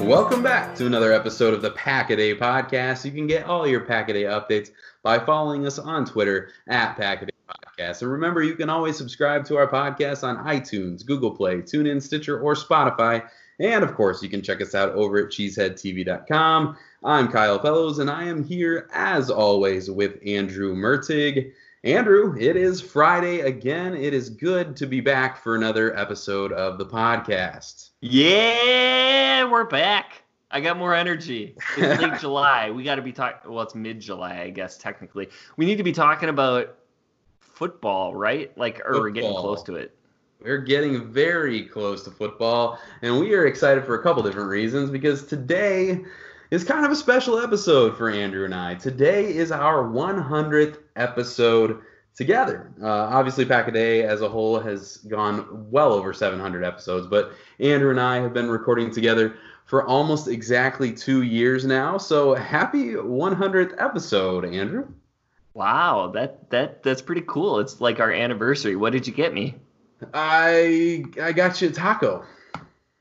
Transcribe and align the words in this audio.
Welcome 0.00 0.42
back 0.42 0.76
to 0.76 0.86
another 0.86 1.12
episode 1.12 1.52
of 1.52 1.62
the 1.62 1.70
Pack 1.72 2.10
a 2.10 2.34
Podcast. 2.36 3.04
You 3.04 3.10
can 3.10 3.26
get 3.26 3.46
all 3.46 3.66
your 3.66 3.80
Pack 3.80 4.08
a 4.08 4.12
updates 4.12 4.70
by 5.02 5.18
following 5.18 5.66
us 5.66 5.78
on 5.78 6.04
Twitter 6.04 6.50
at 6.68 6.96
Pack 6.96 7.22
a 7.22 7.26
Podcast. 7.52 8.02
And 8.02 8.12
remember, 8.12 8.42
you 8.42 8.54
can 8.54 8.70
always 8.70 8.96
subscribe 8.96 9.44
to 9.46 9.56
our 9.56 9.66
podcast 9.66 10.22
on 10.22 10.44
iTunes, 10.46 11.04
Google 11.04 11.32
Play, 11.32 11.56
TuneIn, 11.56 12.00
Stitcher, 12.00 12.38
or 12.38 12.54
Spotify. 12.54 13.28
And 13.58 13.82
of 13.82 13.94
course, 13.94 14.22
you 14.22 14.28
can 14.28 14.42
check 14.42 14.60
us 14.60 14.74
out 14.74 14.90
over 14.92 15.18
at 15.18 15.32
cheeseheadtv.com. 15.32 16.76
I'm 17.02 17.28
Kyle 17.28 17.58
Fellows, 17.58 17.98
and 17.98 18.10
I 18.10 18.24
am 18.24 18.44
here 18.44 18.88
as 18.92 19.30
always 19.30 19.90
with 19.90 20.18
Andrew 20.24 20.74
Mertig. 20.76 21.52
Andrew, 21.86 22.34
it 22.36 22.56
is 22.56 22.80
Friday 22.80 23.42
again. 23.42 23.94
It 23.94 24.12
is 24.12 24.28
good 24.28 24.74
to 24.74 24.88
be 24.88 25.00
back 25.00 25.40
for 25.40 25.54
another 25.54 25.96
episode 25.96 26.50
of 26.50 26.78
the 26.78 26.84
podcast. 26.84 27.90
Yeah, 28.00 29.48
we're 29.48 29.66
back. 29.66 30.24
I 30.50 30.60
got 30.60 30.78
more 30.78 30.96
energy. 30.96 31.54
It's 31.76 32.02
late 32.02 32.18
July. 32.18 32.72
We 32.72 32.82
got 32.82 32.96
to 32.96 33.02
be 33.02 33.12
talking. 33.12 33.52
Well, 33.52 33.62
it's 33.62 33.76
mid 33.76 34.00
July, 34.00 34.40
I 34.40 34.50
guess, 34.50 34.76
technically. 34.76 35.28
We 35.56 35.64
need 35.64 35.76
to 35.76 35.84
be 35.84 35.92
talking 35.92 36.28
about 36.28 36.76
football, 37.38 38.16
right? 38.16 38.50
Like, 38.58 38.80
or 38.84 38.98
we're 38.98 39.10
getting 39.10 39.30
close 39.30 39.62
to 39.62 39.76
it. 39.76 39.96
We're 40.40 40.58
getting 40.58 41.12
very 41.12 41.62
close 41.66 42.02
to 42.02 42.10
football, 42.10 42.80
and 43.02 43.20
we 43.20 43.32
are 43.34 43.46
excited 43.46 43.84
for 43.84 43.94
a 43.94 44.02
couple 44.02 44.24
different 44.24 44.48
reasons 44.48 44.90
because 44.90 45.24
today 45.24 46.04
is 46.50 46.64
kind 46.64 46.84
of 46.84 46.92
a 46.92 46.96
special 46.96 47.38
episode 47.38 47.96
for 47.96 48.10
Andrew 48.10 48.44
and 48.44 48.54
I. 48.54 48.74
Today 48.74 49.34
is 49.34 49.50
our 49.50 49.84
100th 49.84 50.78
episode 50.94 51.82
together. 52.14 52.72
Uh, 52.80 52.88
obviously, 52.88 53.44
Pack 53.44 53.68
a 53.68 53.72
Day 53.72 54.04
as 54.04 54.22
a 54.22 54.28
whole 54.28 54.58
has 54.60 54.98
gone 54.98 55.70
well 55.70 55.92
over 55.92 56.12
700 56.12 56.64
episodes, 56.64 57.06
but 57.06 57.32
Andrew 57.58 57.90
and 57.90 58.00
I 58.00 58.20
have 58.20 58.32
been 58.32 58.48
recording 58.48 58.92
together 58.92 59.36
for 59.66 59.84
almost 59.84 60.28
exactly 60.28 60.92
two 60.92 61.22
years 61.22 61.64
now. 61.64 61.98
So 61.98 62.34
happy 62.34 62.92
100th 62.92 63.74
episode, 63.78 64.44
Andrew. 64.44 64.88
Wow, 65.54 66.10
that 66.14 66.50
that 66.50 66.82
that's 66.82 67.00
pretty 67.00 67.24
cool. 67.26 67.60
It's 67.60 67.80
like 67.80 67.98
our 67.98 68.12
anniversary. 68.12 68.76
What 68.76 68.92
did 68.92 69.06
you 69.06 69.12
get 69.12 69.32
me? 69.32 69.54
I 70.12 71.04
I 71.20 71.32
got 71.32 71.62
you 71.62 71.70
a 71.70 71.72
taco. 71.72 72.24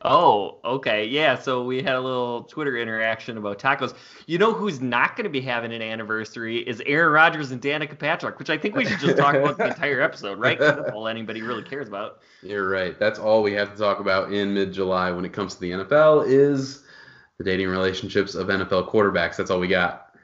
Oh, 0.08 0.60
okay. 0.64 1.06
Yeah, 1.06 1.38
so 1.38 1.64
we 1.64 1.82
had 1.82 1.96
a 1.96 2.00
little 2.00 2.44
Twitter 2.44 2.78
interaction 2.78 3.38
about 3.38 3.58
tacos. 3.58 3.96
You 4.28 4.38
know 4.38 4.54
who's 4.54 4.80
not 4.80 5.16
going 5.16 5.24
to 5.24 5.32
be 5.32 5.42
having 5.42 5.74
an 5.74 5.82
anniversary 5.82 6.60
is 6.60 6.82
Aaron 6.86 7.12
Rodgers 7.12 7.50
and 7.50 7.60
Danica 7.60 7.98
Patrick, 7.98 8.38
which 8.38 8.52
I 8.52 8.58
think 8.58 8.76
we 8.76 8.86
should 8.86 9.00
just 9.00 9.18
talk 9.18 9.34
about 9.34 9.58
the 9.58 9.68
entire 9.68 10.02
episode, 10.02 10.40
right? 10.40 10.60
That's 10.60 10.92
all 10.92 11.08
anybody 11.08 11.42
really 11.42 11.64
cares 11.64 11.88
about. 11.88 12.20
You're 12.44 12.70
right. 12.70 12.98
That's 13.00 13.18
all 13.18 13.42
we 13.42 13.54
have 13.54 13.72
to 13.72 13.78
talk 13.78 14.00
about 14.00 14.32
in 14.32 14.54
mid-July 14.54 15.10
when 15.10 15.26
it 15.26 15.34
comes 15.34 15.56
to 15.56 15.62
the 15.62 15.72
NFL 15.72 16.28
is 16.28 16.84
the 17.40 17.44
dating 17.44 17.70
relationships 17.70 18.36
of 18.36 18.48
NFL 18.48 18.92
quarterbacks. 18.92 19.38
That's 19.38 19.50
all 19.50 19.60
we 19.60 19.68
got. 19.68 20.16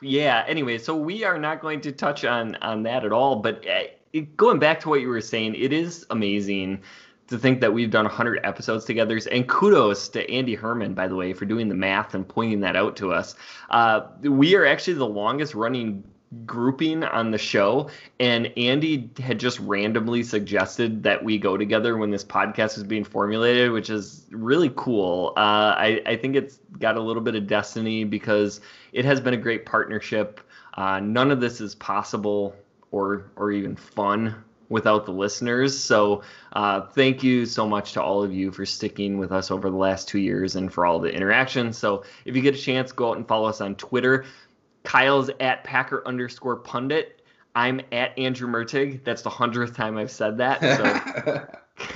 Yeah. 0.00 0.44
Anyway, 0.48 0.78
so 0.78 0.96
we 0.96 1.22
are 1.22 1.38
not 1.38 1.60
going 1.60 1.80
to 1.82 1.92
touch 1.92 2.24
on 2.24 2.56
on 2.56 2.82
that 2.82 3.04
at 3.04 3.12
all. 3.12 3.36
But 3.36 3.64
uh, 3.66 3.84
it, 4.12 4.36
going 4.36 4.58
back 4.58 4.80
to 4.80 4.88
what 4.88 5.00
you 5.00 5.08
were 5.08 5.20
saying, 5.20 5.54
it 5.54 5.72
is 5.72 6.04
amazing 6.10 6.82
to 7.28 7.38
think 7.38 7.60
that 7.60 7.72
we've 7.72 7.90
done 7.90 8.04
100 8.04 8.40
episodes 8.44 8.84
together. 8.84 9.18
And 9.30 9.48
kudos 9.48 10.08
to 10.10 10.30
Andy 10.30 10.54
Herman, 10.54 10.94
by 10.94 11.08
the 11.08 11.14
way, 11.14 11.32
for 11.32 11.44
doing 11.44 11.68
the 11.68 11.74
math 11.74 12.14
and 12.14 12.26
pointing 12.26 12.60
that 12.60 12.76
out 12.76 12.96
to 12.96 13.12
us. 13.12 13.34
Uh, 13.70 14.02
we 14.22 14.54
are 14.54 14.66
actually 14.66 14.94
the 14.94 15.06
longest 15.06 15.54
running 15.54 16.04
grouping 16.46 17.04
on 17.04 17.30
the 17.30 17.36
show 17.36 17.90
and 18.18 18.50
Andy 18.56 19.10
had 19.18 19.38
just 19.38 19.60
randomly 19.60 20.22
suggested 20.22 21.02
that 21.02 21.22
we 21.22 21.36
go 21.36 21.58
together 21.58 21.98
when 21.98 22.10
this 22.10 22.24
podcast 22.24 22.76
was 22.76 22.84
being 22.84 23.04
formulated 23.04 23.70
which 23.70 23.90
is 23.90 24.26
really 24.30 24.72
cool 24.74 25.34
uh, 25.36 25.74
I, 25.76 26.00
I 26.06 26.16
think 26.16 26.34
it's 26.34 26.58
got 26.78 26.96
a 26.96 27.00
little 27.00 27.20
bit 27.20 27.34
of 27.34 27.46
destiny 27.46 28.04
because 28.04 28.62
it 28.94 29.04
has 29.04 29.20
been 29.20 29.34
a 29.34 29.38
great 29.38 29.66
partnership 29.66 30.40
uh, 30.74 31.00
none 31.00 31.30
of 31.30 31.40
this 31.40 31.60
is 31.60 31.74
possible 31.74 32.56
or 32.92 33.30
or 33.36 33.50
even 33.52 33.76
fun 33.76 34.42
without 34.72 35.06
the 35.06 35.12
listeners 35.12 35.78
so 35.78 36.22
uh, 36.54 36.80
thank 36.80 37.22
you 37.22 37.46
so 37.46 37.68
much 37.68 37.92
to 37.92 38.02
all 38.02 38.22
of 38.22 38.32
you 38.32 38.50
for 38.50 38.66
sticking 38.66 39.18
with 39.18 39.30
us 39.30 39.50
over 39.50 39.70
the 39.70 39.76
last 39.76 40.08
two 40.08 40.18
years 40.18 40.56
and 40.56 40.72
for 40.72 40.84
all 40.84 40.98
the 40.98 41.12
interactions 41.12 41.78
so 41.78 42.02
if 42.24 42.34
you 42.34 42.42
get 42.42 42.54
a 42.54 42.58
chance 42.58 42.90
go 42.90 43.10
out 43.10 43.16
and 43.16 43.28
follow 43.28 43.48
us 43.48 43.60
on 43.60 43.74
twitter 43.76 44.24
Kyle's 44.84 45.30
at 45.40 45.64
Packer 45.64 46.02
underscore 46.06 46.56
pundit. 46.56 47.22
I'm 47.54 47.80
at 47.92 48.18
Andrew 48.18 48.48
Mertig. 48.48 49.04
That's 49.04 49.22
the 49.22 49.30
hundredth 49.30 49.76
time 49.76 49.98
I've 49.98 50.10
said 50.10 50.38
that. 50.38 50.60
So 50.60 51.46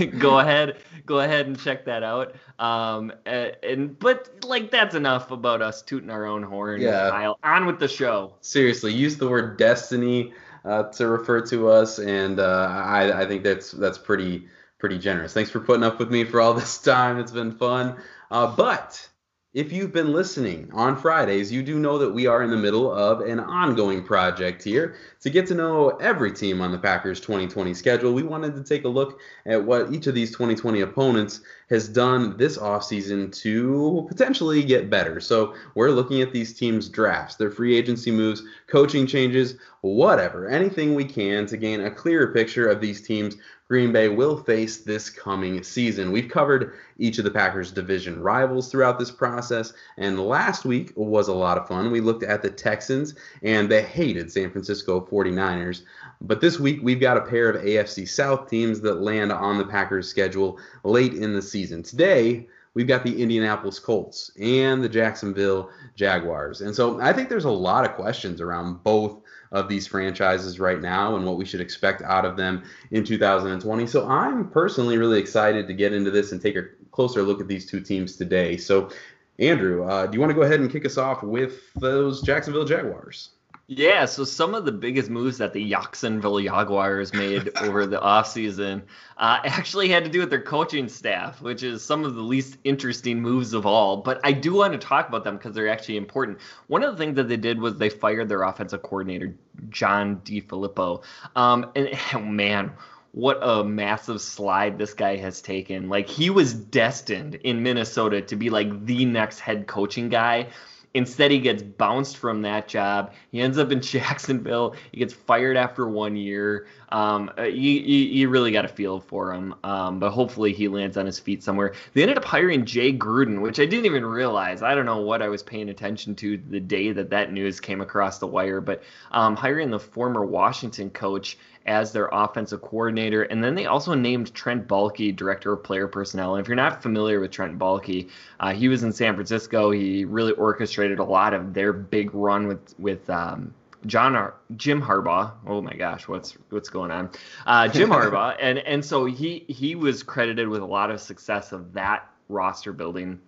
go 0.19 0.39
ahead, 0.39 0.79
go 1.05 1.21
ahead 1.21 1.47
and 1.47 1.59
check 1.59 1.85
that 1.87 2.03
out. 2.03 2.35
Um, 2.59 3.13
and, 3.25 3.57
and 3.63 3.99
but 3.99 4.45
like 4.45 4.71
that's 4.71 4.95
enough 4.95 5.31
about 5.31 5.63
us 5.63 5.83
tooting 5.83 6.11
our 6.11 6.27
own 6.27 6.43
horn. 6.43 6.81
Yeah. 6.81 7.11
Kyle, 7.11 7.39
on 7.43 7.67
with 7.67 7.79
the 7.79 7.89
show. 7.89 8.35
Seriously, 8.41 8.93
use 8.93 9.17
the 9.17 9.29
word 9.29 9.57
destiny. 9.57 10.33
Uh, 10.67 10.85
to 10.85 11.07
refer 11.07 11.41
to 11.47 11.69
us, 11.69 11.99
and 11.99 12.41
uh, 12.41 12.69
I, 12.69 13.23
I 13.23 13.27
think 13.27 13.45
that's 13.45 13.71
that's 13.71 13.99
pretty 13.99 14.49
pretty 14.79 14.99
generous. 14.99 15.33
Thanks 15.33 15.51
for 15.51 15.61
putting 15.61 15.85
up 15.85 15.99
with 15.99 16.11
me 16.11 16.25
for 16.25 16.41
all 16.41 16.55
this 16.55 16.79
time. 16.83 17.19
It's 17.19 17.33
been 17.33 17.53
fun. 17.53 17.97
Uh, 18.31 18.55
but 18.55 19.09
if 19.57 19.73
you've 19.73 19.91
been 19.91 20.13
listening 20.13 20.69
on 20.75 20.99
Fridays, 20.99 21.51
you 21.51 21.63
do 21.63 21.79
know 21.79 21.97
that 21.97 22.11
we 22.11 22.27
are 22.27 22.43
in 22.43 22.51
the 22.51 22.57
middle 22.59 22.93
of 22.93 23.23
an 23.23 23.41
ongoing 23.41 24.05
project 24.05 24.63
here. 24.63 24.97
To 25.23 25.31
get 25.31 25.47
to 25.47 25.55
know 25.55 25.89
every 25.97 26.31
team 26.31 26.61
on 26.61 26.73
the 26.73 26.79
Packers 26.79 27.21
2020 27.21 27.73
schedule, 27.73 28.13
we 28.13 28.23
wanted 28.23 28.55
to 28.55 28.63
take 28.63 28.85
a 28.85 28.89
look 28.89 29.19
at 29.47 29.65
what 29.65 29.91
each 29.95 30.09
of 30.09 30.15
these 30.15 30.31
2020 30.31 30.83
opponents 30.83 31.41
has 31.71 31.89
done 31.89 32.37
this 32.37 32.59
offseason 32.59 33.35
to 33.41 34.05
potentially 34.11 34.63
get 34.63 34.91
better. 34.91 35.21
So 35.21 35.55
we're 35.75 35.91
looking 35.91 36.21
at 36.21 36.35
these 36.35 36.53
teams' 36.53 36.91
drafts, 36.91 37.37
their 37.37 37.51
free 37.51 37.79
agency 37.79 38.11
moves, 38.11 38.43
coaching 38.67 39.07
changes, 39.07 39.57
whatever, 39.81 40.49
anything 40.49 40.95
we 40.95 41.05
can 41.07 41.47
to 41.47 41.57
gain 41.57 41.81
a 41.81 41.91
clearer 41.91 42.31
picture 42.35 42.69
of 42.69 42.83
these 42.83 43.01
teams 43.01 43.37
Green 43.69 43.91
Bay 43.91 44.09
will 44.09 44.37
face 44.37 44.79
this 44.79 45.11
coming 45.11 45.61
season. 45.65 46.13
We've 46.13 46.29
covered 46.29 46.75
each 46.99 47.19
of 47.19 47.25
the 47.25 47.33
Packers' 47.33 47.73
division 47.73 48.23
rivals 48.23 48.71
throughout 48.71 48.97
this 48.97 49.11
process, 49.11 49.73
and 49.97 50.21
last 50.21 50.65
week 50.65 50.93
was 50.95 51.27
a 51.27 51.35
lot 51.35 51.59
of 51.59 51.67
fun. 51.67 51.91
We 51.91 52.01
looked 52.01 52.23
at 52.23 52.43
the 52.43 52.51
Texans 52.51 53.17
and 53.43 53.69
the 53.69 53.83
hated 53.83 54.31
San 54.31 54.53
Francisco 54.53 55.01
49ers. 55.01 55.83
But 56.21 56.41
this 56.41 56.61
week, 56.61 56.79
we've 56.81 57.01
got 57.01 57.17
a 57.17 57.23
pair 57.23 57.51
of 57.51 57.61
AFC 57.61 58.09
South 58.09 58.49
teams 58.49 58.81
that 58.83 59.03
land 59.03 59.33
on 59.33 59.59
the 59.59 59.67
Packers' 59.67 60.09
schedule 60.09 60.61
late 60.85 61.15
in 61.15 61.33
the 61.33 61.43
season. 61.43 61.83
Today, 61.83 62.47
we've 62.75 62.87
got 62.87 63.03
the 63.03 63.21
Indianapolis 63.21 63.81
Colts 63.81 64.31
and 64.41 64.85
the 64.85 64.89
Jacksonville 64.89 65.71
Jaguars. 65.97 66.61
And 66.61 66.73
so 66.73 67.01
I 67.01 67.13
think 67.13 67.29
there's 67.29 67.47
a 67.47 67.51
lot 67.51 67.85
of 67.85 67.97
questions 67.97 68.41
around 68.41 68.85
both 68.85 69.19
of 69.53 69.69
these 69.69 69.87
franchises 69.87 70.59
right 70.59 70.81
now 70.81 71.17
and 71.17 71.25
what 71.25 71.37
we 71.37 71.45
should 71.45 71.61
expect 71.61 72.03
out 72.03 72.25
of 72.25 72.37
them 72.37 72.63
in 72.91 73.05
2020. 73.05 73.87
So 73.87 74.07
I'm 74.09 74.49
personally 74.51 74.99
really 74.99 75.19
excited 75.19 75.67
to 75.67 75.75
get 75.75 75.93
into 75.93 76.11
this 76.11 76.33
and 76.33 76.41
take 76.41 76.57
a 76.57 76.65
closer 76.93 77.23
look 77.23 77.41
at 77.41 77.49
these 77.49 77.67
two 77.67 77.81
teams 77.81 78.17
today. 78.17 78.57
So, 78.57 78.91
Andrew, 79.39 79.85
uh, 79.85 80.07
do 80.07 80.15
you 80.15 80.21
want 80.21 80.31
to 80.31 80.35
go 80.35 80.43
ahead 80.43 80.61
and 80.61 80.71
kick 80.71 80.87
us 80.87 80.97
off 80.97 81.23
with 81.23 81.73
those 81.75 82.23
Jacksonville 82.23 82.65
Jaguars? 82.65 83.31
Yeah, 83.69 84.05
so 84.05 84.23
some 84.23 84.55
of 84.55 84.65
the 84.65 84.71
biggest 84.71 85.11
moves 85.11 85.39
that 85.39 85.53
the 85.53 85.69
Jacksonville 85.69 86.39
Jaguars 86.41 87.13
made 87.13 87.51
over 87.61 87.85
the 87.85 87.99
offseason 87.99 88.83
uh, 89.17 89.41
actually 89.43 89.89
had 89.89 90.05
to 90.05 90.11
do 90.11 90.21
with 90.21 90.31
their 90.31 90.41
coaching 90.41 90.89
staff, 90.89 91.43
which 91.43 91.65
is 91.65 91.85
some 91.85 92.05
of 92.05 92.15
the 92.15 92.23
least 92.23 92.59
interesting 92.63 93.21
moves 93.21 93.55
of 93.55 93.67
all. 93.67 93.97
But 93.97 94.21
I 94.23 94.31
do 94.31 94.55
want 94.55 94.73
to 94.75 94.79
talk 94.79 95.09
about 95.09 95.25
them 95.25 95.37
because 95.37 95.53
they're 95.53 95.69
actually 95.69 95.97
important. 95.97 96.39
One 96.69 96.85
of 96.85 96.93
the 96.93 96.99
things 96.99 97.17
that 97.17 97.29
they 97.29 97.37
did 97.37 97.61
was 97.61 97.77
they 97.77 97.89
fired 97.89 98.29
their 98.29 98.45
offensive 98.45 98.83
coordinator, 98.83 99.35
John 99.69 100.19
DeFilippo. 100.19 101.03
Um, 101.35 101.73
and 101.75 101.91
oh, 102.15 102.21
man, 102.21 102.71
what 103.11 103.41
a 103.43 103.65
massive 103.65 104.21
slide 104.21 104.79
this 104.79 104.95
guy 104.95 105.17
has 105.17 105.43
taken. 105.43 105.89
Like 105.89 106.09
he 106.09 106.31
was 106.31 106.55
destined 106.55 107.35
in 107.35 107.65
Minnesota 107.65 108.23
to 108.23 108.37
be 108.37 108.49
like 108.49 108.87
the 108.87 109.07
next 109.07 109.41
head 109.41 109.67
coaching 109.67 110.09
guy 110.09 110.51
Instead, 110.97 111.31
he 111.31 111.39
gets 111.39 111.63
bounced 111.63 112.17
from 112.17 112.41
that 112.41 112.69
job. 112.69 113.13
He 113.31 113.41
ends 113.41 113.59
up 113.59 113.71
in 113.71 113.81
Jacksonville. 113.83 114.75
He 114.93 114.99
gets 114.99 115.13
fired 115.13 115.57
after 115.57 115.87
one 115.87 116.17
year. 116.17 116.67
Um, 116.89 117.31
uh, 117.37 117.43
you, 117.43 117.71
you, 117.73 117.99
you, 118.07 118.29
really 118.31 118.51
got 118.51 118.65
a 118.65 118.69
feel 118.69 119.01
for 119.01 119.35
him, 119.35 119.55
um, 119.63 119.99
but 119.99 120.11
hopefully 120.11 120.53
he 120.53 120.69
lands 120.69 120.97
on 120.97 121.05
his 121.05 121.19
feet 121.19 121.43
somewhere. 121.43 121.75
They 121.93 122.03
ended 122.03 122.17
up 122.17 122.25
hiring 122.25 122.65
Jay 122.65 122.97
Gruden, 122.97 123.43
which 123.43 123.61
I 123.61 123.67
didn't 123.67 123.87
even 123.87 124.07
realize. 124.07 124.63
I 124.63 124.75
don't 124.75 124.87
know 124.87 125.01
what 125.01 125.21
I 125.21 125.29
was 125.29 125.43
paying 125.43 125.69
attention 125.69 126.15
to 126.17 126.39
the 126.49 126.61
day 126.61 126.93
that 126.93 127.11
that 127.11 127.33
news 127.33 127.61
came 127.61 127.81
across 127.81 128.19
the 128.19 128.27
wire, 128.27 128.61
but 128.63 128.83
um, 129.11 129.37
hiring 129.37 129.71
the 129.71 129.81
former 129.81 130.25
Washington 130.25 130.89
coach 130.89 131.37
as 131.67 131.93
their 131.93 132.09
offensive 132.13 132.63
coordinator. 132.63 133.23
And 133.25 133.43
then 133.43 133.55
they 133.55 133.67
also 133.67 133.95
named 133.95 134.33
Trent 134.35 134.67
Baalke 134.69 135.15
director 135.15 135.53
of 135.53 135.63
player 135.63 135.89
personnel. 135.89 136.37
And 136.37 136.43
if 136.43 136.49
you're 136.49 136.57
not 136.57 136.83
familiar 136.83 137.21
with 137.21 137.31
Trent 137.31 137.59
Baalke, 137.59 138.09
uh, 138.41 138.53
he 138.53 138.69
was 138.69 138.83
in 138.83 138.93
San 138.93 139.15
Francisco. 139.15 139.71
He 139.71 140.05
really 140.05 140.33
orchestrated 140.33 140.99
a 140.99 141.05
lot 141.05 141.35
of 141.35 141.55
their 141.55 141.73
big 141.73 142.15
run 142.15 142.47
with 142.47 142.75
with 142.79 143.09
um, 143.11 143.55
John 143.87 144.15
Ar- 144.17 144.35
Jim 144.57 144.81
Harbaugh. 144.81 145.33
Oh 145.47 145.61
my 145.61 145.75
gosh, 145.75 146.09
what's 146.09 146.33
what's 146.51 146.69
going 146.69 146.91
on? 146.91 147.11
Uh, 147.47 147.69
Jim 147.69 147.91
Harbaugh, 147.91 148.37
and 148.41 148.59
and 148.59 148.85
so 148.85 149.05
he 149.05 149.45
he 149.49 149.75
was 149.75 150.03
credited 150.03 150.49
with 150.49 150.63
a 150.63 150.67
lot 150.67 150.91
of 150.91 151.01
success 151.01 151.53
of 151.53 151.73
that 151.75 152.11
roster 152.29 152.73
building 152.73 153.21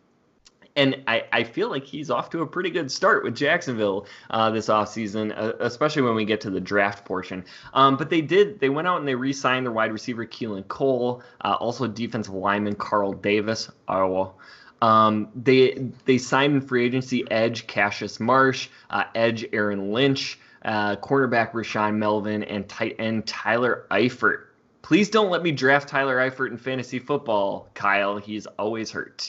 and 0.79 1.03
I, 1.09 1.25
I 1.33 1.43
feel 1.43 1.69
like 1.69 1.85
he's 1.85 2.09
off 2.09 2.31
to 2.31 2.43
a 2.43 2.47
pretty 2.47 2.71
good 2.71 2.91
start 2.91 3.25
with 3.25 3.35
Jacksonville 3.35 4.07
uh, 4.31 4.51
this 4.51 4.69
offseason, 4.69 5.37
uh, 5.37 5.55
especially 5.59 6.03
when 6.03 6.15
we 6.15 6.25
get 6.25 6.41
to 6.43 6.51
the 6.51 6.61
draft 6.61 7.05
portion. 7.05 7.45
Um, 7.75 7.97
but 7.97 8.11
they 8.11 8.21
did, 8.21 8.61
they 8.61 8.69
went 8.69 8.87
out 8.87 9.01
and 9.01 9.09
they 9.09 9.17
re 9.17 9.33
signed 9.33 9.67
their 9.67 9.73
wide 9.73 9.93
receiver, 9.93 10.25
Keelan 10.25 10.69
Cole, 10.69 11.23
uh, 11.41 11.57
also 11.59 11.89
defensive 11.89 12.33
lineman, 12.33 12.77
Carl 12.77 13.13
Davis. 13.13 13.69
Iowa. 13.89 14.33
um, 14.81 15.29
they 15.35 15.91
they 16.05 16.19
signed 16.19 16.55
in 16.55 16.61
free 16.61 16.87
agency 16.87 17.29
edge 17.31 17.67
Cassius 17.67 18.21
Marsh, 18.21 18.69
uh, 18.91 19.05
edge 19.15 19.45
Aaron 19.53 19.93
Lynch, 19.93 20.39
uh, 20.65 20.95
cornerback 20.97 21.53
Rashaan 21.53 21.97
Melvin, 21.97 22.45
and 22.45 22.69
tight 22.69 22.97
end 23.01 23.27
Tyler 23.27 23.87
Eifert. 23.91 24.45
Please 24.83 25.11
don't 25.11 25.31
let 25.31 25.43
me 25.43 25.51
draft 25.51 25.89
Tyler 25.89 26.19
Eifert 26.19 26.51
in 26.53 26.57
fantasy 26.57 27.01
football, 27.01 27.69
Kyle. 27.75 28.19
He's 28.19 28.47
always 28.47 28.93
hurt 28.93 29.29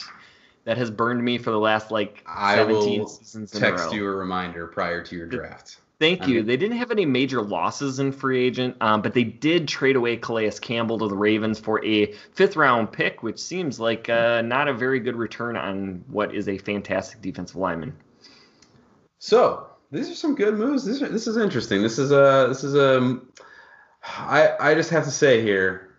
that 0.70 0.78
has 0.78 0.88
burned 0.88 1.20
me 1.24 1.36
for 1.36 1.50
the 1.50 1.58
last 1.58 1.90
like 1.90 2.22
I 2.24 2.54
17 2.54 3.08
seasons 3.08 3.52
in 3.56 3.60
text 3.60 3.86
a 3.86 3.88
row. 3.88 3.92
you 3.92 4.06
a 4.06 4.10
reminder 4.14 4.68
prior 4.68 5.02
to 5.02 5.16
your 5.16 5.26
draft. 5.26 5.80
Thank 5.98 6.28
you. 6.28 6.44
they 6.44 6.56
didn't 6.56 6.76
have 6.76 6.92
any 6.92 7.04
major 7.04 7.42
losses 7.42 7.98
in 7.98 8.12
free 8.12 8.46
agent, 8.46 8.76
um, 8.80 9.02
but 9.02 9.12
they 9.12 9.24
did 9.24 9.66
trade 9.66 9.96
away 9.96 10.16
Calais 10.16 10.52
Campbell 10.60 10.96
to 11.00 11.08
the 11.08 11.16
Ravens 11.16 11.58
for 11.58 11.84
a 11.84 12.12
fifth 12.34 12.54
round 12.54 12.92
pick, 12.92 13.24
which 13.24 13.40
seems 13.40 13.80
like 13.80 14.08
uh, 14.08 14.42
not 14.42 14.68
a 14.68 14.72
very 14.72 15.00
good 15.00 15.16
return 15.16 15.56
on 15.56 16.04
what 16.06 16.36
is 16.36 16.48
a 16.48 16.56
fantastic 16.56 17.20
defensive 17.20 17.56
lineman. 17.56 17.92
So 19.18 19.66
these 19.90 20.08
are 20.08 20.14
some 20.14 20.36
good 20.36 20.54
moves. 20.54 20.84
This, 20.84 21.00
this 21.00 21.26
is 21.26 21.36
interesting. 21.36 21.82
This 21.82 21.98
is 21.98 22.12
a 22.12 22.46
this 22.48 22.62
is 22.62 22.76
a 22.76 23.20
I 24.04 24.52
I 24.60 24.74
just 24.74 24.90
have 24.90 25.02
to 25.02 25.10
say 25.10 25.42
here, 25.42 25.96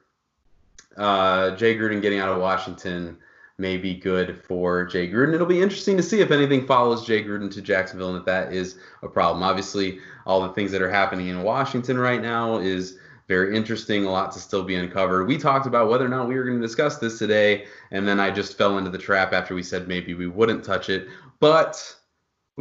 uh, 0.95 1.57
Jay 1.57 1.77
Gruden 1.77 2.01
getting 2.01 2.19
out 2.19 2.29
of 2.29 2.39
Washington 2.39 3.17
may 3.57 3.77
be 3.77 3.93
good 3.93 4.41
for 4.43 4.85
Jay 4.85 5.09
Gruden. 5.09 5.33
It'll 5.33 5.45
be 5.45 5.61
interesting 5.61 5.97
to 5.97 6.03
see 6.03 6.21
if 6.21 6.31
anything 6.31 6.65
follows 6.65 7.05
Jay 7.05 7.23
Gruden 7.23 7.51
to 7.51 7.61
Jacksonville 7.61 8.09
and 8.09 8.19
if 8.19 8.25
that 8.25 8.53
is 8.53 8.77
a 9.03 9.07
problem. 9.07 9.43
Obviously, 9.43 9.99
all 10.25 10.41
the 10.41 10.53
things 10.53 10.71
that 10.71 10.81
are 10.81 10.89
happening 10.91 11.27
in 11.27 11.43
Washington 11.43 11.97
right 11.97 12.21
now 12.21 12.57
is 12.57 12.97
very 13.27 13.55
interesting, 13.55 14.05
a 14.05 14.11
lot 14.11 14.31
to 14.33 14.39
still 14.39 14.63
be 14.63 14.75
uncovered. 14.75 15.27
We 15.27 15.37
talked 15.37 15.65
about 15.65 15.89
whether 15.89 16.05
or 16.05 16.09
not 16.09 16.27
we 16.27 16.35
were 16.35 16.43
going 16.43 16.59
to 16.59 16.67
discuss 16.67 16.97
this 16.97 17.17
today, 17.17 17.65
and 17.91 18.07
then 18.07 18.19
I 18.19 18.29
just 18.29 18.57
fell 18.57 18.77
into 18.77 18.89
the 18.89 18.97
trap 18.97 19.31
after 19.31 19.55
we 19.55 19.63
said 19.63 19.87
maybe 19.87 20.13
we 20.13 20.27
wouldn't 20.27 20.65
touch 20.65 20.89
it. 20.89 21.07
But 21.39 21.95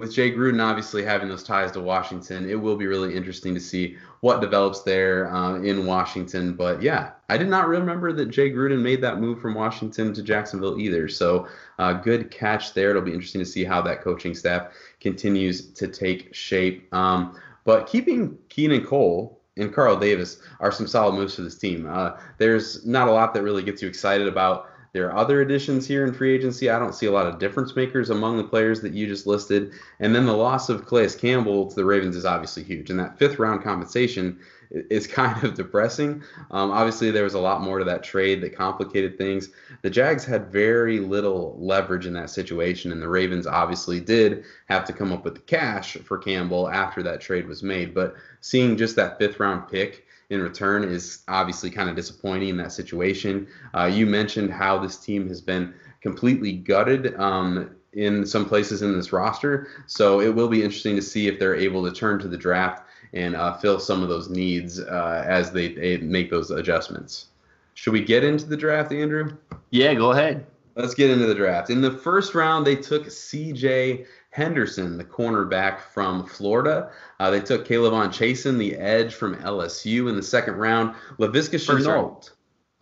with 0.01 0.13
Jay 0.13 0.33
Gruden 0.33 0.63
obviously 0.63 1.05
having 1.05 1.29
those 1.29 1.43
ties 1.43 1.71
to 1.73 1.81
Washington, 1.81 2.49
it 2.49 2.55
will 2.55 2.77
be 2.77 2.87
really 2.87 3.15
interesting 3.15 3.55
to 3.55 3.61
see 3.61 3.97
what 4.21 4.41
develops 4.41 4.83
there 4.83 5.33
uh, 5.33 5.61
in 5.61 5.87
Washington. 5.87 6.55
But 6.55 6.83
yeah, 6.83 7.13
I 7.29 7.39
did 7.39 7.49
not 7.49 7.69
remember 7.69 8.13
that 8.13 8.27
Jay 8.27 8.51
Gruden 8.51 8.81
made 8.81 9.01
that 9.03 9.21
move 9.21 9.41
from 9.41 9.55
Washington 9.55 10.13
to 10.15 10.23
Jacksonville 10.23 10.79
either. 10.79 11.07
So 11.09 11.47
uh, 11.79 11.93
good 11.93 12.31
catch 12.31 12.75
there. 12.75 12.91
It'll 12.91 13.03
be 13.03 13.13
interesting 13.13 13.41
to 13.41 13.47
see 13.47 13.65
how 13.65 13.81
that 13.83 14.03
coaching 14.03 14.35
staff 14.35 14.73
continues 15.01 15.71
to 15.73 15.87
take 15.87 16.35
shape. 16.35 16.93
Um, 16.93 17.39
but 17.65 17.87
keeping 17.87 18.37
Keelan 18.49 18.87
Cole 18.87 19.41
and 19.57 19.73
Carl 19.73 19.97
Davis 19.97 20.41
are 20.61 20.73
some 20.73 20.87
solid 20.87 21.15
moves 21.15 21.35
for 21.35 21.43
this 21.43 21.59
team. 21.59 21.87
Uh, 21.89 22.13
there's 22.39 22.85
not 22.87 23.09
a 23.09 23.13
lot 23.13 23.35
that 23.35 23.43
really 23.43 23.63
gets 23.63 23.83
you 23.83 23.89
excited 23.89 24.27
about 24.27 24.67
there 24.93 25.09
are 25.09 25.17
other 25.17 25.41
additions 25.41 25.87
here 25.87 26.05
in 26.05 26.13
free 26.13 26.35
agency. 26.35 26.69
I 26.69 26.79
don't 26.79 26.95
see 26.95 27.07
a 27.07 27.13
lot 27.13 27.27
of 27.27 27.39
difference 27.39 27.77
makers 27.77 28.11
among 28.11 28.37
the 28.37 28.45
players 28.45 28.81
that 28.81 28.93
you 28.93 29.07
just 29.07 29.27
listed. 29.27 29.73
And 30.01 30.15
then 30.15 30.27
the 30.27 30.37
loss 30.37 30.69
of 30.69 30.87
Calais 30.87 31.11
Campbell 31.11 31.69
to 31.69 31.77
the 31.77 31.85
Ravens 31.85 32.17
is 32.17 32.25
obviously 32.25 32.65
huge. 32.65 32.91
And 32.91 32.99
that 32.99 33.19
fifth 33.19 33.39
round 33.39 33.63
compensation 33.63 34.41
is 34.71 35.07
kind 35.09 35.45
of 35.45 35.55
depressing. 35.55 36.23
Um, 36.51 36.71
obviously, 36.73 37.11
there 37.11 37.25
was 37.25 37.35
a 37.35 37.41
lot 37.41 37.63
more 37.63 37.79
to 37.79 37.85
that 37.85 38.03
trade 38.03 38.41
that 38.41 38.57
complicated 38.57 39.17
things. 39.17 39.51
The 39.83 39.91
Jags 39.91 40.25
had 40.25 40.51
very 40.51 40.99
little 40.99 41.57
leverage 41.61 42.07
in 42.07 42.13
that 42.15 42.31
situation, 42.31 42.91
and 42.91 43.01
the 43.01 43.09
Ravens 43.09 43.47
obviously 43.47 44.01
did 44.01 44.45
have 44.69 44.85
to 44.87 44.93
come 44.93 45.13
up 45.13 45.25
with 45.25 45.35
the 45.35 45.41
cash 45.41 45.97
for 45.99 46.19
Campbell 46.19 46.69
after 46.69 47.03
that 47.05 47.21
trade 47.21 47.47
was 47.47 47.63
made. 47.63 47.95
But 47.95 48.15
seeing 48.41 48.77
just 48.77 48.97
that 48.97 49.19
fifth 49.19 49.39
round 49.39 49.69
pick 49.69 50.07
in 50.31 50.41
return 50.41 50.85
is 50.85 51.23
obviously 51.29 51.71
kind 51.71 51.91
of 51.91 51.97
disappointing 51.97 52.49
in 52.49 52.57
that 52.57 52.73
situation. 52.73 53.47
Uh, 53.75 53.85
you 53.85 54.07
mentioned 54.07 54.51
how 54.51 54.79
this 54.79 54.97
team 54.97 55.29
has 55.29 55.41
been 55.41 55.75
completely 56.01 56.53
gutted 56.53 57.19
um, 57.21 57.77
in 57.93 58.25
some 58.25 58.47
places 58.47 58.83
in 58.83 58.97
this 58.97 59.13
roster, 59.13 59.69
so 59.87 60.21
it 60.21 60.35
will 60.35 60.49
be 60.49 60.63
interesting 60.63 60.97
to 60.97 61.03
see 61.03 61.27
if 61.27 61.39
they're 61.39 61.57
able 61.57 61.85
to 61.85 61.93
turn 61.93 62.19
to 62.21 62.29
the 62.29 62.37
draft 62.37 62.85
and 63.13 63.35
uh, 63.35 63.57
fill 63.59 63.81
some 63.81 64.03
of 64.03 64.09
those 64.09 64.31
needs 64.31 64.79
uh, 64.79 65.25
as 65.27 65.51
they, 65.51 65.75
they 65.75 65.97
make 65.99 66.31
those 66.31 66.53
adjustments. 66.53 67.27
Should 67.75 67.93
we 67.93 68.05
get 68.05 68.23
into 68.23 68.47
the 68.47 68.57
draft, 68.57 68.93
Andrew? 68.93 69.37
Yeah, 69.71 69.95
go 69.95 70.13
ahead. 70.13 70.47
Let's 70.77 70.95
get 70.95 71.11
into 71.11 71.27
the 71.27 71.35
draft. 71.35 71.71
In 71.71 71.81
the 71.81 71.91
first 71.91 72.35
round, 72.35 72.65
they 72.65 72.77
took 72.77 73.11
C.J. 73.11 74.07
Henderson, 74.31 74.97
the 74.97 75.05
cornerback 75.05 75.81
from 75.81 76.27
Florida. 76.27 76.91
Uh, 77.19 77.31
they 77.31 77.41
took 77.41 77.67
K'Lavon 77.67 78.09
Chaisson, 78.09 78.59
the 78.59 78.77
edge 78.77 79.15
from 79.15 79.35
LSU, 79.37 80.09
in 80.09 80.17
the 80.17 80.23
second 80.23 80.55
round. 80.55 80.95
Laviska 81.19 81.59
Shenault. 81.59 82.31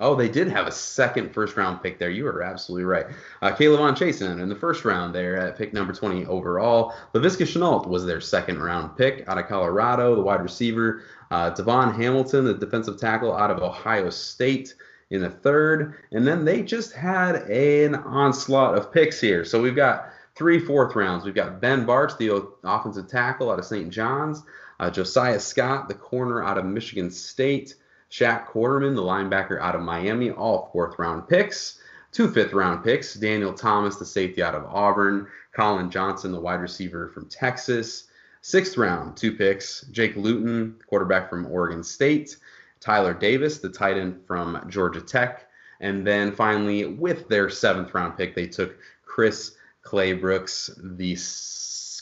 Oh, 0.00 0.14
they 0.14 0.28
did 0.28 0.46
have 0.48 0.68
a 0.68 0.72
second 0.72 1.34
first 1.34 1.56
round 1.56 1.82
pick 1.82 1.98
there. 1.98 2.10
You 2.10 2.26
are 2.28 2.42
absolutely 2.42 2.84
right. 2.84 3.06
Uh, 3.42 3.50
K'Lavon 3.50 3.96
Chaisson 3.96 4.40
in 4.40 4.48
the 4.48 4.54
first 4.54 4.84
round 4.84 5.12
there 5.12 5.36
at 5.36 5.56
pick 5.58 5.72
number 5.72 5.92
20 5.92 6.26
overall. 6.26 6.94
Laviska 7.14 7.44
Shenault 7.44 7.86
was 7.88 8.06
their 8.06 8.20
second 8.20 8.62
round 8.62 8.96
pick 8.96 9.24
out 9.26 9.38
of 9.38 9.48
Colorado, 9.48 10.14
the 10.14 10.22
wide 10.22 10.42
receiver. 10.42 11.02
Uh, 11.30 11.50
DaVon 11.50 11.96
Hamilton, 11.96 12.44
the 12.44 12.54
defensive 12.54 13.00
tackle 13.00 13.34
out 13.34 13.50
of 13.50 13.58
Ohio 13.60 14.08
State 14.10 14.74
in 15.10 15.22
the 15.22 15.30
third. 15.30 15.96
And 16.12 16.26
then 16.26 16.44
they 16.44 16.62
just 16.62 16.92
had 16.92 17.36
an 17.50 17.94
onslaught 17.96 18.76
of 18.76 18.92
picks 18.92 19.20
here. 19.20 19.44
So 19.44 19.60
we've 19.60 19.74
got 19.74 20.10
three 20.38 20.60
fourth 20.60 20.94
rounds. 20.94 21.24
We've 21.24 21.34
got 21.34 21.60
Ben 21.60 21.84
Bartch, 21.84 22.16
the 22.16 22.48
offensive 22.62 23.08
tackle 23.08 23.50
out 23.50 23.58
of 23.58 23.64
St. 23.64 23.90
John's. 23.90 24.42
Uh, 24.78 24.88
Josiah 24.88 25.40
Scott, 25.40 25.88
the 25.88 25.94
corner 25.94 26.44
out 26.44 26.56
of 26.56 26.64
Michigan 26.64 27.10
State. 27.10 27.74
Shaq 28.10 28.46
Quarterman, 28.46 28.94
the 28.94 29.02
linebacker 29.02 29.60
out 29.60 29.74
of 29.74 29.82
Miami, 29.82 30.30
all 30.30 30.70
fourth 30.72 30.98
round 30.98 31.28
picks. 31.28 31.80
Two 32.12 32.30
fifth 32.30 32.54
round 32.54 32.82
picks 32.82 33.14
Daniel 33.14 33.52
Thomas, 33.52 33.96
the 33.96 34.06
safety 34.06 34.42
out 34.42 34.54
of 34.54 34.64
Auburn, 34.64 35.26
Collin 35.52 35.90
Johnson, 35.90 36.32
the 36.32 36.40
wide 36.40 36.60
receiver 36.60 37.08
from 37.08 37.28
Texas. 37.28 38.04
Sixth 38.40 38.78
round, 38.78 39.16
two 39.16 39.36
picks 39.36 39.82
Jake 39.90 40.16
Luton, 40.16 40.76
quarterback 40.86 41.28
from 41.28 41.46
Oregon 41.46 41.82
State, 41.82 42.36
Tyler 42.80 43.12
Davis, 43.12 43.58
the 43.58 43.68
tight 43.68 43.98
end 43.98 44.20
from 44.26 44.64
Georgia 44.68 45.02
Tech. 45.02 45.48
And 45.80 46.06
then 46.06 46.32
finally, 46.32 46.86
with 46.86 47.28
their 47.28 47.50
seventh 47.50 47.92
round 47.92 48.16
pick, 48.16 48.34
they 48.34 48.46
took 48.46 48.78
Chris 49.04 49.56
Claybrooks, 49.88 50.70
the 50.98 51.16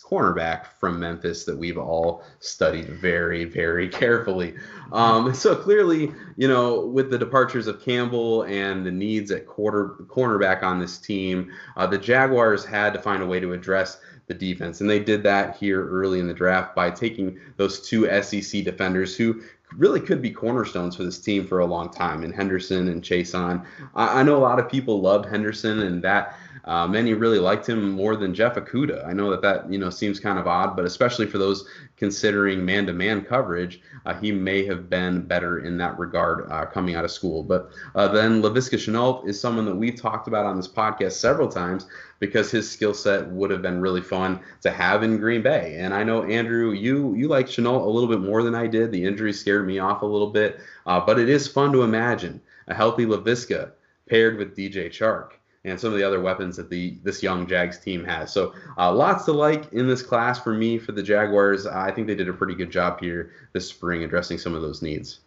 cornerback 0.08 0.66
from 0.78 1.00
Memphis 1.00 1.44
that 1.44 1.56
we've 1.56 1.78
all 1.78 2.22
studied 2.38 2.88
very, 2.88 3.44
very 3.44 3.88
carefully. 4.02 4.54
Um, 4.92 5.34
so 5.34 5.54
clearly, 5.54 6.12
you 6.36 6.48
know, 6.48 6.86
with 6.86 7.10
the 7.10 7.18
departures 7.18 7.66
of 7.66 7.82
Campbell 7.82 8.42
and 8.42 8.86
the 8.86 8.90
needs 8.90 9.30
at 9.30 9.46
quarter 9.46 9.96
cornerback 10.06 10.62
on 10.62 10.78
this 10.78 10.98
team, 10.98 11.52
uh, 11.76 11.86
the 11.86 11.98
Jaguars 11.98 12.64
had 12.64 12.92
to 12.94 13.00
find 13.00 13.22
a 13.22 13.26
way 13.26 13.40
to 13.40 13.52
address 13.52 13.98
the 14.26 14.34
defense, 14.34 14.80
and 14.80 14.90
they 14.90 14.98
did 14.98 15.22
that 15.22 15.56
here 15.56 15.88
early 15.88 16.18
in 16.18 16.26
the 16.26 16.34
draft 16.34 16.74
by 16.74 16.90
taking 16.90 17.38
those 17.56 17.88
two 17.88 18.08
SEC 18.22 18.64
defenders 18.64 19.16
who 19.16 19.40
really 19.76 20.00
could 20.00 20.22
be 20.22 20.30
cornerstones 20.30 20.96
for 20.96 21.04
this 21.04 21.18
team 21.18 21.46
for 21.46 21.60
a 21.60 21.66
long 21.66 21.90
time, 21.90 22.24
and 22.24 22.34
Henderson 22.34 22.88
and 22.88 23.02
Chaisson. 23.02 23.64
I, 23.94 24.20
I 24.20 24.22
know 24.22 24.36
a 24.36 24.38
lot 24.38 24.58
of 24.58 24.68
people 24.68 25.00
loved 25.00 25.28
Henderson, 25.28 25.80
and 25.80 26.02
that 26.02 26.36
uh, 26.66 26.86
many 26.86 27.14
really 27.14 27.38
liked 27.38 27.68
him 27.68 27.90
more 27.90 28.16
than 28.16 28.34
Jeff 28.34 28.56
Okudah. 28.56 29.06
I 29.06 29.12
know 29.12 29.30
that 29.30 29.42
that 29.42 29.70
you 29.72 29.78
know 29.78 29.88
seems 29.88 30.18
kind 30.18 30.38
of 30.38 30.48
odd, 30.48 30.74
but 30.74 30.84
especially 30.84 31.26
for 31.26 31.38
those 31.38 31.68
considering 31.96 32.64
man-to-man 32.64 33.24
coverage, 33.24 33.80
uh, 34.04 34.14
he 34.14 34.32
may 34.32 34.66
have 34.66 34.90
been 34.90 35.22
better 35.22 35.60
in 35.60 35.78
that 35.78 35.96
regard 35.98 36.50
uh, 36.50 36.66
coming 36.66 36.96
out 36.96 37.04
of 37.04 37.10
school. 37.12 37.44
But 37.44 37.70
uh, 37.94 38.08
then 38.08 38.42
Laviska 38.42 38.76
Shenault 38.76 39.28
is 39.28 39.40
someone 39.40 39.64
that 39.66 39.76
we've 39.76 40.00
talked 40.00 40.26
about 40.26 40.44
on 40.44 40.56
this 40.56 40.66
podcast 40.66 41.12
several 41.12 41.48
times 41.48 41.86
because 42.18 42.50
his 42.50 42.68
skill 42.68 42.94
set 42.94 43.28
would 43.28 43.50
have 43.50 43.62
been 43.62 43.80
really 43.80 44.02
fun 44.02 44.40
to 44.62 44.70
have 44.70 45.04
in 45.04 45.18
Green 45.18 45.42
Bay. 45.42 45.76
And 45.78 45.94
I 45.94 46.02
know 46.02 46.24
Andrew, 46.24 46.72
you 46.72 47.14
you 47.14 47.28
like 47.28 47.46
Shenault 47.46 47.86
a 47.86 47.90
little 47.90 48.08
bit 48.08 48.20
more 48.20 48.42
than 48.42 48.56
I 48.56 48.66
did. 48.66 48.90
The 48.90 49.04
injury 49.04 49.32
scared 49.32 49.68
me 49.68 49.78
off 49.78 50.02
a 50.02 50.06
little 50.06 50.30
bit, 50.30 50.58
uh, 50.86 50.98
but 50.98 51.20
it 51.20 51.28
is 51.28 51.46
fun 51.46 51.70
to 51.72 51.82
imagine 51.82 52.40
a 52.66 52.74
healthy 52.74 53.06
Laviska 53.06 53.70
paired 54.08 54.36
with 54.36 54.56
DJ 54.56 54.88
Chark 54.88 55.30
and 55.66 55.78
some 55.78 55.92
of 55.92 55.98
the 55.98 56.04
other 56.04 56.20
weapons 56.20 56.56
that 56.56 56.70
the 56.70 56.96
this 57.02 57.22
young 57.22 57.46
Jags 57.46 57.78
team 57.78 58.04
has. 58.04 58.32
So 58.32 58.54
uh, 58.78 58.92
lots 58.92 59.24
to 59.26 59.32
like 59.32 59.72
in 59.72 59.86
this 59.86 60.00
class 60.00 60.38
for 60.38 60.54
me 60.54 60.78
for 60.78 60.92
the 60.92 61.02
Jaguars. 61.02 61.66
I 61.66 61.90
think 61.90 62.06
they 62.06 62.14
did 62.14 62.28
a 62.28 62.32
pretty 62.32 62.54
good 62.54 62.70
job 62.70 63.00
here 63.00 63.32
this 63.52 63.68
spring 63.68 64.04
addressing 64.04 64.38
some 64.38 64.54
of 64.54 64.62
those 64.62 64.80
needs. 64.80 65.20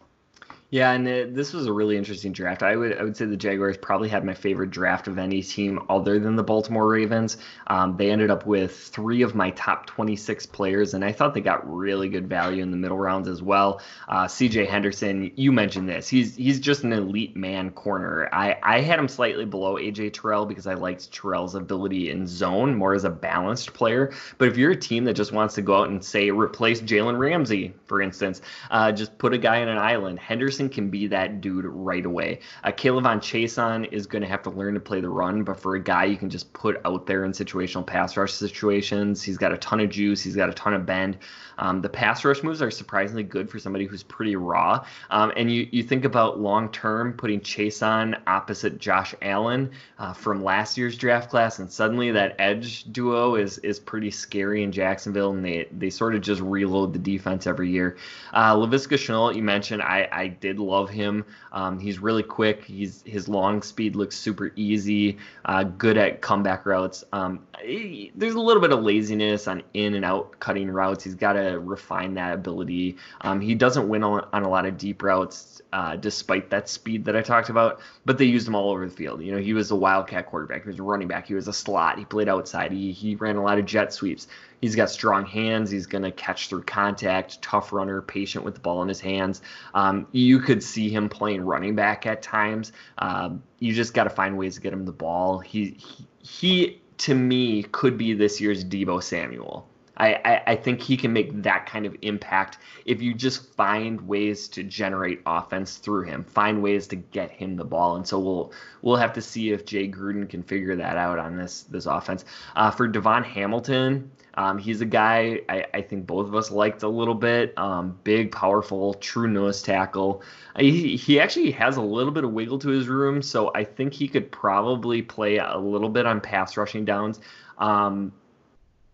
Yeah, 0.72 0.92
and 0.92 1.08
it, 1.08 1.34
this 1.34 1.52
was 1.52 1.66
a 1.66 1.72
really 1.72 1.96
interesting 1.96 2.30
draft. 2.30 2.62
I 2.62 2.76
would 2.76 2.96
I 2.96 3.02
would 3.02 3.16
say 3.16 3.24
the 3.24 3.36
Jaguars 3.36 3.76
probably 3.76 4.08
had 4.08 4.24
my 4.24 4.34
favorite 4.34 4.70
draft 4.70 5.08
of 5.08 5.18
any 5.18 5.42
team 5.42 5.80
other 5.88 6.20
than 6.20 6.36
the 6.36 6.44
Baltimore 6.44 6.86
Ravens. 6.86 7.38
Um, 7.66 7.96
they 7.96 8.08
ended 8.08 8.30
up 8.30 8.46
with 8.46 8.76
three 8.76 9.22
of 9.22 9.34
my 9.34 9.50
top 9.50 9.86
26 9.86 10.46
players, 10.46 10.94
and 10.94 11.04
I 11.04 11.10
thought 11.10 11.34
they 11.34 11.40
got 11.40 11.68
really 11.68 12.08
good 12.08 12.28
value 12.28 12.62
in 12.62 12.70
the 12.70 12.76
middle 12.76 12.98
rounds 12.98 13.26
as 13.26 13.42
well. 13.42 13.80
Uh, 14.08 14.28
C.J. 14.28 14.64
Henderson, 14.66 15.32
you 15.34 15.50
mentioned 15.50 15.88
this. 15.88 16.08
He's 16.08 16.36
he's 16.36 16.60
just 16.60 16.84
an 16.84 16.92
elite 16.92 17.34
man 17.34 17.70
corner. 17.72 18.28
I 18.32 18.56
I 18.62 18.80
had 18.80 19.00
him 19.00 19.08
slightly 19.08 19.46
below 19.46 19.76
A.J. 19.76 20.10
Terrell 20.10 20.46
because 20.46 20.68
I 20.68 20.74
liked 20.74 21.12
Terrell's 21.12 21.56
ability 21.56 22.10
in 22.10 22.28
zone 22.28 22.76
more 22.76 22.94
as 22.94 23.02
a 23.02 23.10
balanced 23.10 23.74
player. 23.74 24.12
But 24.38 24.46
if 24.46 24.56
you're 24.56 24.70
a 24.70 24.76
team 24.76 25.02
that 25.06 25.14
just 25.14 25.32
wants 25.32 25.56
to 25.56 25.62
go 25.62 25.74
out 25.80 25.88
and 25.88 26.04
say 26.04 26.30
replace 26.30 26.80
Jalen 26.80 27.18
Ramsey, 27.18 27.74
for 27.86 28.00
instance, 28.00 28.40
uh, 28.70 28.92
just 28.92 29.18
put 29.18 29.34
a 29.34 29.38
guy 29.38 29.62
on 29.62 29.68
an 29.68 29.76
island, 29.78 30.20
Henderson 30.20 30.59
can 30.68 30.90
be 30.90 31.06
that 31.06 31.40
dude 31.40 31.64
right 31.64 32.04
away. 32.04 32.40
Uh, 32.64 32.70
K'Lavon 32.70 33.18
Chaisson 33.18 33.90
is 33.92 34.06
going 34.06 34.22
to 34.22 34.28
have 34.28 34.42
to 34.42 34.50
learn 34.50 34.74
to 34.74 34.80
play 34.80 35.00
the 35.00 35.08
run, 35.08 35.42
but 35.44 35.58
for 35.58 35.76
a 35.76 35.82
guy 35.82 36.04
you 36.04 36.16
can 36.16 36.30
just 36.30 36.52
put 36.52 36.80
out 36.84 37.06
there 37.06 37.24
in 37.24 37.32
situational 37.32 37.86
pass 37.86 38.16
rush 38.16 38.32
situations, 38.32 39.22
he's 39.22 39.38
got 39.38 39.52
a 39.52 39.58
ton 39.58 39.80
of 39.80 39.90
juice, 39.90 40.22
he's 40.22 40.36
got 40.36 40.48
a 40.48 40.54
ton 40.54 40.74
of 40.74 40.84
bend. 40.84 41.18
Um, 41.58 41.82
the 41.82 41.88
pass 41.88 42.24
rush 42.24 42.42
moves 42.42 42.62
are 42.62 42.70
surprisingly 42.70 43.22
good 43.22 43.50
for 43.50 43.58
somebody 43.58 43.84
who's 43.84 44.02
pretty 44.02 44.34
raw. 44.34 44.84
Um, 45.10 45.32
and 45.36 45.52
you, 45.52 45.68
you 45.70 45.82
think 45.82 46.04
about 46.04 46.40
long 46.40 46.70
term 46.72 47.12
putting 47.12 47.40
Chaisson 47.40 48.18
opposite 48.26 48.78
Josh 48.78 49.14
Allen 49.22 49.70
uh, 49.98 50.12
from 50.12 50.42
last 50.42 50.78
year's 50.78 50.96
draft 50.96 51.30
class, 51.30 51.58
and 51.58 51.70
suddenly 51.70 52.10
that 52.10 52.34
edge 52.38 52.84
duo 52.92 53.34
is 53.34 53.58
is 53.58 53.78
pretty 53.78 54.10
scary 54.10 54.62
in 54.62 54.72
Jacksonville, 54.72 55.32
and 55.32 55.44
they 55.44 55.68
they 55.70 55.90
sort 55.90 56.14
of 56.14 56.22
just 56.22 56.40
reload 56.40 56.92
the 56.92 56.98
defense 56.98 57.46
every 57.46 57.70
year. 57.70 57.96
Uh, 58.32 58.54
Laviska 58.56 58.96
Shenault, 58.96 59.34
you 59.34 59.42
mentioned, 59.42 59.82
I 59.82 60.08
I 60.10 60.28
did 60.28 60.49
love 60.58 60.90
him. 60.90 61.24
Um, 61.52 61.78
he's 61.78 61.98
really 61.98 62.22
quick. 62.22 62.64
He's 62.64 63.02
his 63.06 63.28
long 63.28 63.62
speed 63.62 63.96
looks 63.96 64.16
super 64.16 64.52
easy. 64.56 65.18
Uh, 65.44 65.64
good 65.64 65.96
at 65.96 66.20
comeback 66.20 66.66
routes. 66.66 67.04
Um, 67.12 67.46
he, 67.62 68.12
there's 68.14 68.34
a 68.34 68.40
little 68.40 68.60
bit 68.60 68.72
of 68.72 68.82
laziness 68.82 69.46
on 69.48 69.62
in 69.74 69.94
and 69.94 70.04
out 70.04 70.38
cutting 70.40 70.70
routes. 70.70 71.04
He's 71.04 71.14
got 71.14 71.34
to 71.34 71.58
refine 71.58 72.14
that 72.14 72.34
ability. 72.34 72.96
Um, 73.20 73.40
he 73.40 73.54
doesn't 73.54 73.88
win 73.88 74.02
on, 74.02 74.26
on, 74.32 74.42
a 74.42 74.48
lot 74.48 74.66
of 74.66 74.78
deep 74.78 75.02
routes, 75.02 75.60
uh, 75.72 75.96
despite 75.96 76.50
that 76.50 76.68
speed 76.68 77.04
that 77.04 77.16
I 77.16 77.22
talked 77.22 77.50
about. 77.50 77.80
But 78.04 78.18
they 78.18 78.24
used 78.24 78.48
him 78.48 78.54
all 78.54 78.70
over 78.70 78.86
the 78.86 78.94
field. 78.94 79.22
You 79.22 79.32
know, 79.32 79.38
he 79.38 79.52
was 79.52 79.70
a 79.70 79.76
wildcat 79.76 80.26
quarterback. 80.26 80.62
He 80.62 80.68
was 80.68 80.78
a 80.78 80.82
running 80.82 81.08
back. 81.08 81.26
He 81.26 81.34
was 81.34 81.48
a 81.48 81.52
slot. 81.52 81.98
He 81.98 82.04
played 82.04 82.28
outside. 82.28 82.72
He 82.72 82.92
he 82.92 83.14
ran 83.16 83.36
a 83.36 83.42
lot 83.42 83.58
of 83.58 83.66
jet 83.66 83.92
sweeps. 83.92 84.26
He's 84.60 84.76
got 84.76 84.90
strong 84.90 85.24
hands. 85.24 85.70
He's 85.70 85.86
going 85.86 86.04
to 86.04 86.12
catch 86.12 86.48
through 86.48 86.64
contact, 86.64 87.40
tough 87.42 87.72
runner, 87.72 88.02
patient 88.02 88.44
with 88.44 88.54
the 88.54 88.60
ball 88.60 88.82
in 88.82 88.88
his 88.88 89.00
hands. 89.00 89.40
Um, 89.74 90.06
you 90.12 90.38
could 90.38 90.62
see 90.62 90.90
him 90.90 91.08
playing 91.08 91.42
running 91.42 91.74
back 91.74 92.06
at 92.06 92.22
times. 92.22 92.72
Uh, 92.98 93.30
you 93.58 93.72
just 93.72 93.94
got 93.94 94.04
to 94.04 94.10
find 94.10 94.36
ways 94.36 94.56
to 94.56 94.60
get 94.60 94.72
him 94.72 94.84
the 94.84 94.92
ball. 94.92 95.38
He, 95.38 95.78
he, 95.78 96.06
he, 96.18 96.82
to 96.98 97.14
me, 97.14 97.62
could 97.62 97.96
be 97.96 98.12
this 98.12 98.40
year's 98.40 98.64
Deebo 98.64 99.02
Samuel. 99.02 99.66
I, 100.00 100.14
I, 100.24 100.42
I, 100.52 100.56
think 100.56 100.80
he 100.80 100.96
can 100.96 101.12
make 101.12 101.42
that 101.42 101.66
kind 101.66 101.84
of 101.84 101.94
impact 102.00 102.56
if 102.86 103.02
you 103.02 103.12
just 103.12 103.54
find 103.54 104.00
ways 104.08 104.48
to 104.48 104.62
generate 104.62 105.20
offense 105.26 105.76
through 105.76 106.04
him, 106.04 106.24
find 106.24 106.62
ways 106.62 106.86
to 106.88 106.96
get 106.96 107.30
him 107.30 107.56
the 107.56 107.64
ball. 107.64 107.96
And 107.96 108.08
so 108.08 108.18
we'll 108.18 108.52
we'll 108.80 108.96
have 108.96 109.12
to 109.12 109.20
see 109.20 109.50
if 109.50 109.66
Jay 109.66 109.86
Gruden 109.88 110.26
can 110.26 110.42
figure 110.42 110.74
that 110.76 110.96
out 110.96 111.18
on 111.18 111.36
this 111.36 111.64
this 111.64 111.84
offense. 111.84 112.24
Uh, 112.56 112.70
for 112.70 112.88
DaVon 112.88 113.24
Hamilton, 113.24 114.10
um, 114.40 114.56
he's 114.56 114.80
a 114.80 114.86
guy 114.86 115.42
I, 115.50 115.66
I, 115.74 115.82
think 115.82 116.06
both 116.06 116.26
of 116.26 116.34
us 116.34 116.50
liked 116.50 116.82
a 116.82 116.88
little 116.88 117.14
bit. 117.14 117.52
Um, 117.58 117.98
big, 118.04 118.32
powerful, 118.32 118.94
true 118.94 119.28
nose 119.28 119.60
tackle. 119.60 120.22
He, 120.58 120.96
he 120.96 121.20
actually 121.20 121.50
has 121.50 121.76
a 121.76 121.82
little 121.82 122.10
bit 122.10 122.24
of 122.24 122.32
wiggle 122.32 122.58
to 122.60 122.70
his 122.70 122.88
room, 122.88 123.20
so 123.20 123.52
I 123.54 123.64
think 123.64 123.92
he 123.92 124.08
could 124.08 124.32
probably 124.32 125.02
play 125.02 125.36
a 125.36 125.58
little 125.58 125.90
bit 125.90 126.06
on 126.06 126.22
pass 126.22 126.56
rushing 126.56 126.86
downs. 126.86 127.20
Um, 127.58 128.12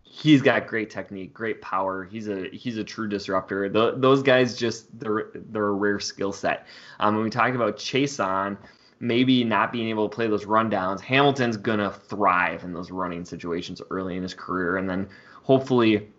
he's 0.03 0.41
got 0.41 0.67
great 0.67 0.89
technique, 0.89 1.33
great 1.33 1.61
power. 1.61 2.03
He's 2.03 2.27
a 2.27 2.49
he's 2.49 2.77
a 2.77 2.83
true 2.83 3.07
disruptor. 3.07 3.69
The, 3.69 3.93
those 3.95 4.21
guys 4.23 4.57
just 4.57 4.99
they're 4.99 5.29
they're 5.33 5.67
a 5.67 5.71
rare 5.71 6.01
skill 6.01 6.33
set. 6.33 6.67
Um, 6.99 7.15
when 7.15 7.23
we 7.23 7.29
talk 7.29 7.53
about 7.53 7.77
Chaisson, 7.77 8.57
maybe 8.99 9.43
not 9.43 9.71
being 9.71 9.89
able 9.89 10.07
to 10.09 10.15
play 10.15 10.27
those 10.27 10.45
rundowns, 10.45 10.99
Hamilton's 11.01 11.57
gonna 11.57 11.91
thrive 11.91 12.63
in 12.63 12.73
those 12.73 12.91
running 12.91 13.25
situations 13.25 13.81
early 13.89 14.17
in 14.17 14.23
his 14.23 14.33
career, 14.33 14.77
and 14.77 14.89
then 14.89 15.07
hopefully 15.43 16.09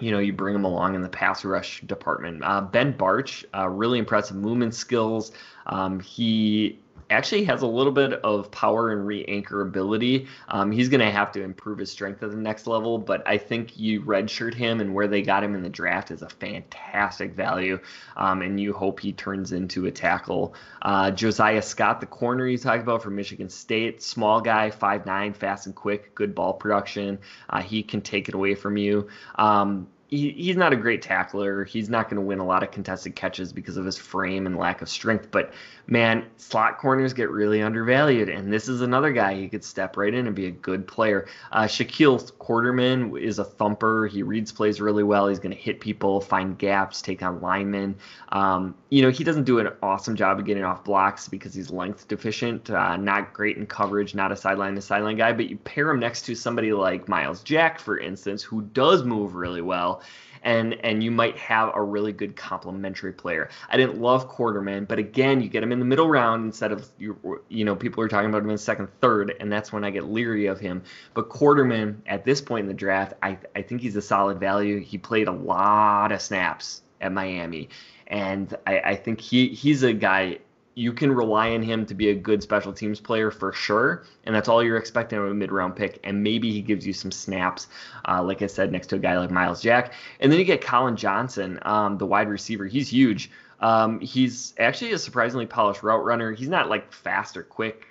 you 0.00 0.10
know, 0.10 0.18
you 0.18 0.32
bring 0.32 0.54
him 0.54 0.64
along 0.64 0.94
in 0.94 1.02
the 1.02 1.08
pass 1.08 1.44
rush 1.44 1.82
department. 1.82 2.42
Uh, 2.42 2.60
ben 2.60 2.94
Bartch, 2.94 3.44
uh, 3.54 3.68
really 3.68 3.98
impressive 3.98 4.36
movement 4.36 4.74
skills. 4.74 5.32
Um, 5.66 6.00
he 6.00 6.78
actually 7.10 7.44
has 7.44 7.62
a 7.62 7.66
little 7.66 7.92
bit 7.92 8.12
of 8.12 8.50
power 8.50 8.92
and 8.92 9.06
re-anchor 9.06 9.60
ability. 9.62 10.28
Um, 10.48 10.70
he's 10.70 10.88
going 10.88 11.00
to 11.00 11.10
have 11.10 11.32
to 11.32 11.42
improve 11.42 11.78
his 11.78 11.90
strength 11.90 12.22
at 12.22 12.30
the 12.30 12.36
next 12.36 12.66
level, 12.66 12.98
but 12.98 13.26
I 13.26 13.38
think 13.38 13.78
you 13.78 14.02
redshirt 14.02 14.54
him 14.54 14.80
and 14.80 14.94
where 14.94 15.08
they 15.08 15.22
got 15.22 15.42
him 15.42 15.54
in 15.54 15.62
the 15.62 15.68
draft 15.68 16.10
is 16.10 16.22
a 16.22 16.28
fantastic 16.28 17.34
value, 17.34 17.80
um, 18.16 18.42
and 18.42 18.58
you 18.60 18.72
hope 18.72 19.00
he 19.00 19.12
turns 19.12 19.52
into 19.52 19.86
a 19.86 19.90
tackle. 19.90 20.54
Uh, 20.82 21.10
Josiah 21.10 21.62
Scott, 21.62 22.00
the 22.00 22.06
corner 22.06 22.46
you 22.46 22.58
talked 22.58 22.82
about 22.82 23.02
from 23.02 23.16
Michigan 23.16 23.48
State, 23.48 24.02
small 24.02 24.40
guy, 24.40 24.70
five 24.70 25.06
nine, 25.06 25.32
fast 25.32 25.66
and 25.66 25.74
quick, 25.74 26.14
good 26.14 26.34
ball 26.34 26.52
production. 26.52 27.18
Uh, 27.48 27.60
he 27.60 27.82
can 27.82 28.00
take 28.00 28.28
it 28.28 28.34
away 28.34 28.54
from 28.54 28.76
you. 28.76 29.08
Um, 29.36 29.88
he, 30.10 30.30
he's 30.30 30.56
not 30.56 30.72
a 30.72 30.76
great 30.76 31.02
tackler. 31.02 31.64
He's 31.64 31.88
not 31.88 32.10
going 32.10 32.16
to 32.16 32.26
win 32.26 32.40
a 32.40 32.44
lot 32.44 32.62
of 32.62 32.72
contested 32.72 33.14
catches 33.14 33.52
because 33.52 33.76
of 33.76 33.84
his 33.84 33.96
frame 33.96 34.46
and 34.46 34.58
lack 34.58 34.82
of 34.82 34.88
strength. 34.88 35.28
But 35.30 35.52
man, 35.86 36.26
slot 36.36 36.78
corners 36.78 37.12
get 37.12 37.30
really 37.30 37.62
undervalued, 37.62 38.28
and 38.28 38.52
this 38.52 38.68
is 38.68 38.80
another 38.80 39.12
guy 39.12 39.34
he 39.34 39.48
could 39.48 39.64
step 39.64 39.96
right 39.96 40.12
in 40.12 40.26
and 40.26 40.34
be 40.34 40.46
a 40.46 40.50
good 40.50 40.86
player. 40.86 41.28
Uh, 41.52 41.62
Shaquille 41.62 42.32
Quarterman 42.38 43.20
is 43.20 43.38
a 43.38 43.44
thumper. 43.44 44.08
He 44.08 44.22
reads 44.24 44.50
plays 44.50 44.80
really 44.80 45.04
well. 45.04 45.28
He's 45.28 45.38
going 45.38 45.54
to 45.54 45.60
hit 45.60 45.80
people, 45.80 46.20
find 46.20 46.58
gaps, 46.58 47.02
take 47.02 47.22
on 47.22 47.40
linemen. 47.40 47.94
Um, 48.30 48.74
you 48.88 49.02
know, 49.02 49.10
he 49.10 49.22
doesn't 49.22 49.44
do 49.44 49.60
an 49.60 49.68
awesome 49.80 50.16
job 50.16 50.40
of 50.40 50.44
getting 50.44 50.64
off 50.64 50.82
blocks 50.82 51.28
because 51.28 51.54
he's 51.54 51.70
length 51.70 52.08
deficient. 52.08 52.68
Uh, 52.68 52.96
not 52.96 53.32
great 53.32 53.56
in 53.56 53.66
coverage. 53.66 54.14
Not 54.14 54.32
a 54.32 54.36
sideline 54.36 54.74
to 54.74 54.80
sideline 54.80 55.16
guy. 55.16 55.32
But 55.32 55.48
you 55.48 55.56
pair 55.56 55.88
him 55.88 56.00
next 56.00 56.22
to 56.22 56.34
somebody 56.34 56.72
like 56.72 57.08
Myles 57.08 57.42
Jack, 57.44 57.78
for 57.78 57.98
instance, 57.98 58.42
who 58.42 58.62
does 58.62 59.04
move 59.04 59.36
really 59.36 59.62
well 59.62 59.99
and 60.42 60.74
and 60.84 61.02
you 61.02 61.10
might 61.10 61.36
have 61.36 61.72
a 61.74 61.82
really 61.82 62.12
good 62.12 62.36
complementary 62.36 63.12
player. 63.12 63.50
I 63.68 63.76
didn't 63.76 64.00
love 64.00 64.30
Quarterman, 64.30 64.88
but 64.88 64.98
again, 64.98 65.40
you 65.40 65.48
get 65.48 65.62
him 65.62 65.72
in 65.72 65.78
the 65.78 65.84
middle 65.84 66.08
round 66.08 66.44
instead 66.44 66.72
of 66.72 66.88
you 66.98 67.42
you 67.48 67.64
know 67.64 67.76
people 67.76 68.02
are 68.02 68.08
talking 68.08 68.30
about 68.30 68.42
him 68.42 68.50
in 68.50 68.58
second, 68.58 68.88
third, 69.00 69.34
and 69.40 69.50
that's 69.52 69.72
when 69.72 69.84
I 69.84 69.90
get 69.90 70.04
leery 70.04 70.46
of 70.46 70.60
him. 70.60 70.82
But 71.14 71.28
Quarterman 71.28 71.96
at 72.06 72.24
this 72.24 72.40
point 72.40 72.62
in 72.62 72.68
the 72.68 72.74
draft, 72.74 73.14
I 73.22 73.38
I 73.54 73.62
think 73.62 73.80
he's 73.80 73.96
a 73.96 74.02
solid 74.02 74.40
value. 74.40 74.80
He 74.80 74.98
played 74.98 75.28
a 75.28 75.32
lot 75.32 76.12
of 76.12 76.20
snaps 76.20 76.82
at 77.00 77.12
Miami, 77.12 77.68
and 78.06 78.56
I, 78.66 78.80
I 78.80 78.96
think 78.96 79.20
he 79.20 79.48
he's 79.48 79.82
a 79.82 79.92
guy 79.92 80.38
you 80.74 80.92
can 80.92 81.12
rely 81.12 81.52
on 81.52 81.62
him 81.62 81.84
to 81.86 81.94
be 81.94 82.10
a 82.10 82.14
good 82.14 82.42
special 82.42 82.72
teams 82.72 83.00
player 83.00 83.30
for 83.30 83.52
sure, 83.52 84.04
and 84.24 84.34
that's 84.34 84.48
all 84.48 84.62
you're 84.62 84.76
expecting 84.76 85.18
of 85.18 85.24
a 85.24 85.34
mid 85.34 85.50
round 85.50 85.76
pick. 85.76 85.98
And 86.04 86.22
maybe 86.22 86.52
he 86.52 86.62
gives 86.62 86.86
you 86.86 86.92
some 86.92 87.10
snaps, 87.10 87.68
uh, 88.06 88.22
like 88.22 88.42
I 88.42 88.46
said, 88.46 88.70
next 88.70 88.86
to 88.88 88.96
a 88.96 88.98
guy 88.98 89.18
like 89.18 89.30
Myles 89.30 89.60
Jack. 89.60 89.94
And 90.20 90.30
then 90.30 90.38
you 90.38 90.44
get 90.44 90.62
Collin 90.62 90.96
Johnson, 90.96 91.58
um, 91.62 91.98
the 91.98 92.06
wide 92.06 92.28
receiver. 92.28 92.66
He's 92.66 92.88
huge. 92.88 93.30
Um, 93.60 94.00
he's 94.00 94.54
actually 94.58 94.92
a 94.92 94.98
surprisingly 94.98 95.46
polished 95.46 95.82
route 95.82 96.04
runner. 96.04 96.32
He's 96.32 96.48
not 96.48 96.68
like 96.68 96.92
fast 96.92 97.36
or 97.36 97.42
quick. 97.42 97.86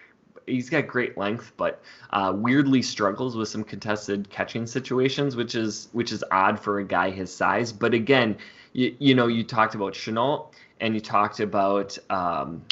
He's 0.47 0.69
got 0.69 0.87
great 0.87 1.15
length, 1.15 1.51
but 1.57 1.81
uh, 2.09 2.33
weirdly 2.35 2.81
struggles 2.81 3.37
with 3.37 3.49
some 3.49 3.63
contested 3.63 4.29
catching 4.31 4.65
situations, 4.65 5.35
which 5.35 5.53
is 5.53 5.89
which 5.91 6.11
is 6.11 6.23
odd 6.31 6.59
for 6.59 6.79
a 6.79 6.83
guy 6.83 7.11
his 7.11 7.31
size. 7.31 7.71
But 7.71 7.93
again, 7.93 8.35
you, 8.73 8.95
you 8.97 9.13
know, 9.13 9.27
you 9.27 9.43
talked 9.43 9.75
about 9.75 9.93
Shenault 9.93 10.47
and 10.79 10.93
you 10.93 11.01
talked 11.01 11.39
about 11.39 11.97
um, 12.09 12.63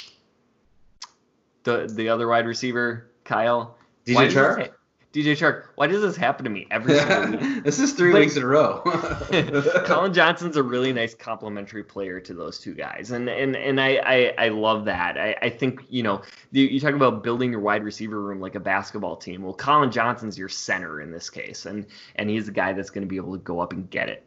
the 1.63 1.91
the 1.93 2.09
other 2.09 2.27
wide 2.27 2.47
receiver, 2.47 3.11
Kyle. 3.23 3.77
DJ 4.05 4.31
Chark. 4.31 4.69
DJ 5.13 5.31
Chark. 5.31 5.69
Why 5.75 5.87
does 5.87 6.01
this 6.01 6.15
happen 6.15 6.43
to 6.43 6.49
me 6.49 6.67
every 6.69 6.93
single 6.99 7.39
week? 7.39 7.63
this 7.63 7.79
is 7.79 7.93
three 7.93 8.13
weeks 8.13 8.35
in 8.35 8.43
a 8.43 8.45
row. 8.45 8.81
Collin 9.85 10.13
Johnson's 10.13 10.57
a 10.57 10.63
really 10.63 10.93
nice 10.93 11.15
complementary 11.15 11.83
player 11.83 12.19
to 12.19 12.33
those 12.33 12.59
two 12.59 12.73
guys, 12.73 13.11
and 13.11 13.27
and 13.29 13.55
and 13.55 13.81
I 13.81 13.95
I, 13.97 14.45
I 14.45 14.49
love 14.49 14.85
that. 14.85 15.17
I, 15.17 15.35
I 15.41 15.49
think 15.49 15.81
you 15.89 16.03
know 16.03 16.21
you, 16.51 16.65
you 16.65 16.79
talk 16.79 16.93
about 16.93 17.23
building 17.23 17.51
your 17.51 17.61
wide 17.61 17.83
receiver 17.83 18.21
room 18.21 18.39
like 18.39 18.55
a 18.55 18.59
basketball 18.59 19.15
team. 19.15 19.41
Well, 19.41 19.53
Collin 19.53 19.91
Johnson's 19.91 20.37
your 20.37 20.49
center 20.49 21.01
in 21.01 21.11
this 21.11 21.29
case, 21.29 21.65
and 21.65 21.85
and 22.17 22.29
he's 22.29 22.45
the 22.45 22.51
guy 22.51 22.73
that's 22.73 22.89
going 22.89 23.03
to 23.03 23.09
be 23.09 23.17
able 23.17 23.33
to 23.33 23.43
go 23.43 23.59
up 23.59 23.73
and 23.73 23.89
get 23.89 24.09
it. 24.09 24.26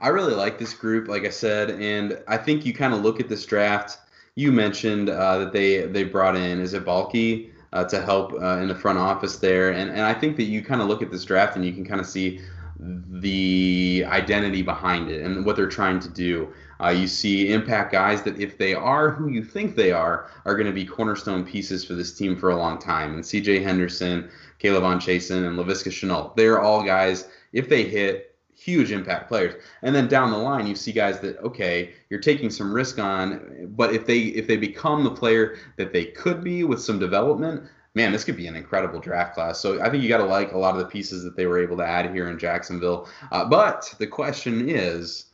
I 0.00 0.08
really 0.08 0.34
like 0.34 0.58
this 0.58 0.74
group, 0.74 1.08
like 1.08 1.24
I 1.24 1.30
said, 1.30 1.70
and 1.70 2.18
I 2.26 2.36
think 2.36 2.66
you 2.66 2.74
kind 2.74 2.92
of 2.92 3.00
look 3.00 3.20
at 3.20 3.28
this 3.28 3.46
draft. 3.46 3.98
You 4.34 4.50
mentioned 4.52 5.08
uh, 5.08 5.38
that 5.38 5.52
they 5.52 5.86
they 5.86 6.04
brought 6.04 6.36
in 6.36 6.60
is 6.60 6.74
it 6.74 6.84
Baalke 6.84 7.50
uh, 7.72 7.84
to 7.84 8.02
help 8.02 8.32
uh, 8.32 8.58
in 8.58 8.68
the 8.68 8.74
front 8.74 8.98
office 8.98 9.36
there, 9.38 9.70
and 9.70 9.90
and 9.90 10.02
I 10.02 10.12
think 10.12 10.36
that 10.36 10.44
you 10.44 10.62
kind 10.62 10.80
of 10.80 10.88
look 10.88 11.02
at 11.02 11.10
this 11.10 11.24
draft 11.24 11.56
and 11.56 11.64
you 11.64 11.72
can 11.72 11.84
kind 11.84 12.00
of 12.00 12.06
see 12.06 12.40
the 12.78 14.04
identity 14.06 14.62
behind 14.62 15.10
it 15.10 15.22
and 15.22 15.44
what 15.44 15.56
they're 15.56 15.68
trying 15.68 16.00
to 16.00 16.08
do. 16.08 16.52
Uh, 16.80 16.88
you 16.88 17.06
see 17.06 17.52
impact 17.52 17.92
guys 17.92 18.22
that, 18.22 18.38
if 18.38 18.58
they 18.58 18.74
are 18.74 19.10
who 19.10 19.28
you 19.28 19.44
think 19.44 19.76
they 19.76 19.92
are, 19.92 20.28
are 20.44 20.54
going 20.54 20.66
to 20.66 20.72
be 20.72 20.84
cornerstone 20.84 21.44
pieces 21.44 21.84
for 21.84 21.94
this 21.94 22.12
team 22.12 22.36
for 22.36 22.50
a 22.50 22.56
long 22.56 22.78
time. 22.78 23.14
And 23.14 23.24
C.J. 23.24 23.60
Henderson, 23.60 24.28
K'Lavon 24.60 24.96
Chaisson, 24.96 25.46
and 25.46 25.56
Laviska 25.56 25.90
Shenault, 25.90 26.34
they're 26.36 26.60
all 26.60 26.82
guys. 26.82 27.28
If 27.52 27.68
they 27.68 27.84
hit, 27.84 28.33
huge 28.56 28.92
impact 28.92 29.28
players. 29.28 29.62
And 29.82 29.94
then 29.94 30.08
down 30.08 30.30
the 30.30 30.38
line, 30.38 30.66
you 30.66 30.74
see 30.74 30.92
guys 30.92 31.20
that 31.20 31.38
okay, 31.38 31.94
you're 32.10 32.20
taking 32.20 32.50
some 32.50 32.72
risk 32.72 32.98
on, 32.98 33.68
but 33.76 33.94
if 33.94 34.06
they 34.06 34.18
if 34.18 34.46
they 34.46 34.56
become 34.56 35.04
the 35.04 35.10
player 35.10 35.56
that 35.76 35.92
they 35.92 36.06
could 36.06 36.42
be 36.42 36.64
with 36.64 36.80
some 36.80 36.98
development, 36.98 37.64
man, 37.94 38.12
this 38.12 38.24
could 38.24 38.36
be 38.36 38.46
an 38.46 38.56
incredible 38.56 39.00
draft 39.00 39.34
class. 39.34 39.60
So 39.60 39.80
I 39.82 39.90
think 39.90 40.02
you 40.02 40.08
got 40.08 40.18
to 40.18 40.24
like 40.24 40.52
a 40.52 40.58
lot 40.58 40.74
of 40.74 40.80
the 40.80 40.86
pieces 40.86 41.24
that 41.24 41.36
they 41.36 41.46
were 41.46 41.62
able 41.62 41.76
to 41.78 41.86
add 41.86 42.12
here 42.12 42.28
in 42.28 42.38
Jacksonville. 42.38 43.08
Uh, 43.32 43.44
but 43.44 43.94
the 43.98 44.06
question 44.06 44.68
is. 44.68 45.26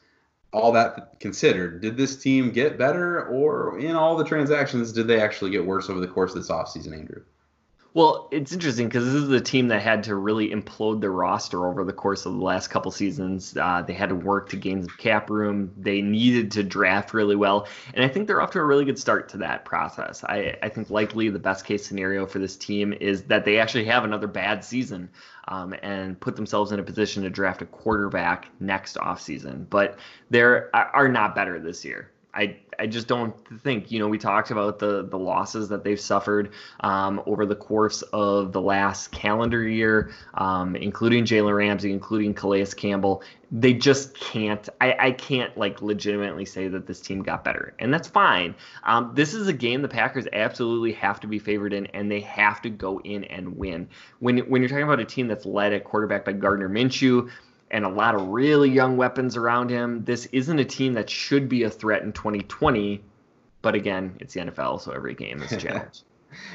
All 0.53 0.73
that 0.73 1.21
considered, 1.21 1.81
did 1.81 1.97
this 1.97 2.17
team 2.17 2.51
get 2.51 2.77
better, 2.77 3.25
or 3.27 3.79
in 3.79 3.95
all 3.95 4.17
the 4.17 4.25
transactions, 4.25 4.91
did 4.91 5.07
they 5.07 5.21
actually 5.21 5.53
get 5.53 5.65
worse 5.65 5.89
over 5.89 6.01
the 6.01 6.09
course 6.09 6.35
of 6.35 6.39
this 6.39 6.51
offseason, 6.51 6.93
Andrew? 6.93 7.23
Well, 7.93 8.29
it's 8.31 8.53
interesting 8.53 8.87
because 8.87 9.05
this 9.05 9.15
is 9.21 9.31
a 9.31 9.41
team 9.41 9.67
that 9.69 9.83
had 9.83 10.05
to 10.05 10.15
really 10.15 10.51
implode 10.51 11.01
their 11.01 11.11
roster 11.11 11.67
over 11.67 11.83
the 11.83 11.93
course 11.93 12.25
of 12.25 12.35
the 12.35 12.41
last 12.41 12.69
couple 12.69 12.93
seasons. 12.93 13.57
Uh, 13.57 13.83
they 13.83 13.95
had 13.95 14.11
to 14.11 14.15
work 14.15 14.49
to 14.51 14.57
gain 14.57 14.85
some 14.85 14.97
cap 14.97 15.29
room. 15.29 15.73
They 15.77 16.01
needed 16.01 16.53
to 16.53 16.63
draft 16.63 17.13
really 17.13 17.35
well, 17.35 17.67
and 17.93 18.05
I 18.05 18.09
think 18.09 18.29
they're 18.29 18.41
off 18.41 18.53
to 18.53 18.61
a 18.61 18.65
really 18.65 18.85
good 18.85 18.99
start 18.99 19.29
to 19.31 19.39
that 19.39 19.65
process. 19.65 20.23
I, 20.23 20.57
I 20.63 20.69
think 20.69 20.89
likely 20.91 21.31
the 21.31 21.41
best 21.41 21.65
case 21.65 21.85
scenario 21.85 22.27
for 22.27 22.39
this 22.39 22.57
team 22.57 22.93
is 22.93 23.25
that 23.25 23.45
they 23.45 23.59
actually 23.59 23.87
have 23.87 24.05
another 24.05 24.29
bad 24.29 24.65
season 24.65 25.11
um, 25.49 25.75
and 25.83 26.19
put 26.21 26.37
themselves 26.37 26.71
in 26.71 26.79
a 26.79 26.85
position 26.85 27.25
to 27.25 27.31
draft 27.31 27.61
a 27.61 27.67
quarterback 27.67 28.47
next 28.61 28.99
offseason. 28.99 29.69
But 29.69 29.99
they 30.31 30.43
are 30.43 31.09
not 31.09 31.35
better 31.35 31.59
this 31.59 31.85
year. 31.85 32.13
I 32.35 32.57
I 32.79 32.87
just 32.87 33.09
don't 33.09 33.35
think 33.61 33.91
you 33.91 33.99
know 33.99 34.09
we 34.09 34.19
talked 34.19 34.51
about 34.51 34.79
the 34.79 35.07
the 35.07 35.19
losses 35.19 35.69
that 35.69 35.85
they've 35.85 36.01
suffered 36.01 36.53
um, 36.81 37.23
over 37.27 37.45
the 37.45 37.57
course 37.57 38.03
of 38.13 38.53
the 38.53 38.61
last 38.61 39.11
calendar 39.13 39.67
year, 39.67 40.13
um, 40.35 40.77
including 40.77 41.25
Jalen 41.25 41.57
Ramsey, 41.57 41.93
including 41.93 42.35
Calais 42.35 42.67
Campbell. 42.77 43.23
They 43.53 43.75
just 43.75 44.15
can't. 44.15 44.69
I, 44.81 44.97
I 44.99 45.11
can't 45.11 45.57
like 45.59 45.83
legitimately 45.83 46.47
say 46.47 46.69
that 46.69 46.87
this 46.87 47.01
team 47.01 47.23
got 47.23 47.43
better, 47.43 47.75
and 47.81 47.93
that's 47.93 48.09
fine. 48.09 48.55
Um, 48.85 49.11
this 49.15 49.35
is 49.35 49.49
a 49.49 49.53
game 49.53 49.83
the 49.83 49.89
Packers 49.89 50.27
absolutely 50.33 50.93
have 50.93 51.21
to 51.21 51.27
be 51.27 51.39
favored 51.39 51.73
in, 51.73 51.87
and 51.87 52.11
they 52.11 52.21
have 52.21 52.63
to 52.63 52.71
go 52.71 53.01
in 53.01 53.25
and 53.25 53.57
win. 53.57 53.89
When 54.21 54.39
when 54.39 54.63
you're 54.63 54.69
talking 54.69 54.85
about 54.85 55.01
a 55.01 55.05
team 55.05 55.27
that's 55.27 55.45
led 55.45 55.73
at 55.73 55.85
quarterback 55.85 56.25
by 56.25 56.33
Gardner 56.33 56.69
Minshew 56.69 57.29
and 57.71 57.85
a 57.85 57.89
lot 57.89 58.15
of 58.15 58.29
really 58.29 58.71
young 58.71 58.97
weapons 58.97 59.37
around 59.37 59.71
him. 59.71 60.05
This 60.05 60.27
isn't 60.27 60.59
a 60.59 60.65
team 60.65 60.95
that 60.95 61.09
should 61.09 61.49
be 61.49 61.63
a 61.63 61.71
threat 61.71 62.03
in 62.03 62.13
2020, 62.13 63.03
but 63.63 63.75
again, 63.75 64.17
it's 64.21 64.35
the 64.35 64.41
NFL, 64.41 64.81
so 64.81 64.93
every 64.93 65.15
game 65.15 65.43
is 65.43 65.53
a 65.53 65.57
challenge. 65.59 66.03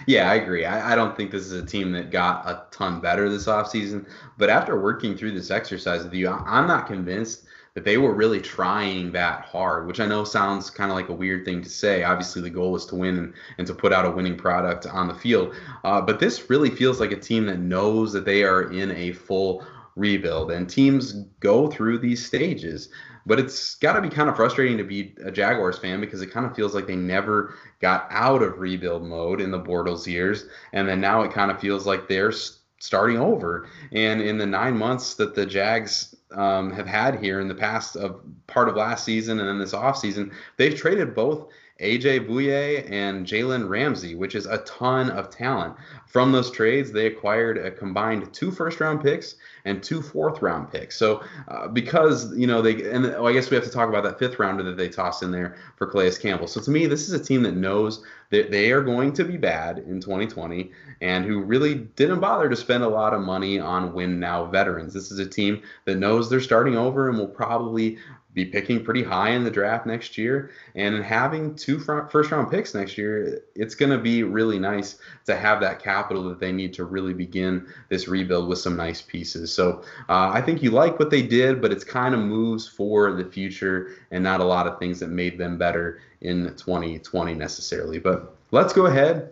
yeah, 0.08 0.30
I 0.30 0.36
agree. 0.36 0.66
I, 0.66 0.94
I, 0.94 0.96
don't 0.96 1.16
think 1.18 1.32
this 1.32 1.46
is 1.46 1.52
a 1.52 1.66
team 1.66 1.92
that 1.94 2.12
got 2.12 2.48
a 2.48 2.64
ton 2.72 3.02
better 3.02 3.30
this 3.30 3.46
offseason. 3.46 4.08
But 4.38 4.50
after 4.50 4.80
working 4.80 5.18
through 5.18 5.32
this 5.32 5.52
exercise 5.52 6.04
with 6.04 6.14
you, 6.14 6.30
I'm 6.30 6.68
not 6.68 6.88
convinced 6.88 7.46
that 7.76 7.84
they 7.84 7.98
were 7.98 8.14
really 8.14 8.40
trying 8.40 9.12
that 9.12 9.44
hard, 9.44 9.86
which 9.86 10.00
I 10.00 10.06
know 10.06 10.24
sounds 10.24 10.70
kind 10.70 10.92
of 10.92 10.96
like 10.96 11.10
a 11.10 11.14
weird 11.14 11.44
thing 11.44 11.62
to 11.62 11.70
say. 11.70 12.04
Obviously, 12.04 12.42
the 12.42 12.50
goal 12.50 12.74
is 12.78 12.86
to 12.86 12.96
win 12.96 13.18
and, 13.18 13.34
and 13.58 13.68
to 13.68 13.74
put 13.74 13.92
out 13.92 14.06
a 14.06 14.12
winning 14.12 14.38
product 14.38 14.88
on 14.88 15.10
the 15.10 15.14
field. 15.14 15.54
Uh, 15.84 16.00
but 16.00 16.22
this 16.22 16.50
really 16.50 16.70
feels 16.70 17.02
like 17.02 17.12
a 17.12 17.20
team 17.20 17.46
that 17.48 17.60
knows 17.60 18.14
that 18.14 18.24
they 18.24 18.44
are 18.44 18.72
in 18.72 18.92
a 18.92 19.12
full 19.12 19.66
rebuild, 19.96 20.52
and 20.52 20.70
teams 20.70 21.14
go 21.40 21.68
through 21.68 22.00
these 22.00 22.26
stages. 22.26 22.90
But 23.26 23.40
it's 23.40 23.76
got 23.76 23.94
to 23.94 24.02
be 24.02 24.10
kind 24.10 24.30
of 24.30 24.36
frustrating 24.36 24.78
to 24.78 24.84
be 24.84 25.16
a 25.24 25.32
Jaguars 25.32 25.80
fan 25.80 26.00
because 26.00 26.22
it 26.22 26.32
kind 26.32 26.46
of 26.46 26.56
feels 26.56 26.76
like 26.76 26.86
they 26.86 26.96
never 26.96 27.56
got 27.82 28.08
out 28.12 28.44
of 28.44 28.60
rebuild 28.60 29.04
mode 29.04 29.42
in 29.42 29.52
the 29.52 29.60
Bortles 29.60 30.06
years, 30.06 30.46
and 30.74 30.88
then 30.88 31.02
now 31.02 31.24
it 31.24 31.32
kind 31.32 31.50
of 31.50 31.60
feels 31.60 31.88
like 31.88 32.08
they're 32.08 32.34
starting 32.80 33.18
over. 33.18 33.68
And 33.92 34.22
in 34.22 34.38
the 34.38 34.46
nine 34.46 34.78
months 34.78 35.16
that 35.16 35.34
the 35.34 35.46
Jags 35.46 36.16
um, 36.32 36.72
have 36.72 36.88
had 36.88 37.20
here 37.20 37.40
in 37.40 37.48
the 37.48 37.56
past 37.56 37.96
of 37.96 38.22
part 38.48 38.70
of 38.70 38.76
last 38.76 39.06
season 39.06 39.40
and 39.40 39.48
then 39.48 39.60
this 39.60 39.74
offseason, 39.74 40.32
they've 40.58 40.76
traded 40.76 41.16
both 41.16 41.48
AJ 41.82 42.28
Bouye 42.28 42.90
and 42.90 43.26
Jalen 43.26 43.68
Ramsey, 43.68 44.16
which 44.16 44.34
is 44.34 44.46
a 44.46 44.60
ton 44.60 45.10
of 45.10 45.30
talent. 45.30 45.76
From 46.08 46.32
those 46.32 46.50
trades, 46.50 46.94
they 46.94 47.08
acquired 47.08 47.58
a 47.58 47.70
combined 47.70 48.34
two 48.34 48.50
first 48.50 48.80
round 48.80 49.02
picks 49.02 49.36
and 49.66 49.84
two 49.84 50.02
fourth 50.02 50.42
round 50.42 50.72
picks. 50.72 50.98
So 50.98 51.22
uh, 51.50 51.68
because 51.68 52.34
you 52.38 52.48
know 52.48 52.62
they 52.62 52.90
and 52.90 53.06
oh, 53.08 53.28
I 53.28 53.34
guess 53.34 53.50
we 53.50 53.56
have 53.56 53.66
to 53.66 53.70
talk 53.72 53.90
about 53.90 54.04
that 54.04 54.20
fifth 54.20 54.40
rounder 54.40 54.64
that 54.64 54.78
they 54.78 54.88
tossed 54.88 55.22
in 55.22 55.32
there 55.32 55.58
for 55.76 55.88
Calais 55.88 56.16
Campbell. 56.22 56.48
So 56.48 56.62
to 56.62 56.72
me, 56.72 56.86
this 56.86 57.10
is 57.10 57.14
a 57.14 57.24
team 57.24 57.44
that 57.44 57.56
knows 57.56 58.06
that 58.30 58.52
they 58.52 58.72
are 58.72 58.82
going 58.82 59.12
to 59.14 59.26
be 59.26 59.38
bad 59.38 59.80
in 59.80 60.00
2020 60.00 60.72
and 61.02 61.26
who 61.26 61.42
really 61.42 61.76
didn't 61.76 62.22
bother 62.22 62.50
to 62.50 62.56
spend 62.56 62.84
a 62.84 62.88
lot 62.88 63.14
of 63.14 63.22
money 63.22 63.60
on 63.60 63.94
win 63.94 64.20
now 64.20 64.46
veterans. 64.46 64.94
This 64.94 65.12
is 65.12 65.20
a 65.20 65.26
team 65.26 65.62
that 65.84 65.98
knows 65.98 66.30
they're 66.30 66.40
starting 66.40 66.78
over 66.78 67.10
and 67.10 67.18
will 67.18 67.28
probably 67.28 67.98
be 68.36 68.46
picking 68.46 68.84
pretty 68.84 69.02
high 69.02 69.30
in 69.30 69.46
the 69.46 69.50
draft 69.50 69.86
next 69.86 70.18
year. 70.18 70.52
And 70.76 71.02
having 71.02 71.56
two 71.56 71.80
first 71.80 72.32
round 72.32 72.52
picks 72.52 72.76
next 72.76 72.98
year, 72.98 73.42
it's 73.56 73.74
going 73.74 73.92
to 73.92 73.98
be 73.98 74.24
really 74.24 74.60
nice 74.60 75.00
to 75.26 75.36
have 75.36 75.62
that 75.62 75.82
capital 75.82 76.24
that 76.26 76.40
they 76.40 76.52
need 76.52 76.74
to 76.74 76.84
really 76.84 77.14
begin 77.14 77.66
this 77.90 78.08
rebuild 78.10 78.50
with 78.50 78.60
some 78.60 78.76
nice 78.76 79.02
pieces. 79.02 79.52
So 79.52 79.84
uh, 80.10 80.30
I 80.34 80.42
think 80.42 80.62
you 80.62 80.72
like 80.72 81.00
what 81.00 81.10
they 81.10 81.22
did, 81.22 81.62
but 81.62 81.72
it's 81.72 81.86
kind 81.86 82.14
of 82.14 82.20
moves 82.20 82.68
for 82.68 83.14
the 83.14 83.24
future 83.24 83.94
and 84.12 84.24
not 84.24 84.42
a 84.42 84.46
lot 84.46 84.68
of 84.68 84.78
things 84.78 85.00
that 85.00 85.10
made 85.10 85.38
them 85.38 85.58
better 85.58 86.02
in 86.20 86.54
2020 86.58 87.34
necessarily. 87.34 88.00
But 88.00 88.36
let's 88.52 88.74
go 88.74 88.88
ahead 88.88 89.32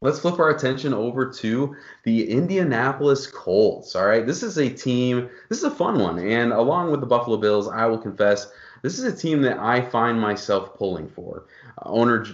let's 0.00 0.20
flip 0.20 0.38
our 0.38 0.50
attention 0.50 0.92
over 0.94 1.30
to 1.30 1.74
the 2.04 2.30
Indianapolis 2.30 3.26
Colts. 3.26 3.96
All 3.96 4.06
right, 4.06 4.26
this 4.26 4.42
is 4.42 4.58
a 4.58 4.68
team, 4.68 5.28
this 5.48 5.58
is 5.58 5.64
a 5.64 5.70
fun 5.70 5.98
one. 5.98 6.18
And 6.18 6.52
along 6.52 6.90
with 6.90 7.00
the 7.00 7.06
Buffalo 7.06 7.36
Bills, 7.36 7.68
I 7.68 7.86
will 7.86 7.98
confess, 7.98 8.50
this 8.82 8.98
is 8.98 9.04
a 9.04 9.16
team 9.16 9.42
that 9.42 9.58
I 9.58 9.80
find 9.80 10.20
myself 10.20 10.76
pulling 10.76 11.08
for. 11.08 11.46
Uh, 11.78 11.88
owner 11.88 12.26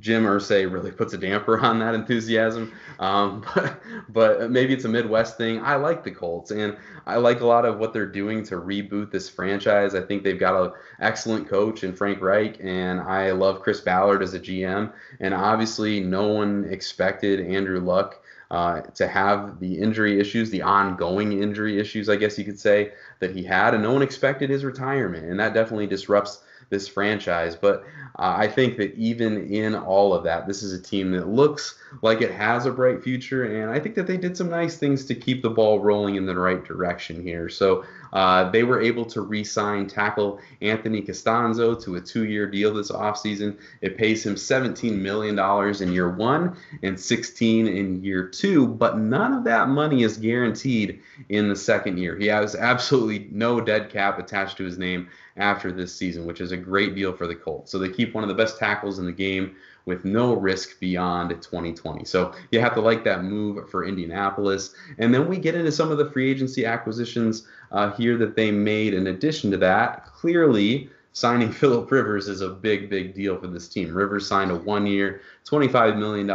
Jim 0.00 0.24
Irsay 0.24 0.70
really 0.70 0.90
puts 0.90 1.12
a 1.12 1.18
damper 1.18 1.58
on 1.64 1.78
that 1.80 1.94
enthusiasm. 1.94 2.72
Um, 2.98 3.44
but, 3.54 3.80
but 4.08 4.50
maybe 4.50 4.74
it's 4.74 4.84
a 4.84 4.88
Midwest 4.88 5.36
thing. 5.36 5.60
I 5.62 5.76
like 5.76 6.04
the 6.04 6.10
Colts, 6.10 6.50
and 6.50 6.76
I 7.06 7.16
like 7.16 7.40
a 7.40 7.46
lot 7.46 7.64
of 7.64 7.78
what 7.78 7.92
they're 7.92 8.06
doing 8.06 8.44
to 8.44 8.56
reboot 8.56 9.10
this 9.10 9.28
franchise. 9.28 9.94
I 9.94 10.02
think 10.02 10.22
they've 10.22 10.38
got 10.38 10.62
an 10.62 10.72
excellent 11.00 11.48
coach 11.48 11.84
in 11.84 11.94
Frank 11.94 12.20
Reich, 12.20 12.58
and 12.60 13.00
I 13.00 13.32
love 13.32 13.60
Chris 13.60 13.80
Ballard 13.80 14.22
as 14.22 14.34
a 14.34 14.40
GM. 14.40 14.92
And 15.20 15.34
obviously, 15.34 16.00
no 16.00 16.28
one 16.28 16.64
expected 16.70 17.40
Andrew 17.40 17.80
Luck. 17.80 18.22
Uh, 18.50 18.80
to 18.94 19.06
have 19.06 19.60
the 19.60 19.78
injury 19.78 20.18
issues, 20.18 20.48
the 20.48 20.62
ongoing 20.62 21.42
injury 21.42 21.78
issues, 21.78 22.08
I 22.08 22.16
guess 22.16 22.38
you 22.38 22.46
could 22.46 22.58
say, 22.58 22.92
that 23.20 23.36
he 23.36 23.42
had, 23.42 23.74
and 23.74 23.82
no 23.82 23.92
one 23.92 24.00
expected 24.00 24.48
his 24.48 24.64
retirement. 24.64 25.26
And 25.26 25.38
that 25.38 25.52
definitely 25.52 25.86
disrupts 25.86 26.42
this 26.70 26.88
franchise. 26.88 27.54
But 27.54 27.84
uh, 28.18 28.34
I 28.36 28.48
think 28.48 28.76
that 28.78 28.94
even 28.96 29.46
in 29.46 29.76
all 29.76 30.12
of 30.12 30.24
that, 30.24 30.48
this 30.48 30.64
is 30.64 30.72
a 30.72 30.82
team 30.82 31.12
that 31.12 31.28
looks 31.28 31.78
like 32.02 32.20
it 32.20 32.32
has 32.32 32.66
a 32.66 32.72
bright 32.72 33.02
future, 33.02 33.44
and 33.44 33.70
I 33.70 33.78
think 33.78 33.94
that 33.94 34.08
they 34.08 34.16
did 34.16 34.36
some 34.36 34.50
nice 34.50 34.76
things 34.76 35.04
to 35.06 35.14
keep 35.14 35.40
the 35.40 35.50
ball 35.50 35.78
rolling 35.78 36.16
in 36.16 36.26
the 36.26 36.34
right 36.34 36.64
direction 36.64 37.22
here. 37.22 37.48
So 37.48 37.84
uh, 38.12 38.50
they 38.50 38.64
were 38.64 38.80
able 38.80 39.04
to 39.06 39.20
re 39.20 39.44
sign 39.44 39.86
tackle 39.86 40.40
Anthony 40.60 41.00
Castonzo 41.00 41.80
to 41.84 41.94
a 41.94 42.00
two 42.00 42.24
year 42.24 42.50
deal 42.50 42.74
this 42.74 42.90
offseason. 42.90 43.56
It 43.82 43.96
pays 43.96 44.26
him 44.26 44.34
$17 44.34 44.98
million 44.98 45.38
in 45.82 45.92
year 45.92 46.10
one 46.10 46.56
and 46.82 46.98
16 46.98 47.68
in 47.68 48.02
year 48.02 48.26
two, 48.26 48.66
but 48.66 48.98
none 48.98 49.32
of 49.32 49.44
that 49.44 49.68
money 49.68 50.02
is 50.02 50.16
guaranteed 50.16 51.00
in 51.28 51.48
the 51.48 51.56
second 51.56 51.98
year. 51.98 52.16
He 52.16 52.26
has 52.26 52.56
absolutely 52.56 53.28
no 53.30 53.60
dead 53.60 53.90
cap 53.90 54.18
attached 54.18 54.56
to 54.56 54.64
his 54.64 54.78
name 54.78 55.08
after 55.36 55.70
this 55.70 55.94
season, 55.94 56.26
which 56.26 56.40
is 56.40 56.52
a 56.52 56.56
great 56.56 56.94
deal 56.94 57.12
for 57.12 57.26
the 57.26 57.34
Colts. 57.34 57.70
So 57.70 57.78
they 57.78 57.88
keep 58.08 58.14
one 58.14 58.24
of 58.24 58.28
the 58.28 58.34
best 58.34 58.58
tackles 58.58 58.98
in 58.98 59.06
the 59.06 59.12
game 59.12 59.54
with 59.84 60.04
no 60.04 60.34
risk 60.34 60.78
beyond 60.80 61.30
2020. 61.30 62.04
So 62.04 62.34
you 62.50 62.60
have 62.60 62.74
to 62.74 62.80
like 62.80 63.04
that 63.04 63.24
move 63.24 63.70
for 63.70 63.86
Indianapolis. 63.86 64.74
And 64.98 65.14
then 65.14 65.28
we 65.28 65.38
get 65.38 65.54
into 65.54 65.72
some 65.72 65.90
of 65.90 65.98
the 65.98 66.10
free 66.10 66.30
agency 66.30 66.64
acquisitions 66.66 67.46
uh, 67.72 67.92
here 67.92 68.16
that 68.18 68.36
they 68.36 68.50
made 68.50 68.94
in 68.94 69.06
addition 69.08 69.50
to 69.50 69.56
that. 69.58 70.06
Clearly, 70.06 70.90
signing 71.12 71.52
Philip 71.60 71.90
Rivers 71.90 72.28
is 72.28 72.40
a 72.40 72.48
big, 72.48 72.90
big 72.90 73.14
deal 73.14 73.38
for 73.38 73.46
this 73.46 73.68
team. 73.68 73.94
Rivers 73.94 74.26
signed 74.26 74.50
a 74.50 74.56
one 74.56 74.86
year, 74.86 75.22
$25 75.46 75.98
million 75.98 76.26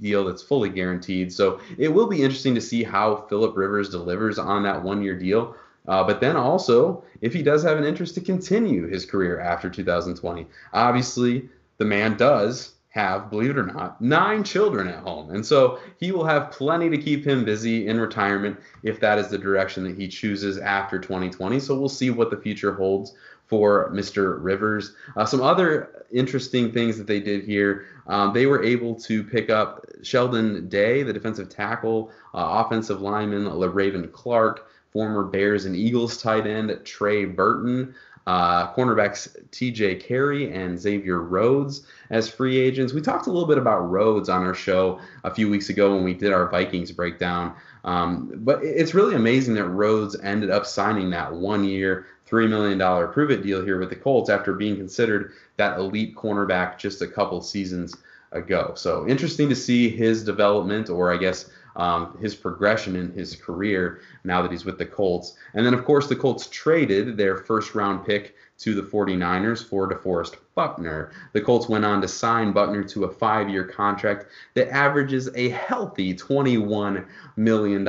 deal 0.00 0.24
that's 0.24 0.42
fully 0.42 0.68
guaranteed. 0.68 1.32
So 1.32 1.60
it 1.76 1.88
will 1.88 2.06
be 2.06 2.22
interesting 2.22 2.54
to 2.54 2.60
see 2.60 2.82
how 2.84 3.26
Philip 3.28 3.56
Rivers 3.56 3.90
delivers 3.90 4.38
on 4.38 4.62
that 4.62 4.82
one 4.82 5.02
year 5.02 5.18
deal. 5.18 5.56
Uh, 5.88 6.04
but 6.04 6.20
then 6.20 6.36
also, 6.36 7.02
if 7.20 7.32
he 7.32 7.42
does 7.42 7.62
have 7.62 7.78
an 7.78 7.84
interest 7.84 8.14
to 8.14 8.20
continue 8.20 8.86
his 8.86 9.04
career 9.04 9.40
after 9.40 9.68
2020, 9.68 10.46
obviously 10.72 11.48
the 11.78 11.84
man 11.84 12.16
does 12.16 12.74
have, 12.90 13.30
believe 13.30 13.50
it 13.50 13.58
or 13.58 13.66
not, 13.66 14.00
nine 14.00 14.44
children 14.44 14.86
at 14.86 15.02
home. 15.02 15.30
And 15.30 15.44
so 15.44 15.78
he 15.98 16.12
will 16.12 16.24
have 16.24 16.50
plenty 16.50 16.88
to 16.90 16.98
keep 16.98 17.26
him 17.26 17.44
busy 17.44 17.86
in 17.88 18.00
retirement 18.00 18.58
if 18.82 19.00
that 19.00 19.18
is 19.18 19.28
the 19.28 19.38
direction 19.38 19.84
that 19.84 19.96
he 19.96 20.08
chooses 20.08 20.58
after 20.58 20.98
2020. 20.98 21.58
So 21.60 21.78
we'll 21.78 21.88
see 21.88 22.10
what 22.10 22.30
the 22.30 22.36
future 22.36 22.74
holds 22.74 23.14
for 23.46 23.90
Mr. 23.92 24.36
Rivers. 24.42 24.94
Uh, 25.16 25.24
some 25.24 25.40
other 25.40 26.04
interesting 26.12 26.70
things 26.70 26.98
that 26.98 27.06
they 27.06 27.20
did 27.20 27.44
here 27.44 27.86
um, 28.08 28.32
they 28.32 28.46
were 28.46 28.64
able 28.64 28.94
to 28.94 29.22
pick 29.22 29.50
up 29.50 29.86
Sheldon 30.02 30.68
Day, 30.68 31.02
the 31.02 31.12
defensive 31.12 31.48
tackle, 31.48 32.10
uh, 32.34 32.64
offensive 32.64 33.00
lineman, 33.00 33.44
Le'Raven 33.44 34.10
Clark, 34.12 34.68
former 34.92 35.24
Bears 35.24 35.64
and 35.64 35.76
Eagles 35.76 36.20
tight 36.20 36.46
end 36.46 36.78
Trey 36.84 37.24
Burton, 37.24 37.94
uh, 38.26 38.72
cornerbacks 38.74 39.34
T.J. 39.52 39.96
Carrie 39.96 40.52
and 40.52 40.78
Xavier 40.78 41.20
Rhodes 41.22 41.86
as 42.10 42.28
free 42.28 42.58
agents. 42.58 42.92
We 42.92 43.00
talked 43.00 43.26
a 43.26 43.30
little 43.30 43.48
bit 43.48 43.56
about 43.56 43.90
Rhodes 43.90 44.28
on 44.28 44.44
our 44.44 44.54
show 44.54 45.00
a 45.24 45.34
few 45.34 45.48
weeks 45.48 45.70
ago 45.70 45.94
when 45.94 46.04
we 46.04 46.12
did 46.12 46.32
our 46.32 46.50
Vikings 46.50 46.92
breakdown. 46.92 47.54
Um, 47.84 48.30
but 48.36 48.62
it's 48.62 48.92
really 48.92 49.14
amazing 49.14 49.54
that 49.54 49.64
Rhodes 49.64 50.14
ended 50.22 50.50
up 50.50 50.66
signing 50.66 51.08
that 51.10 51.32
one-year, 51.32 52.06
three 52.26 52.46
million 52.46 52.76
dollar 52.76 53.08
prove 53.08 53.30
it 53.30 53.42
deal 53.42 53.64
here 53.64 53.78
with 53.78 53.88
the 53.88 53.96
Colts 53.96 54.28
after 54.28 54.52
being 54.52 54.76
considered 54.76 55.32
that 55.56 55.78
elite 55.78 56.14
cornerback 56.14 56.76
just 56.76 57.00
a 57.00 57.06
couple 57.06 57.40
seasons 57.40 57.96
ago. 58.32 58.72
So 58.76 59.08
interesting 59.08 59.48
to 59.48 59.54
see 59.54 59.88
his 59.88 60.22
development, 60.22 60.90
or 60.90 61.12
I 61.12 61.16
guess 61.16 61.50
um, 61.78 62.18
his 62.20 62.34
progression 62.34 62.96
in 62.96 63.12
his 63.12 63.34
career 63.36 64.00
now 64.24 64.42
that 64.42 64.50
he's 64.50 64.64
with 64.64 64.78
the 64.78 64.84
Colts. 64.84 65.36
And 65.54 65.64
then, 65.64 65.74
of 65.74 65.84
course, 65.84 66.08
the 66.08 66.16
Colts 66.16 66.48
traded 66.48 67.16
their 67.16 67.36
first 67.36 67.74
round 67.74 68.04
pick 68.04 68.34
to 68.58 68.74
the 68.74 68.82
49ers 68.82 69.64
for 69.64 69.88
DeForest 69.88 70.34
Buckner. 70.56 71.12
The 71.32 71.40
Colts 71.40 71.68
went 71.68 71.84
on 71.84 72.00
to 72.02 72.08
sign 72.08 72.50
Buckner 72.50 72.82
to 72.82 73.04
a 73.04 73.12
five 73.12 73.48
year 73.48 73.62
contract 73.62 74.26
that 74.54 74.68
averages 74.74 75.30
a 75.36 75.50
healthy 75.50 76.12
$21 76.12 77.06
million 77.36 77.84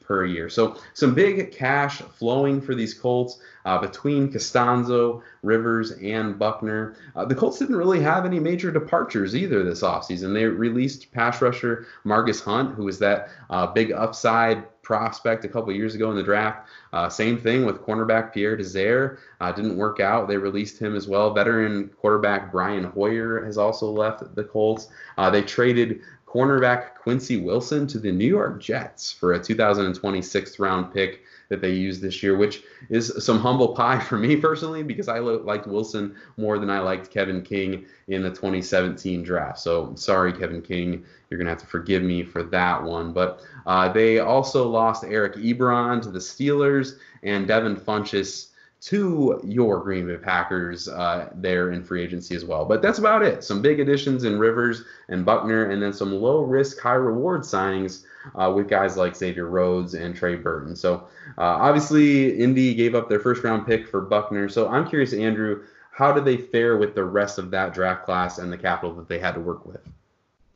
per 0.00 0.24
year. 0.24 0.48
So, 0.48 0.78
some 0.94 1.14
big 1.14 1.50
cash 1.50 1.98
flowing 1.98 2.60
for 2.60 2.76
these 2.76 2.94
Colts 2.94 3.40
uh, 3.64 3.78
between 3.78 4.30
Castonzo, 4.32 5.22
Rivers, 5.42 5.92
and 5.92 6.38
Buckner. 6.38 6.96
Uh, 7.16 7.24
the 7.24 7.34
Colts 7.34 7.58
didn't 7.58 7.76
really 7.76 8.00
have 8.00 8.24
any 8.24 8.38
major 8.38 8.70
departures 8.70 9.34
either 9.34 9.62
this 9.62 9.82
offseason. 9.82 10.34
They 10.34 10.44
released 10.44 11.10
pass 11.12 11.40
rusher 11.40 11.86
Margus 12.04 12.42
Hunt, 12.42 12.74
who 12.74 12.84
was 12.84 12.98
that 12.98 13.30
uh, 13.50 13.66
big 13.66 13.92
upside 13.92 14.64
prospect 14.82 15.44
a 15.44 15.48
couple 15.48 15.72
years 15.72 15.94
ago 15.94 16.10
in 16.10 16.16
the 16.16 16.22
draft. 16.22 16.68
Uh, 16.92 17.08
same 17.08 17.38
thing 17.38 17.64
with 17.64 17.80
cornerback 17.80 18.32
Pierre 18.32 18.56
Desir. 18.56 19.18
Uh, 19.40 19.50
didn't 19.50 19.76
work 19.76 19.98
out. 19.98 20.28
They 20.28 20.36
released 20.36 20.78
him 20.78 20.94
as 20.94 21.08
well. 21.08 21.32
Veteran 21.32 21.88
quarterback 22.00 22.52
Brian 22.52 22.84
Hoyer 22.84 23.44
has 23.44 23.58
also 23.58 23.90
left 23.90 24.34
the 24.34 24.44
Colts. 24.44 24.88
Uh, 25.16 25.30
they 25.30 25.42
traded 25.42 26.00
cornerback 26.28 26.96
Quincy 26.96 27.36
Wilson 27.36 27.86
to 27.86 27.98
the 27.98 28.12
New 28.12 28.26
York 28.26 28.60
Jets 28.60 29.12
for 29.12 29.32
a 29.32 29.42
2026 29.42 30.58
round 30.58 30.92
pick 30.92 31.22
that 31.48 31.60
they 31.60 31.72
used 31.72 32.00
this 32.00 32.22
year, 32.22 32.36
which 32.36 32.62
is 32.88 33.12
some 33.24 33.38
humble 33.38 33.74
pie 33.74 34.00
for 34.00 34.18
me 34.18 34.36
personally 34.36 34.82
because 34.82 35.08
I 35.08 35.18
liked 35.18 35.66
Wilson 35.66 36.14
more 36.36 36.58
than 36.58 36.70
I 36.70 36.80
liked 36.80 37.10
Kevin 37.10 37.42
King 37.42 37.86
in 38.08 38.22
the 38.22 38.30
2017 38.30 39.22
draft. 39.22 39.58
So 39.58 39.94
sorry, 39.96 40.32
Kevin 40.32 40.62
King, 40.62 41.04
you're 41.28 41.38
gonna 41.38 41.50
have 41.50 41.60
to 41.60 41.66
forgive 41.66 42.02
me 42.02 42.22
for 42.22 42.42
that 42.44 42.82
one. 42.82 43.12
But 43.12 43.42
uh, 43.66 43.92
they 43.92 44.18
also 44.18 44.68
lost 44.68 45.04
Eric 45.04 45.34
Ebron 45.34 46.02
to 46.02 46.10
the 46.10 46.18
Steelers 46.18 46.98
and 47.22 47.46
Devin 47.46 47.76
Funchess 47.76 48.50
to 48.84 49.40
your 49.42 49.80
Green 49.80 50.06
Bay 50.06 50.18
Packers 50.18 50.88
uh, 50.88 51.30
there 51.36 51.70
in 51.70 51.82
free 51.82 52.02
agency 52.02 52.36
as 52.36 52.44
well. 52.44 52.66
But 52.66 52.82
that's 52.82 52.98
about 52.98 53.22
it. 53.22 53.42
Some 53.42 53.62
big 53.62 53.80
additions 53.80 54.24
in 54.24 54.38
Rivers 54.38 54.84
and 55.08 55.24
Buckner, 55.24 55.70
and 55.70 55.82
then 55.82 55.94
some 55.94 56.12
low 56.12 56.42
risk, 56.42 56.78
high 56.80 56.92
reward 56.92 57.42
signings 57.42 58.04
uh, 58.34 58.52
with 58.54 58.68
guys 58.68 58.96
like 58.96 59.16
Xavier 59.16 59.46
Rhodes 59.46 59.94
and 59.94 60.14
Trey 60.14 60.36
Burton. 60.36 60.74
So 60.76 61.06
uh, 61.38 61.42
obviously, 61.42 62.38
Indy 62.38 62.74
gave 62.74 62.94
up 62.94 63.08
their 63.08 63.20
first 63.20 63.44
round 63.44 63.66
pick 63.66 63.86
for 63.86 64.00
Buckner. 64.00 64.48
So 64.48 64.68
I'm 64.68 64.88
curious, 64.88 65.12
Andrew, 65.12 65.62
how 65.90 66.12
did 66.12 66.24
they 66.24 66.36
fare 66.36 66.76
with 66.76 66.94
the 66.94 67.04
rest 67.04 67.38
of 67.38 67.50
that 67.52 67.72
draft 67.72 68.04
class 68.04 68.38
and 68.38 68.52
the 68.52 68.58
capital 68.58 68.94
that 68.96 69.08
they 69.08 69.18
had 69.18 69.34
to 69.34 69.40
work 69.40 69.64
with? 69.64 69.80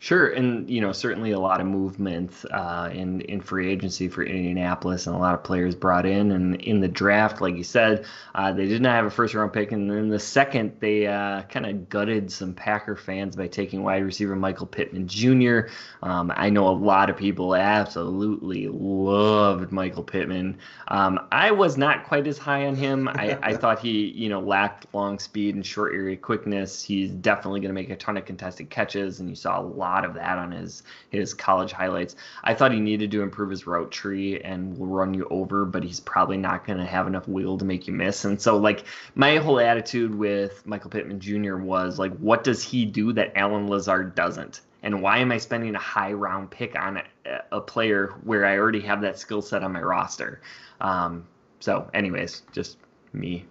Sure, 0.00 0.28
and 0.28 0.70
you 0.70 0.80
know 0.80 0.92
certainly 0.92 1.32
a 1.32 1.40
lot 1.40 1.61
of 1.61 1.66
movement 1.66 2.44
uh, 2.52 2.88
in 2.92 3.20
in 3.22 3.40
free 3.40 3.68
agency 3.68 4.06
for 4.06 4.22
Indianapolis, 4.22 5.08
and 5.08 5.16
a 5.16 5.18
lot 5.18 5.34
of 5.34 5.42
players 5.42 5.74
brought 5.74 6.06
in. 6.06 6.30
And 6.30 6.54
in 6.62 6.78
the 6.78 6.87
draft, 6.87 7.40
like 7.40 7.56
you 7.56 7.64
said, 7.64 8.04
uh, 8.37 8.52
they 8.52 8.68
did 8.68 8.80
not 8.80 8.92
have 8.92 9.06
a 9.06 9.11
first 9.11 9.34
round 9.34 9.52
pick, 9.52 9.72
and 9.72 9.90
then 9.90 10.08
the 10.08 10.20
second 10.20 10.76
they 10.78 11.08
uh, 11.08 11.42
kind 11.42 11.66
of 11.66 11.88
gutted 11.88 12.30
some 12.30 12.54
Packer 12.54 12.94
fans 12.94 13.34
by 13.34 13.48
taking 13.48 13.82
wide 13.82 14.04
receiver 14.04 14.37
Michael 14.37 14.66
Pittman 14.66 15.08
Jr. 15.08 15.62
Um, 16.04 16.32
I 16.37 16.48
know 16.48 16.68
a 16.68 16.78
lot 16.78 17.11
of 17.11 17.16
people 17.16 17.56
absolutely 17.56 18.68
loved 18.68 19.72
Michael 19.72 20.04
Pittman. 20.04 20.58
Um, 20.87 21.26
I 21.32 21.50
was 21.50 21.76
not 21.76 22.04
quite 22.04 22.28
as 22.28 22.38
high 22.38 22.66
on 22.66 22.76
him. 22.76 23.08
I, 23.08 23.37
I 23.42 23.56
thought 23.56 23.80
he 23.80 24.12
you 24.14 24.28
know 24.28 24.38
lacked 24.38 24.87
long 24.94 25.18
speed 25.18 25.56
and 25.56 25.66
short 25.66 25.92
area 25.92 26.16
quickness. 26.16 26.84
He's 26.84 27.11
definitely 27.11 27.58
going 27.58 27.70
to 27.70 27.74
make 27.74 27.90
a 27.90 27.96
ton 27.96 28.16
of 28.16 28.24
contested 28.24 28.70
catches, 28.70 29.18
and 29.18 29.28
you 29.28 29.34
saw 29.34 29.61
a 29.61 29.62
lot 29.62 29.88
lot 29.88 30.05
of 30.05 30.14
that 30.14 30.38
on 30.38 30.53
his 30.53 30.83
his 31.11 31.35
college 31.35 31.72
highlights. 31.72 32.16
I 32.44 32.55
thought 32.55 32.72
he 32.72 32.81
needed 32.81 33.11
to 33.12 33.22
improve 33.22 33.51
his 33.51 33.66
route 33.66 33.90
tree 33.90 34.40
and 34.40 34.79
will 34.79 34.87
run 34.87 35.14
you 35.14 35.27
over, 35.31 35.64
but 35.64 35.83
he's 35.83 36.01
probably 36.01 36.37
not 36.37 36.66
going 36.66 36.79
to 36.79 36.85
have 36.85 37.07
enough 37.07 37.27
wheel 37.27 37.59
to 37.59 37.64
make 37.64 37.87
you 37.87 37.94
miss. 37.94 38.24
And 38.24 38.40
so, 38.40 38.59
like 38.59 38.85
my 39.14 39.37
whole 39.37 39.61
attitude 39.61 40.14
with 40.14 40.66
Michael 40.66 40.90
Pittman 40.90 41.20
Jr. 41.20 41.57
was 41.57 41.98
like, 41.98 42.16
what 42.18 42.44
does 42.44 42.62
he 42.62 42.85
do 42.85 43.12
that 43.14 43.33
Allen 43.37 43.68
Lazard 43.68 44.14
doesn't? 44.14 44.61
And 44.83 45.03
why 45.03 45.18
am 45.18 45.33
I 45.33 45.38
spending 45.38 45.74
a 45.74 45.81
high 45.81 46.12
round 46.12 46.51
pick 46.51 46.79
on 46.79 46.98
a, 46.98 47.03
a 47.51 47.61
player 47.61 48.14
where 48.22 48.44
I 48.44 48.57
already 48.59 48.81
have 48.83 49.01
that 49.01 49.18
skill 49.18 49.42
set 49.42 49.62
on 49.62 49.72
my 49.72 49.83
roster? 49.83 50.40
Um, 50.81 51.27
so, 51.61 51.90
anyways, 51.92 52.42
just 52.53 52.77
me 53.12 53.46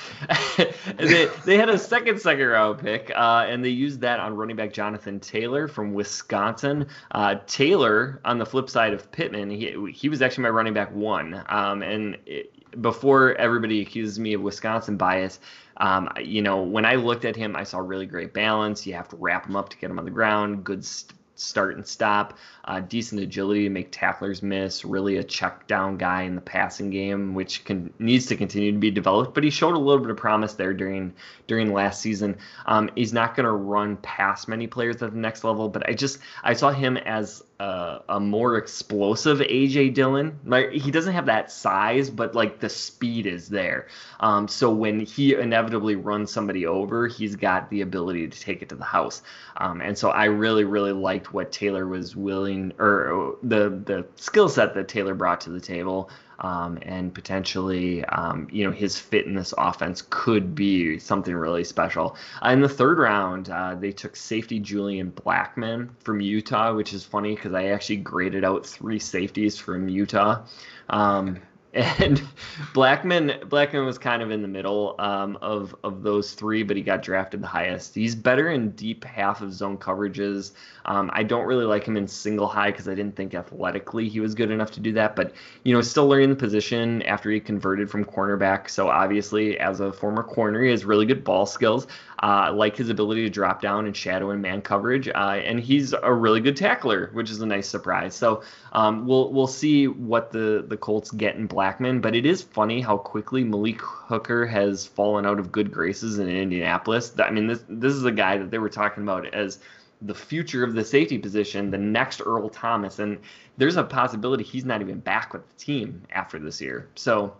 they, 0.96 1.28
they 1.44 1.56
had 1.56 1.68
a 1.68 1.78
second 1.78 2.20
second 2.20 2.46
round 2.46 2.78
pick, 2.78 3.10
uh, 3.14 3.44
and 3.48 3.64
they 3.64 3.68
used 3.68 4.00
that 4.00 4.20
on 4.20 4.36
running 4.36 4.56
back 4.56 4.72
Jonathan 4.72 5.20
Taylor 5.20 5.68
from 5.68 5.92
Wisconsin. 5.92 6.86
Uh, 7.10 7.36
Taylor, 7.46 8.20
on 8.24 8.38
the 8.38 8.46
flip 8.46 8.70
side 8.70 8.92
of 8.92 9.10
Pittman, 9.12 9.50
he, 9.50 9.92
he 9.92 10.08
was 10.08 10.22
actually 10.22 10.42
my 10.44 10.50
running 10.50 10.74
back 10.74 10.92
one. 10.94 11.42
Um, 11.48 11.82
and 11.82 12.16
it, 12.26 12.52
before 12.80 13.34
everybody 13.34 13.82
accuses 13.82 14.18
me 14.18 14.32
of 14.34 14.40
Wisconsin 14.40 14.96
bias, 14.96 15.40
um, 15.78 16.08
you 16.20 16.42
know, 16.42 16.62
when 16.62 16.84
I 16.84 16.94
looked 16.94 17.24
at 17.24 17.36
him, 17.36 17.56
I 17.56 17.64
saw 17.64 17.78
really 17.78 18.06
great 18.06 18.32
balance. 18.32 18.86
You 18.86 18.94
have 18.94 19.08
to 19.10 19.16
wrap 19.16 19.46
him 19.46 19.56
up 19.56 19.68
to 19.70 19.76
get 19.76 19.90
him 19.90 19.98
on 19.98 20.04
the 20.04 20.10
ground, 20.10 20.64
good 20.64 20.84
st- 20.84 21.18
start 21.42 21.76
and 21.76 21.86
stop, 21.86 22.38
uh, 22.64 22.80
decent 22.80 23.20
agility 23.20 23.64
to 23.64 23.70
make 23.70 23.90
tacklers 23.90 24.42
miss, 24.42 24.84
really 24.84 25.16
a 25.16 25.24
check 25.24 25.66
down 25.66 25.96
guy 25.96 26.22
in 26.22 26.34
the 26.34 26.40
passing 26.40 26.90
game, 26.90 27.34
which 27.34 27.64
can, 27.64 27.92
needs 27.98 28.26
to 28.26 28.36
continue 28.36 28.72
to 28.72 28.78
be 28.78 28.90
developed. 28.90 29.34
But 29.34 29.44
he 29.44 29.50
showed 29.50 29.74
a 29.74 29.78
little 29.78 30.02
bit 30.02 30.10
of 30.10 30.16
promise 30.16 30.54
there 30.54 30.74
during 30.74 31.12
during 31.46 31.72
last 31.72 32.00
season. 32.00 32.36
Um, 32.66 32.90
he's 32.94 33.12
not 33.12 33.34
going 33.34 33.44
to 33.44 33.52
run 33.52 33.96
past 33.98 34.48
many 34.48 34.66
players 34.66 35.02
at 35.02 35.12
the 35.12 35.18
next 35.18 35.44
level, 35.44 35.68
but 35.68 35.88
I 35.88 35.94
just 35.94 36.18
I 36.42 36.54
saw 36.54 36.70
him 36.70 36.96
as 36.96 37.42
a, 37.62 38.02
a 38.08 38.20
more 38.20 38.56
explosive 38.56 39.38
AJ 39.38 39.94
Dillon. 39.94 40.40
Like 40.44 40.72
he 40.72 40.90
doesn't 40.90 41.12
have 41.12 41.26
that 41.26 41.52
size, 41.52 42.10
but 42.10 42.34
like 42.34 42.58
the 42.58 42.68
speed 42.68 43.26
is 43.26 43.48
there. 43.48 43.86
Um, 44.18 44.48
so 44.48 44.70
when 44.70 45.00
he 45.00 45.34
inevitably 45.34 45.94
runs 45.94 46.32
somebody 46.32 46.66
over, 46.66 47.06
he's 47.06 47.36
got 47.36 47.70
the 47.70 47.82
ability 47.82 48.26
to 48.26 48.40
take 48.40 48.62
it 48.62 48.68
to 48.70 48.74
the 48.74 48.84
house. 48.84 49.22
Um, 49.56 49.80
and 49.80 49.96
so 49.96 50.10
I 50.10 50.24
really 50.24 50.64
really 50.64 50.92
liked 50.92 51.32
what 51.32 51.52
Taylor 51.52 51.86
was 51.86 52.16
willing 52.16 52.72
or 52.80 53.36
the 53.44 53.70
the 53.70 54.06
skill 54.16 54.48
set 54.48 54.74
that 54.74 54.88
Taylor 54.88 55.14
brought 55.14 55.40
to 55.42 55.50
the 55.50 55.60
table 55.60 56.10
um, 56.42 56.78
and 56.82 57.14
potentially, 57.14 58.04
um, 58.06 58.48
you 58.50 58.64
know, 58.64 58.72
his 58.72 58.98
fit 58.98 59.26
in 59.26 59.34
this 59.34 59.54
offense 59.56 60.02
could 60.10 60.54
be 60.54 60.98
something 60.98 61.34
really 61.34 61.64
special. 61.64 62.16
Uh, 62.44 62.50
in 62.50 62.60
the 62.60 62.68
third 62.68 62.98
round, 62.98 63.48
uh, 63.48 63.74
they 63.76 63.92
took 63.92 64.16
safety 64.16 64.58
Julian 64.58 65.12
Blackmon 65.12 65.90
from 66.00 66.20
Utah, 66.20 66.74
which 66.74 66.92
is 66.92 67.04
funny 67.04 67.34
because 67.34 67.54
I 67.54 67.66
actually 67.66 67.98
graded 67.98 68.44
out 68.44 68.66
three 68.66 68.98
safeties 68.98 69.56
from 69.56 69.88
Utah. 69.88 70.44
Um, 70.90 71.40
and 71.74 72.22
Blackman 72.74 73.32
Blackmon 73.46 73.86
was 73.86 73.98
kind 73.98 74.22
of 74.22 74.30
in 74.30 74.42
the 74.42 74.48
middle 74.48 74.94
um, 74.98 75.38
of 75.40 75.74
of 75.84 76.02
those 76.02 76.32
three, 76.32 76.62
but 76.62 76.76
he 76.76 76.82
got 76.82 77.02
drafted 77.02 77.42
the 77.42 77.46
highest. 77.46 77.94
He's 77.94 78.14
better 78.14 78.50
in 78.50 78.70
deep 78.72 79.04
half 79.04 79.40
of 79.40 79.52
zone 79.52 79.78
coverages. 79.78 80.52
Um, 80.84 81.10
I 81.14 81.22
don't 81.22 81.46
really 81.46 81.64
like 81.64 81.84
him 81.84 81.96
in 81.96 82.06
single 82.06 82.46
high 82.46 82.70
because 82.70 82.88
I 82.88 82.94
didn't 82.94 83.16
think 83.16 83.34
athletically 83.34 84.08
he 84.08 84.20
was 84.20 84.34
good 84.34 84.50
enough 84.50 84.70
to 84.72 84.80
do 84.80 84.92
that. 84.92 85.16
But 85.16 85.32
you 85.64 85.72
know, 85.72 85.80
still 85.80 86.08
learning 86.08 86.30
the 86.30 86.36
position 86.36 87.02
after 87.02 87.30
he 87.30 87.40
converted 87.40 87.90
from 87.90 88.04
cornerback. 88.04 88.68
So 88.68 88.88
obviously, 88.88 89.58
as 89.58 89.80
a 89.80 89.92
former 89.92 90.22
corner, 90.22 90.62
he 90.62 90.70
has 90.70 90.84
really 90.84 91.06
good 91.06 91.24
ball 91.24 91.46
skills. 91.46 91.86
Uh, 92.22 92.52
like 92.54 92.76
his 92.76 92.88
ability 92.88 93.24
to 93.24 93.28
drop 93.28 93.60
down 93.60 93.84
and 93.84 93.96
shadow 93.96 94.30
and 94.30 94.40
man 94.40 94.62
coverage, 94.62 95.08
uh, 95.08 95.40
and 95.44 95.58
he's 95.58 95.92
a 95.92 96.12
really 96.12 96.40
good 96.40 96.56
tackler, 96.56 97.10
which 97.14 97.28
is 97.28 97.40
a 97.40 97.46
nice 97.46 97.68
surprise. 97.68 98.14
So 98.14 98.44
um, 98.72 99.08
we'll 99.08 99.32
we'll 99.32 99.48
see 99.48 99.88
what 99.88 100.30
the 100.30 100.64
the 100.68 100.76
Colts 100.76 101.10
get 101.10 101.34
in 101.34 101.48
Blackmon, 101.48 102.00
but 102.00 102.14
it 102.14 102.24
is 102.24 102.40
funny 102.40 102.80
how 102.80 102.96
quickly 102.96 103.42
Malik 103.42 103.80
Hooker 103.80 104.46
has 104.46 104.86
fallen 104.86 105.26
out 105.26 105.40
of 105.40 105.50
good 105.50 105.72
graces 105.72 106.20
in 106.20 106.28
Indianapolis. 106.28 107.12
I 107.18 107.32
mean, 107.32 107.48
this 107.48 107.64
this 107.68 107.92
is 107.92 108.04
a 108.04 108.12
guy 108.12 108.38
that 108.38 108.52
they 108.52 108.58
were 108.58 108.68
talking 108.68 109.02
about 109.02 109.26
as 109.34 109.58
the 110.00 110.14
future 110.14 110.62
of 110.62 110.74
the 110.74 110.84
safety 110.84 111.18
position, 111.18 111.70
the 111.72 111.78
next 111.78 112.22
Earl 112.24 112.48
Thomas, 112.48 113.00
and 113.00 113.18
there's 113.56 113.76
a 113.76 113.84
possibility 113.84 114.44
he's 114.44 114.64
not 114.64 114.80
even 114.80 115.00
back 115.00 115.32
with 115.32 115.48
the 115.48 115.56
team 115.56 116.02
after 116.10 116.38
this 116.38 116.60
year. 116.60 116.88
So 116.94 117.36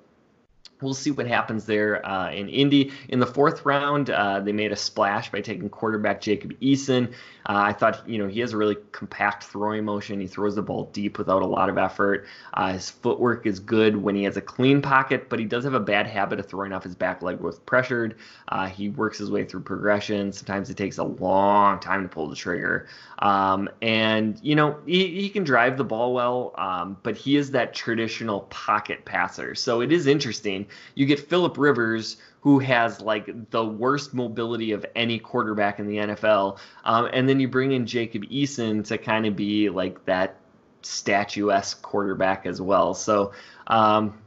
We'll 0.83 0.95
see 0.95 1.11
what 1.11 1.27
happens 1.27 1.65
there 1.65 2.05
uh, 2.07 2.31
in 2.33 2.49
Indy. 2.49 2.93
In 3.09 3.21
the 3.21 3.27
fourth 3.27 3.65
round, 3.65 4.11
uh, 4.11 4.41
they 4.41 4.53
made 4.53 4.73
a 4.73 4.77
splash 4.77 5.31
by 5.31 5.41
taking 5.41 5.69
quarterback 5.69 6.21
Jacob 6.21 6.59
Eason. 6.61 7.13
Uh, 7.45 7.59
I 7.67 7.73
thought, 7.73 8.09
you 8.09 8.19
know, 8.19 8.29
he 8.29 8.41
has 8.41 8.53
a 8.53 8.57
really 8.57 8.77
compact 8.93 9.45
throwing 9.45 9.85
motion. 9.85 10.21
He 10.21 10.29
throws 10.29 10.55
the 10.55 10.63
ball 10.63 10.91
deep 10.93 11.19
without 11.19 11.43
a 11.43 11.47
lot 11.47 11.69
of 11.69 11.77
effort. 11.77 12.27
Uh, 12.55 12.73
his 12.75 12.89
footwork 12.89 13.47
is 13.47 13.59
good 13.59 13.97
when 13.97 14.15
he 14.15 14.25
has 14.25 14.37
a 14.37 14.41
clean 14.41 14.81
pocket, 14.81 15.29
but 15.29 15.39
he 15.39 15.45
does 15.45 15.65
have 15.65 15.75
a 15.75 15.81
bad 15.81 16.07
habit 16.07 16.39
of 16.39 16.47
throwing 16.47 16.73
off 16.73 16.85
his 16.85 16.95
back 16.95 17.21
leg 17.21 17.41
with 17.41 17.65
pressured. 17.67 18.17
Uh, 18.49 18.69
he 18.69 18.91
works 18.91 19.19
his 19.19 19.31
way 19.31 19.45
through 19.45 19.63
progression. 19.63 20.33
Sometimes 20.33 20.71
it 20.71 20.77
takes 20.77 20.99
a 20.99 21.05
long 21.05 21.81
time 21.81 22.03
to 22.03 22.09
pull 22.09 22.29
the 22.29 22.37
trigger. 22.37 22.87
Um, 23.19 23.69
and, 23.81 24.39
you 24.43 24.55
know, 24.55 24.79
he, 24.87 25.21
he 25.21 25.29
can 25.29 25.45
drive 25.45 25.77
the 25.77 25.85
ball 25.85 26.15
well, 26.15 26.55
um, 26.57 26.97
but 27.03 27.17
he 27.17 27.37
is 27.37 27.51
that 27.53 27.75
traditional 27.75 28.43
pocket 28.51 29.05
passer. 29.05 29.55
So 29.55 29.81
it 29.81 29.91
is 29.91 30.07
interesting. 30.07 30.67
You 30.95 31.07
get 31.07 31.29
Philip 31.29 31.57
Rivers, 31.59 32.17
who 32.41 32.59
has 32.59 33.01
like 33.01 33.51
the 33.51 33.65
worst 33.65 34.15
mobility 34.15 34.73
of 34.73 34.85
any 34.97 35.19
quarterback 35.19 35.79
in 35.79 35.87
the 35.87 35.97
NFL. 35.97 36.59
Um, 36.85 37.09
and 37.13 37.29
then 37.29 37.39
you 37.41 37.49
bring 37.49 37.73
in 37.73 37.87
Jacob 37.87 38.25
Eason 38.25 38.85
to 38.87 38.99
kind 38.99 39.27
of 39.27 39.37
be 39.37 39.69
like 39.69 40.05
that 40.07 40.37
statuesque 40.83 41.81
quarterback 41.83 42.47
as 42.47 42.61
well. 42.61 42.95
So 42.95 43.33
um, 43.69 44.19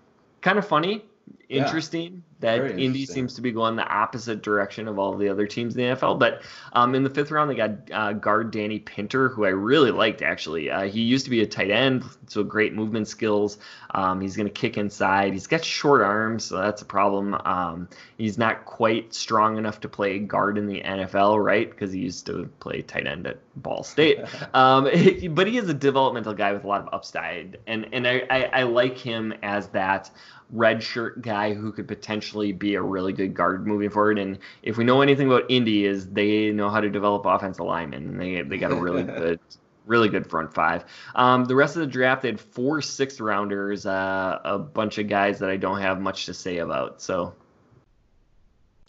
kind 0.42 0.58
of 0.58 0.68
funny, 0.68 1.04
interesting 1.50 2.24
that 2.46 2.80
Indy 2.80 3.06
seems 3.06 3.34
to 3.36 3.42
be 3.42 3.52
going 3.52 3.76
the 3.76 3.88
opposite 3.88 4.42
direction 4.42 4.88
of 4.88 5.00
all 5.00 5.16
the 5.16 5.30
other 5.30 5.48
teams 5.48 5.76
in 5.76 5.82
the 5.82 5.96
NFL. 5.96 6.20
But 6.20 6.44
um, 6.74 6.96
in 6.96 7.04
the 7.04 7.10
fifth 7.10 7.32
round, 7.32 7.50
they 7.50 7.56
got 7.56 7.72
uh, 7.92 8.14
guard 8.14 8.52
Danny 8.52 8.80
Pinter, 8.80 9.30
who 9.30 9.46
I 9.46 9.50
really 9.50 9.92
liked 9.92 10.22
actually. 10.22 10.70
Uh, 10.70 10.84
he 10.84 11.02
used 11.02 11.26
to 11.26 11.32
be 11.32 11.42
a 11.42 11.46
tight 11.46 11.72
end, 11.72 12.04
so 12.28 12.44
great 12.44 12.74
movement 12.74 13.08
skills. 13.08 13.58
Um, 13.92 14.20
he's 14.22 14.36
going 14.36 14.48
to 14.48 14.54
kick 14.54 14.78
inside. 14.78 15.34
He's 15.34 15.48
got 15.48 15.64
short 15.64 16.02
arms, 16.02 16.44
so 16.44 16.58
that's 16.58 16.82
a 16.82 16.86
problem. 16.86 17.34
Um, 17.46 17.88
he's 18.18 18.38
not 18.38 18.66
quite 18.66 19.14
strong 19.14 19.58
enough 19.58 19.80
to 19.82 19.90
play 19.90 20.20
guard 20.20 20.58
in 20.58 20.68
the 20.68 20.82
NFL, 20.82 21.44
right? 21.44 21.70
Because 21.70 21.94
he 21.94 22.00
used 22.00 22.26
to 22.26 22.50
play 22.60 22.82
tight 22.82 23.08
end 23.08 23.28
at 23.28 23.40
Ball 23.56 23.84
State. 23.84 24.20
Um, 24.54 24.84
but 25.32 25.48
he 25.48 25.58
is 25.58 25.68
a 25.70 25.74
developmental 25.74 26.34
guy 26.34 26.54
with 26.54 26.64
a 26.64 26.68
lot 26.68 26.82
of 26.82 26.94
upside, 26.94 27.58
and 27.68 27.88
and 27.92 28.08
I, 28.08 28.24
I, 28.30 28.44
I 28.44 28.64
like 28.64 28.98
him 28.98 29.34
as 29.44 29.68
that 29.70 30.10
red 30.52 30.82
shirt 30.82 31.22
guy 31.22 31.54
who 31.54 31.72
could 31.72 31.88
potentially 31.88 32.52
be 32.52 32.76
a 32.76 32.82
really 32.82 33.14
good 33.14 33.34
guard 33.34 33.66
moving 33.66 33.90
forward. 33.90 34.20
And 34.20 34.40
if 34.64 34.78
we 34.78 34.84
know 34.84 35.02
anything 35.02 35.28
about 35.28 35.50
Indy, 35.50 35.86
is 35.86 36.08
they 36.10 36.52
know 36.52 36.70
how 36.70 36.82
to 36.82 36.90
develop 36.90 37.26
offensive 37.26 37.66
linemen. 37.66 38.18
They 38.18 38.42
they 38.42 38.58
got 38.58 38.72
a 38.72 38.76
really 38.76 39.04
good. 39.04 39.40
Really 39.88 40.10
good 40.10 40.28
front 40.28 40.52
five. 40.52 40.84
Um, 41.14 41.46
the 41.46 41.54
rest 41.54 41.76
of 41.76 41.82
the 41.82 41.86
draft, 41.86 42.24
they 42.24 42.30
had 42.30 42.40
four 42.40 42.82
sixth 42.82 43.20
rounders, 43.20 43.86
uh, 43.86 44.40
a 44.44 44.58
bunch 44.58 44.98
of 44.98 45.08
guys 45.08 45.38
that 45.38 45.52
I 45.52 45.58
don't 45.58 45.80
have 45.80 46.02
much 46.02 46.26
to 46.26 46.34
say 46.34 46.58
about. 46.58 47.04
So 47.04 47.36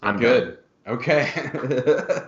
I'm 0.01 0.17
good. 0.17 0.57
Done. 0.85 0.95
Okay. 0.95 1.29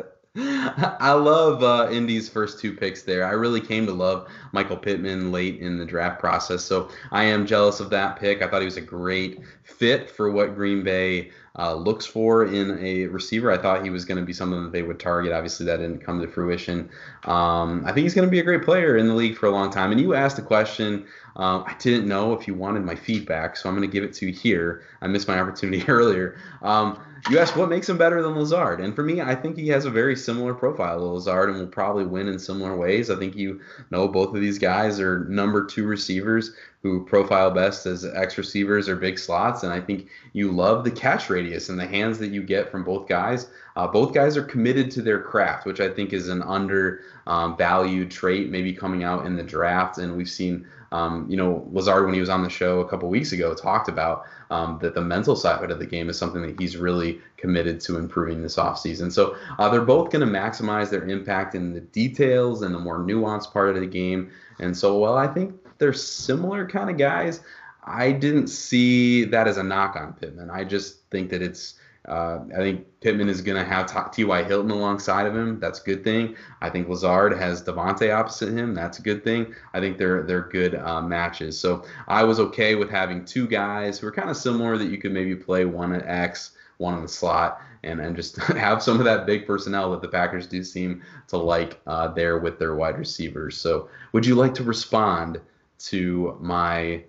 I 0.36 1.14
love 1.14 1.64
uh, 1.64 1.90
Indy's 1.92 2.30
first 2.30 2.60
two 2.60 2.74
picks 2.74 3.02
there. 3.02 3.26
I 3.26 3.32
really 3.32 3.60
came 3.60 3.88
to 3.88 3.92
love 3.94 4.28
Michael 4.52 4.78
Pittman 4.78 5.32
late 5.32 5.60
in 5.60 5.80
the 5.80 5.86
draft 5.86 6.20
process, 6.20 6.64
so 6.64 6.90
I 7.12 7.24
am 7.24 7.48
jealous 7.48 7.80
of 7.80 7.90
that 7.90 8.20
pick. 8.20 8.44
I 8.44 8.48
thought 8.48 8.62
he 8.62 8.66
was 8.66 8.78
a 8.78 8.82
great 8.82 9.40
fit 9.64 10.08
for 10.08 10.30
what 10.30 10.54
Green 10.54 10.84
Bay 10.84 11.32
uh, 11.58 11.74
looks 11.74 12.06
for 12.06 12.46
in 12.46 12.78
a 12.80 13.08
receiver. 13.08 13.52
I 13.52 13.58
thought 13.58 13.84
he 13.84 13.90
was 13.90 14.06
going 14.06 14.20
to 14.20 14.26
be 14.26 14.32
something 14.34 14.64
that 14.64 14.72
they 14.72 14.84
would 14.84 15.00
target. 15.00 15.34
Obviously, 15.34 15.66
that 15.66 15.78
didn't 15.78 16.06
come 16.06 16.22
to 16.22 16.28
fruition. 16.28 16.90
Um, 17.24 17.84
I 17.86 17.92
think 17.92 18.04
he's 18.04 18.14
going 18.14 18.28
to 18.28 18.32
be 18.32 18.40
a 18.40 18.44
great 18.44 18.64
player 18.64 18.98
in 18.98 19.08
the 19.08 19.16
league 19.16 19.36
for 19.36 19.48
a 19.48 19.52
long 19.52 19.72
time. 19.72 19.92
And 19.92 20.00
you 20.00 20.14
asked 20.14 20.38
a 20.38 20.44
question. 20.44 21.08
Uh, 21.36 21.64
I 21.66 21.76
didn't 21.80 22.08
know 22.08 22.34
if 22.34 22.48
you 22.48 22.54
wanted 22.54 22.86
my 22.86 22.96
feedback, 22.96 23.58
so 23.58 23.68
I'm 23.68 23.76
going 23.76 23.90
to 23.90 23.92
give 23.92 24.04
it 24.04 24.14
to 24.14 24.28
you 24.28 24.34
here. 24.34 24.84
I 25.02 25.08
missed 25.08 25.28
my 25.28 25.40
opportunity 25.40 25.84
earlier. 25.88 26.38
Um, 26.62 27.02
you 27.30 27.40
asked 27.40 27.56
what 27.56 27.70
makes 27.70 27.90
him 27.90 27.98
better 27.98 28.22
than 28.22 28.36
Lazard, 28.36 28.80
and 28.80 28.96
for 28.96 29.04
me, 29.04 29.22
I 29.22 29.36
think 29.36 29.58
he 29.58 29.68
has 29.70 29.86
a 29.86 29.90
very 29.90 30.16
similar 30.16 30.54
profile 30.54 31.00
to 31.00 31.06
Lazard, 31.06 31.50
and 31.50 31.60
will 31.60 31.68
probably 31.68 32.06
win 32.06 32.28
in 32.28 32.40
similar 32.40 32.76
ways. 32.76 33.10
I 33.10 33.16
think 33.16 33.36
you 33.36 33.62
know 33.92 34.08
both 34.08 34.34
of 34.34 34.42
these 34.42 34.60
guys 34.60 35.00
are 35.00 35.26
number 35.26 35.66
two 35.66 35.86
receivers 35.86 36.52
who 36.82 37.06
profile 37.06 37.52
best 37.52 37.86
as 37.86 38.06
X 38.06 38.38
receivers 38.38 38.88
or 38.88 38.96
big 38.96 39.20
slots, 39.20 39.64
and 39.64 39.74
I 39.74 39.82
think 39.82 40.08
you 40.34 40.52
love 40.52 40.84
the 40.84 40.92
catch 40.92 41.30
radius 41.30 41.70
and 41.70 41.80
the 41.80 41.88
hands 41.88 42.20
that 42.20 42.32
you 42.32 42.42
get 42.42 42.72
from 42.72 42.84
both 42.84 43.08
guys. 43.08 43.48
Uh, 43.76 43.88
both 43.88 44.14
guys 44.14 44.38
are 44.38 44.44
committed 44.44 44.90
to 44.92 45.02
their 45.02 45.22
craft, 45.22 45.66
which 45.66 45.80
I 45.80 45.90
think 45.90 46.14
is 46.14 46.30
an 46.30 46.42
undervalued 46.42 48.04
um, 48.04 48.10
trait, 48.10 48.50
maybe 48.50 48.74
coming 48.74 49.04
out 49.04 49.26
in 49.26 49.36
the 49.36 49.44
draft, 49.44 49.98
and 49.98 50.16
we've 50.16 50.30
seen 50.30 50.66
um, 50.92 51.26
you 51.30 51.38
know, 51.38 51.68
Lazard, 51.72 52.06
when 52.06 52.14
he 52.14 52.20
was 52.20 52.30
on 52.30 52.44
the 52.44 52.50
show 52.50 52.80
a 52.80 52.90
couple 52.90 53.10
weeks 53.10 53.32
ago, 53.32 53.54
talked 53.54 53.90
about 53.90 54.26
um, 54.50 54.80
that 54.82 54.96
the 54.96 55.02
mental 55.02 55.36
side 55.36 55.70
of 55.70 55.80
the 55.80 55.86
game 55.86 56.10
is 56.10 56.18
something 56.18 56.42
that 56.42 56.60
he's 56.60 56.78
really 56.78 57.22
committed 57.38 57.80
to 57.82 57.98
improving 57.98 58.42
this 58.42 58.56
offseason. 58.56 59.12
So 59.12 59.36
uh, 59.60 59.70
they're 59.70 59.82
both 59.82 60.12
going 60.12 60.26
to 60.26 60.40
maximize 60.40 60.90
their 60.90 61.08
impact 61.08 61.56
in 61.56 61.74
the 61.74 61.82
details 61.82 62.62
and 62.62 62.74
the 62.74 62.80
more 62.80 63.00
nuanced 63.00 63.54
part 63.54 63.70
of 63.70 63.82
the 63.82 63.88
game. 63.88 64.32
And 64.60 64.76
so, 64.76 64.98
while 64.98 65.16
I 65.16 65.28
think 65.28 65.54
they're 65.80 65.94
similar 65.94 66.68
kind 66.68 66.90
of 66.90 66.98
guys. 66.98 67.42
I 67.84 68.12
didn't 68.12 68.48
see 68.48 69.24
that 69.26 69.48
as 69.48 69.58
a 69.58 69.64
knock 69.64 69.96
on 69.96 70.14
Pittman. 70.14 70.52
I 70.52 70.64
just 70.64 71.00
think 71.10 71.32
that 71.32 71.42
it's 71.42 71.79
uh, 72.10 72.44
I 72.54 72.58
think 72.58 72.88
Pittman 73.02 73.30
is 73.30 73.42
going 73.42 73.58
to 73.58 73.64
have 73.64 74.12
T.Y. 74.12 74.44
Hilton 74.44 74.72
alongside 74.72 75.28
of 75.28 75.36
him. 75.36 75.60
That's 75.60 75.80
a 75.80 75.84
good 75.84 76.04
thing. 76.04 76.36
I 76.60 76.70
think 76.70 76.90
Lazard 76.90 77.38
has 77.38 77.62
Davante 77.62 78.14
opposite 78.14 78.50
him. 78.50 78.74
That's 78.74 78.98
a 78.98 79.04
good 79.04 79.24
thing. 79.24 79.54
I 79.74 79.80
think 79.80 79.98
they're 80.00 80.24
they're 80.24 80.50
good 80.50 80.76
uh, 80.76 81.02
matches. 81.02 81.60
So 81.60 81.86
I 82.08 82.24
was 82.24 82.40
okay 82.40 82.74
with 82.74 82.90
having 82.90 83.26
two 83.26 83.48
guys 83.48 84.00
who 84.00 84.08
are 84.08 84.12
kind 84.12 84.30
of 84.30 84.38
similar 84.38 84.78
that 84.78 84.90
you 84.90 84.98
could 84.98 85.12
maybe 85.12 85.36
play 85.36 85.66
one 85.66 85.94
at 85.94 86.06
X, 86.08 86.52
one 86.78 86.96
in 86.96 87.04
the 87.04 87.08
slot, 87.08 87.62
and 87.84 88.02
and 88.02 88.16
just 88.16 88.38
have 88.42 88.82
some 88.82 88.98
of 88.98 89.06
that 89.06 89.28
big 89.28 89.46
personnel 89.46 89.92
that 89.92 90.02
the 90.02 90.08
Packers 90.08 90.48
do 90.48 90.64
seem 90.64 91.04
to 91.28 91.38
like 91.38 91.80
uh, 91.86 92.08
there 92.08 92.40
with 92.40 92.58
their 92.58 92.74
wide 92.74 92.98
receivers. 92.98 93.56
So 93.56 93.88
would 94.14 94.26
you 94.26 94.34
like 94.34 94.56
to 94.56 94.64
respond 94.64 95.40
to 95.80 96.38
my 96.42 97.04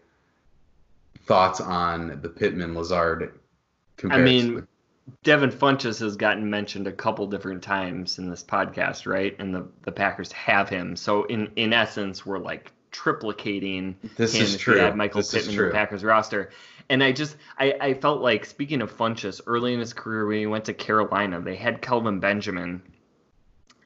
thoughts 1.24 1.60
on 1.60 2.20
the 2.20 2.28
Pittman 2.28 2.74
Lazard 2.74 3.38
comparison? 3.96 4.50
I 4.50 4.52
mean 4.52 4.66
Devin 5.22 5.50
Funchess 5.50 6.00
has 6.00 6.16
gotten 6.16 6.48
mentioned 6.48 6.86
a 6.86 6.92
couple 6.92 7.26
different 7.26 7.62
times 7.62 8.18
in 8.18 8.28
this 8.28 8.42
podcast, 8.42 9.06
right? 9.06 9.34
And 9.38 9.54
the, 9.54 9.66
the 9.82 9.92
Packers 9.92 10.32
have 10.32 10.68
him. 10.68 10.96
So 10.96 11.24
in 11.24 11.50
in 11.56 11.72
essence, 11.72 12.24
we're 12.24 12.38
like 12.38 12.72
triplicating 12.92 13.94
this 14.16 14.34
him 14.34 14.42
is 14.42 14.56
true. 14.56 14.78
Had 14.78 14.96
Michael 14.96 15.20
this 15.20 15.32
Pittman 15.32 15.58
in 15.58 15.64
the 15.66 15.70
Packers 15.70 16.04
roster. 16.04 16.50
And 16.88 17.02
I 17.02 17.12
just 17.12 17.36
I, 17.58 17.74
I 17.80 17.94
felt 17.94 18.20
like 18.20 18.44
speaking 18.44 18.82
of 18.82 18.96
Funchess, 18.96 19.40
early 19.46 19.72
in 19.74 19.80
his 19.80 19.92
career 19.92 20.26
when 20.26 20.38
he 20.38 20.46
went 20.46 20.64
to 20.66 20.74
Carolina, 20.74 21.40
they 21.40 21.56
had 21.56 21.82
Kelvin 21.82 22.20
Benjamin. 22.20 22.82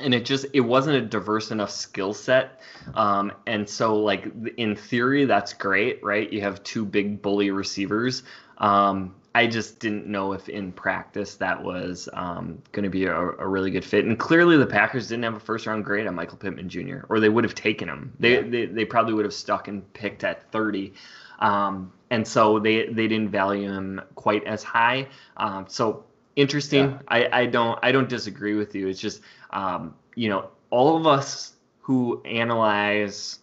And 0.00 0.12
it 0.12 0.24
just 0.24 0.46
it 0.52 0.60
wasn't 0.60 0.96
a 0.96 1.02
diverse 1.02 1.50
enough 1.50 1.70
skill 1.70 2.14
set. 2.14 2.60
Um, 2.94 3.32
and 3.46 3.68
so 3.68 3.96
like 3.96 4.26
in 4.56 4.74
theory, 4.74 5.24
that's 5.24 5.52
great, 5.52 6.02
right? 6.02 6.30
You 6.32 6.40
have 6.40 6.62
two 6.64 6.84
big 6.84 7.22
bully 7.22 7.50
receivers. 7.50 8.22
Um, 8.58 9.14
I 9.34 9.46
just 9.48 9.80
didn't 9.80 10.06
know 10.06 10.32
if 10.32 10.48
in 10.48 10.70
practice 10.70 11.34
that 11.36 11.62
was 11.62 12.08
um, 12.12 12.62
going 12.72 12.84
to 12.84 12.90
be 12.90 13.06
a, 13.06 13.16
a, 13.16 13.46
really 13.46 13.70
good 13.70 13.84
fit. 13.84 14.04
And 14.04 14.16
clearly, 14.16 14.56
the 14.56 14.66
Packers 14.66 15.08
didn't 15.08 15.24
have 15.24 15.34
a 15.34 15.40
first 15.40 15.66
round 15.66 15.84
grade 15.84 16.06
on 16.06 16.14
Michael 16.14 16.38
Pittman 16.38 16.68
Jr., 16.68 17.00
or 17.08 17.18
they 17.18 17.28
would 17.28 17.42
have 17.42 17.54
taken 17.54 17.88
him. 17.88 18.12
They, 18.20 18.34
yeah. 18.34 18.42
they, 18.42 18.66
they, 18.66 18.84
probably 18.84 19.12
would 19.14 19.24
have 19.24 19.34
stuck 19.34 19.66
and 19.66 19.92
picked 19.92 20.22
at 20.22 20.50
30. 20.52 20.92
Um, 21.40 21.92
and 22.10 22.26
so 22.26 22.60
they, 22.60 22.86
they 22.86 23.08
didn't 23.08 23.30
value 23.30 23.68
him 23.68 24.00
quite 24.14 24.44
as 24.44 24.62
high. 24.62 25.08
Um, 25.36 25.66
so 25.68 26.04
interesting. 26.36 26.90
Yeah. 26.90 26.98
I, 27.08 27.40
I 27.40 27.46
don't 27.46 27.78
I 27.82 27.92
don't 27.92 28.08
disagree 28.08 28.54
with 28.54 28.74
you. 28.74 28.88
It's 28.88 29.00
just 29.00 29.20
um, 29.50 29.94
you 30.14 30.28
know 30.28 30.50
all 30.70 30.96
of 30.96 31.06
us 31.06 31.54
who 31.80 32.22
analyze 32.24 33.40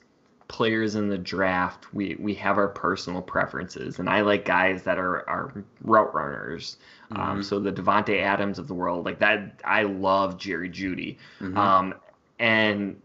players 0.51 0.95
in 0.95 1.07
the 1.07 1.17
draft, 1.17 1.93
we 1.93 2.17
we 2.19 2.33
have 2.35 2.57
our 2.57 2.67
personal 2.67 3.21
preferences, 3.21 3.99
and 3.99 4.09
I 4.09 4.19
like 4.19 4.43
guys 4.43 4.83
that 4.83 4.99
are 4.99 5.27
are 5.29 5.63
route 5.81 6.13
runners. 6.13 6.75
Um, 7.11 7.17
mm-hmm. 7.17 7.31
Um, 7.31 7.43
so 7.43 7.59
the 7.59 7.71
Davante 7.71 8.21
Adams 8.21 8.59
of 8.59 8.67
the 8.67 8.73
world, 8.73 9.05
like 9.05 9.19
that, 9.19 9.61
I 9.63 9.83
love 9.83 10.37
Jerry 10.37 10.69
Jeudy, 10.69 11.17
mm-hmm. 11.39 11.57
um, 11.57 11.93
and 12.37 13.01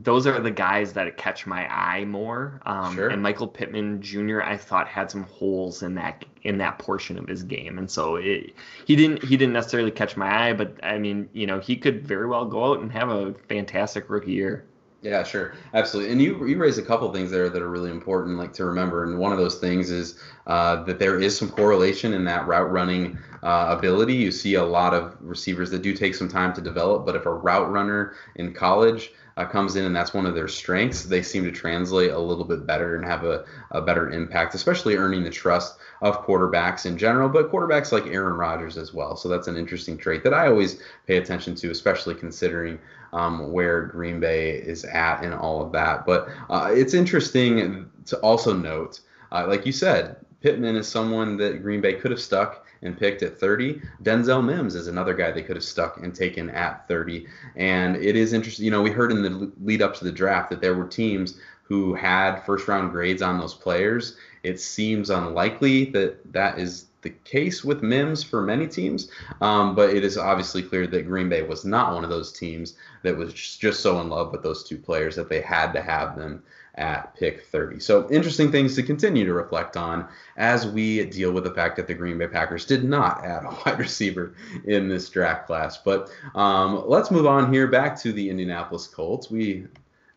those 0.00 0.26
are 0.26 0.40
the 0.40 0.50
guys 0.50 0.94
that 0.94 1.14
catch 1.18 1.46
my 1.46 1.66
eye 1.70 2.06
more. 2.06 2.60
Um, 2.64 2.94
sure. 2.94 3.08
And 3.08 3.22
Michael 3.22 3.48
Pittman 3.48 4.00
Jr. 4.00 4.40
I 4.40 4.56
thought 4.56 4.88
had 4.88 5.10
some 5.10 5.24
holes 5.24 5.82
in 5.82 5.94
that 5.96 6.24
in 6.42 6.56
that 6.56 6.78
portion 6.78 7.18
of 7.18 7.28
his 7.28 7.42
game, 7.42 7.76
and 7.76 7.90
so 7.90 8.16
it, 8.16 8.54
he 8.86 8.96
didn't 8.96 9.22
he 9.22 9.36
didn't 9.36 9.52
necessarily 9.52 9.90
catch 9.90 10.16
my 10.16 10.48
eye, 10.48 10.52
but 10.54 10.72
I 10.82 10.96
mean, 10.96 11.28
you 11.34 11.46
know, 11.46 11.60
he 11.60 11.76
could 11.76 12.06
very 12.06 12.26
well 12.26 12.46
go 12.46 12.72
out 12.72 12.80
and 12.80 12.90
have 12.92 13.10
a 13.10 13.34
fantastic 13.46 14.08
rookie 14.08 14.32
year. 14.32 14.64
Yeah, 15.00 15.22
sure, 15.22 15.54
absolutely. 15.74 16.10
And 16.10 16.20
you 16.20 16.44
you 16.44 16.58
raised 16.58 16.80
a 16.80 16.82
couple 16.82 17.12
things 17.12 17.30
there 17.30 17.48
that 17.48 17.62
are 17.62 17.70
really 17.70 17.90
important, 17.90 18.36
like 18.36 18.52
to 18.54 18.64
remember. 18.64 19.04
And 19.04 19.16
one 19.16 19.30
of 19.30 19.38
those 19.38 19.58
things 19.60 19.92
is 19.92 20.18
uh, 20.48 20.82
that 20.84 20.98
there 20.98 21.20
is 21.20 21.38
some 21.38 21.50
correlation 21.50 22.14
in 22.14 22.24
that 22.24 22.48
route 22.48 22.72
running 22.72 23.16
uh, 23.44 23.66
ability. 23.78 24.14
You 24.14 24.32
see 24.32 24.54
a 24.54 24.64
lot 24.64 24.94
of 24.94 25.16
receivers 25.20 25.70
that 25.70 25.82
do 25.82 25.94
take 25.94 26.16
some 26.16 26.28
time 26.28 26.52
to 26.54 26.60
develop, 26.60 27.06
but 27.06 27.14
if 27.14 27.26
a 27.26 27.32
route 27.32 27.70
runner 27.70 28.14
in 28.34 28.52
college 28.52 29.12
uh, 29.36 29.44
comes 29.44 29.76
in 29.76 29.84
and 29.84 29.94
that's 29.94 30.12
one 30.12 30.26
of 30.26 30.34
their 30.34 30.48
strengths, 30.48 31.04
they 31.04 31.22
seem 31.22 31.44
to 31.44 31.52
translate 31.52 32.10
a 32.10 32.18
little 32.18 32.44
bit 32.44 32.66
better 32.66 32.96
and 32.96 33.04
have 33.04 33.22
a, 33.22 33.44
a 33.70 33.80
better 33.80 34.10
impact, 34.10 34.56
especially 34.56 34.96
earning 34.96 35.22
the 35.22 35.30
trust 35.30 35.78
of 36.02 36.26
quarterbacks 36.26 36.86
in 36.86 36.98
general, 36.98 37.28
but 37.28 37.52
quarterbacks 37.52 37.92
like 37.92 38.06
Aaron 38.08 38.34
Rodgers 38.36 38.76
as 38.76 38.92
well. 38.92 39.14
So 39.14 39.28
that's 39.28 39.46
an 39.46 39.56
interesting 39.56 39.96
trait 39.96 40.24
that 40.24 40.34
I 40.34 40.48
always 40.48 40.80
pay 41.06 41.18
attention 41.18 41.54
to, 41.56 41.70
especially 41.70 42.16
considering 42.16 42.80
um, 43.12 43.52
where 43.52 43.82
Green 43.86 44.20
Bay 44.20 44.50
is 44.50 44.84
at 44.84 45.22
and 45.22 45.34
all 45.34 45.62
of 45.62 45.72
that. 45.72 46.06
But 46.06 46.28
uh, 46.50 46.70
it's 46.72 46.94
interesting 46.94 47.88
to 48.06 48.16
also 48.18 48.52
note, 48.54 49.00
uh, 49.32 49.46
like 49.46 49.66
you 49.66 49.72
said, 49.72 50.16
Pittman 50.40 50.76
is 50.76 50.86
someone 50.86 51.36
that 51.38 51.62
Green 51.62 51.80
Bay 51.80 51.94
could 51.94 52.10
have 52.10 52.20
stuck 52.20 52.64
and 52.82 52.96
picked 52.96 53.22
at 53.22 53.38
30. 53.38 53.80
Denzel 54.02 54.44
Mims 54.44 54.74
is 54.74 54.86
another 54.86 55.14
guy 55.14 55.32
they 55.32 55.42
could 55.42 55.56
have 55.56 55.64
stuck 55.64 55.98
and 55.98 56.14
taken 56.14 56.48
at 56.50 56.86
30. 56.86 57.26
And 57.56 57.96
it 57.96 58.14
is 58.14 58.32
interesting. 58.32 58.64
You 58.64 58.70
know, 58.70 58.82
we 58.82 58.90
heard 58.90 59.10
in 59.10 59.22
the 59.22 59.52
lead 59.60 59.82
up 59.82 59.96
to 59.96 60.04
the 60.04 60.12
draft 60.12 60.50
that 60.50 60.60
there 60.60 60.76
were 60.76 60.86
teams 60.86 61.38
who 61.62 61.94
had 61.94 62.40
first 62.40 62.68
round 62.68 62.92
grades 62.92 63.20
on 63.20 63.38
those 63.38 63.54
players. 63.54 64.16
It 64.42 64.60
seems 64.60 65.10
unlikely 65.10 65.86
that 65.86 66.32
that 66.32 66.58
is 66.58 66.86
the 67.02 67.10
case 67.10 67.64
with 67.64 67.82
Mims 67.82 68.22
for 68.22 68.42
many 68.42 68.66
teams, 68.66 69.10
um, 69.40 69.74
but 69.74 69.90
it 69.90 70.04
is 70.04 70.18
obviously 70.18 70.62
clear 70.62 70.86
that 70.86 71.06
Green 71.06 71.28
Bay 71.28 71.42
was 71.42 71.64
not 71.64 71.94
one 71.94 72.04
of 72.04 72.10
those 72.10 72.32
teams 72.32 72.74
that 73.02 73.16
was 73.16 73.32
just 73.32 73.80
so 73.80 74.00
in 74.00 74.08
love 74.08 74.32
with 74.32 74.42
those 74.42 74.64
two 74.64 74.78
players 74.78 75.14
that 75.16 75.28
they 75.28 75.40
had 75.40 75.72
to 75.72 75.80
have 75.80 76.16
them 76.16 76.42
at 76.74 77.14
pick 77.16 77.44
30. 77.44 77.80
So 77.80 78.08
interesting 78.10 78.50
things 78.50 78.76
to 78.76 78.82
continue 78.82 79.26
to 79.26 79.32
reflect 79.32 79.76
on 79.76 80.08
as 80.36 80.66
we 80.66 81.04
deal 81.06 81.32
with 81.32 81.44
the 81.44 81.50
fact 81.50 81.76
that 81.76 81.86
the 81.86 81.94
Green 81.94 82.18
Bay 82.18 82.28
Packers 82.28 82.64
did 82.64 82.84
not 82.84 83.24
add 83.24 83.44
a 83.44 83.48
wide 83.66 83.78
receiver 83.78 84.34
in 84.64 84.88
this 84.88 85.08
draft 85.08 85.46
class. 85.46 85.76
But 85.76 86.10
um, 86.34 86.84
let's 86.86 87.10
move 87.10 87.26
on 87.26 87.52
here 87.52 87.66
back 87.66 87.98
to 88.00 88.12
the 88.12 88.30
Indianapolis 88.30 88.86
Colts. 88.86 89.30
We 89.30 89.66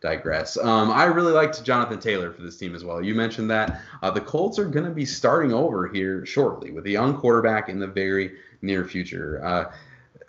digress. 0.02 0.58
Um, 0.58 0.92
I 0.92 1.06
really 1.06 1.32
liked 1.32 1.64
Jonathan 1.64 2.00
Taylor 2.00 2.32
for 2.32 2.42
this 2.42 2.58
team 2.58 2.76
as 2.76 2.84
well. 2.84 3.04
You 3.04 3.16
mentioned 3.16 3.50
that 3.52 3.82
uh, 4.02 4.10
the 4.10 4.22
Colts 4.22 4.58
are 4.58 4.66
going 4.66 4.86
to 4.86 4.92
be 4.92 5.06
starting 5.06 5.54
over 5.54 5.88
here 5.88 6.26
shortly 6.26 6.72
with 6.72 6.86
a 6.88 6.90
young 6.90 7.18
quarterback 7.18 7.70
in 7.70 7.80
the 7.80 7.88
very 7.88 8.34
near 8.62 8.84
future. 8.84 9.44
Uh, 9.44 9.72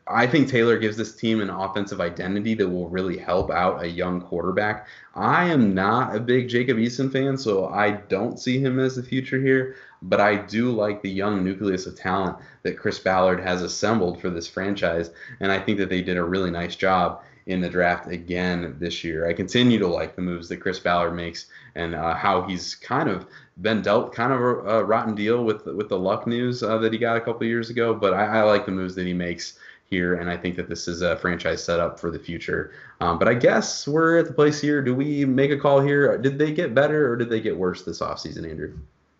I 0.06 0.26
think 0.26 0.48
Taylor 0.48 0.78
gives 0.78 0.96
this 0.96 1.14
team 1.14 1.40
an 1.40 1.48
offensive 1.48 2.00
identity 2.00 2.54
that 2.54 2.68
will 2.68 2.88
really 2.88 3.16
help 3.16 3.50
out 3.50 3.82
a 3.82 3.88
young 3.88 4.20
quarterback. 4.20 4.88
I 5.14 5.48
am 5.48 5.74
not 5.74 6.14
a 6.14 6.20
big 6.20 6.48
Jacob 6.48 6.76
Eason 6.76 7.10
fan, 7.10 7.38
so 7.38 7.68
I 7.68 7.92
don't 7.92 8.38
see 8.38 8.58
him 8.58 8.78
as 8.80 8.96
the 8.96 9.02
future 9.02 9.40
here, 9.40 9.76
but 10.02 10.20
I 10.20 10.36
do 10.36 10.72
like 10.72 11.02
the 11.02 11.10
young 11.10 11.44
nucleus 11.44 11.86
of 11.86 11.96
talent 11.96 12.36
that 12.62 12.78
Chris 12.78 12.98
Ballard 12.98 13.40
has 13.40 13.62
assembled 13.62 14.20
for 14.20 14.28
this 14.28 14.48
franchise, 14.48 15.10
and 15.40 15.52
I 15.52 15.60
think 15.60 15.78
that 15.78 15.88
they 15.88 16.02
did 16.02 16.16
a 16.16 16.24
really 16.24 16.50
nice 16.50 16.74
job 16.74 17.22
in 17.46 17.60
the 17.60 17.68
draft 17.68 18.08
again 18.08 18.76
this 18.78 19.02
year. 19.02 19.28
I 19.28 19.32
continue 19.32 19.78
to 19.78 19.86
like 19.86 20.16
the 20.16 20.22
moves 20.22 20.48
that 20.48 20.58
Chris 20.58 20.78
Ballard 20.78 21.14
makes 21.14 21.46
and 21.74 21.94
uh, 21.94 22.14
how 22.14 22.42
he's 22.42 22.74
kind 22.74 23.08
of 23.08 23.26
been 23.60 23.82
dealt 23.82 24.14
kind 24.14 24.32
of 24.32 24.40
a, 24.40 24.54
a 24.78 24.84
rotten 24.84 25.14
deal 25.14 25.44
with 25.44 25.66
with 25.66 25.88
the 25.88 25.98
luck 25.98 26.26
news 26.26 26.62
uh, 26.62 26.78
that 26.78 26.92
he 26.92 26.98
got 26.98 27.16
a 27.16 27.20
couple 27.20 27.46
years 27.46 27.70
ago. 27.70 27.94
But 27.94 28.14
I, 28.14 28.38
I, 28.38 28.42
like 28.42 28.66
the 28.66 28.72
moves 28.72 28.94
that 28.94 29.06
he 29.06 29.12
makes 29.12 29.58
here, 29.90 30.14
and 30.14 30.30
I 30.30 30.36
think 30.36 30.56
that 30.56 30.68
this 30.68 30.88
is 30.88 31.02
a 31.02 31.16
franchise 31.16 31.62
setup 31.62 31.98
for 32.00 32.10
the 32.10 32.18
future. 32.18 32.72
Um, 33.00 33.18
but 33.18 33.28
I 33.28 33.34
guess 33.34 33.86
we're 33.86 34.18
at 34.18 34.26
the 34.26 34.32
place 34.32 34.60
here. 34.60 34.82
Do 34.82 34.94
we 34.94 35.24
make 35.24 35.50
a 35.50 35.58
call 35.58 35.80
here? 35.80 36.16
Did 36.16 36.38
they 36.38 36.52
get 36.52 36.74
better 36.74 37.12
or 37.12 37.16
did 37.16 37.28
they 37.28 37.40
get 37.40 37.56
worse 37.56 37.82
this 37.82 38.00
offseason, 38.00 38.48
Andrew? 38.48 38.78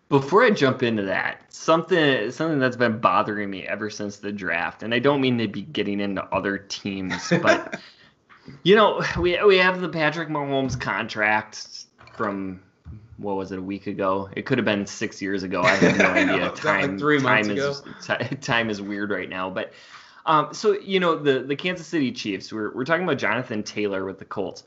before 0.09 0.43
I 0.43 0.51
jump 0.51 0.83
into 0.83 1.01
that, 1.03 1.41
something 1.51 2.29
something 2.29 2.59
that's 2.59 2.75
been 2.75 2.99
bothering 2.99 3.49
me 3.49 3.63
ever 3.63 3.89
since 3.89 4.17
the 4.17 4.31
draft, 4.31 4.83
and 4.83 4.93
I 4.93 4.99
don't 4.99 5.21
mean 5.21 5.39
to 5.39 5.47
be 5.47 5.63
getting 5.63 5.99
into 5.99 6.23
other 6.25 6.59
teams, 6.59 7.33
but 7.41 7.79
you 8.63 8.75
know, 8.75 9.03
we 9.19 9.41
we 9.43 9.57
have 9.57 9.81
the 9.81 9.89
Patrick 9.89 10.29
Mahomes 10.29 10.79
contract 10.79 11.85
from 12.15 12.61
what 13.17 13.35
was 13.35 13.51
it 13.51 13.59
a 13.59 13.61
week 13.61 13.87
ago? 13.87 14.29
It 14.35 14.45
could 14.45 14.57
have 14.57 14.65
been 14.65 14.85
six 14.85 15.21
years 15.21 15.43
ago. 15.43 15.61
I 15.61 15.75
have 15.75 15.97
no 15.97 16.05
idea. 16.33 16.51
time 16.51 16.91
like 16.91 16.99
three 16.99 17.19
months 17.19 17.47
time 17.47 17.57
ago. 17.57 17.75
is 18.29 18.37
time 18.45 18.69
is 18.69 18.81
weird 18.81 19.09
right 19.09 19.29
now, 19.29 19.49
but. 19.49 19.73
Um, 20.25 20.53
so 20.53 20.79
you 20.79 21.01
know 21.01 21.17
the 21.17 21.39
the 21.39 21.55
Kansas 21.57 21.85
City 21.85 22.09
Chiefs. 22.09 22.53
We're 22.53 22.73
we're 22.73 22.85
talking 22.85 23.03
about 23.03 23.17
Jonathan 23.17 23.61
Taylor 23.61 24.05
with 24.05 24.19
the 24.19 24.25
Colts. 24.25 24.63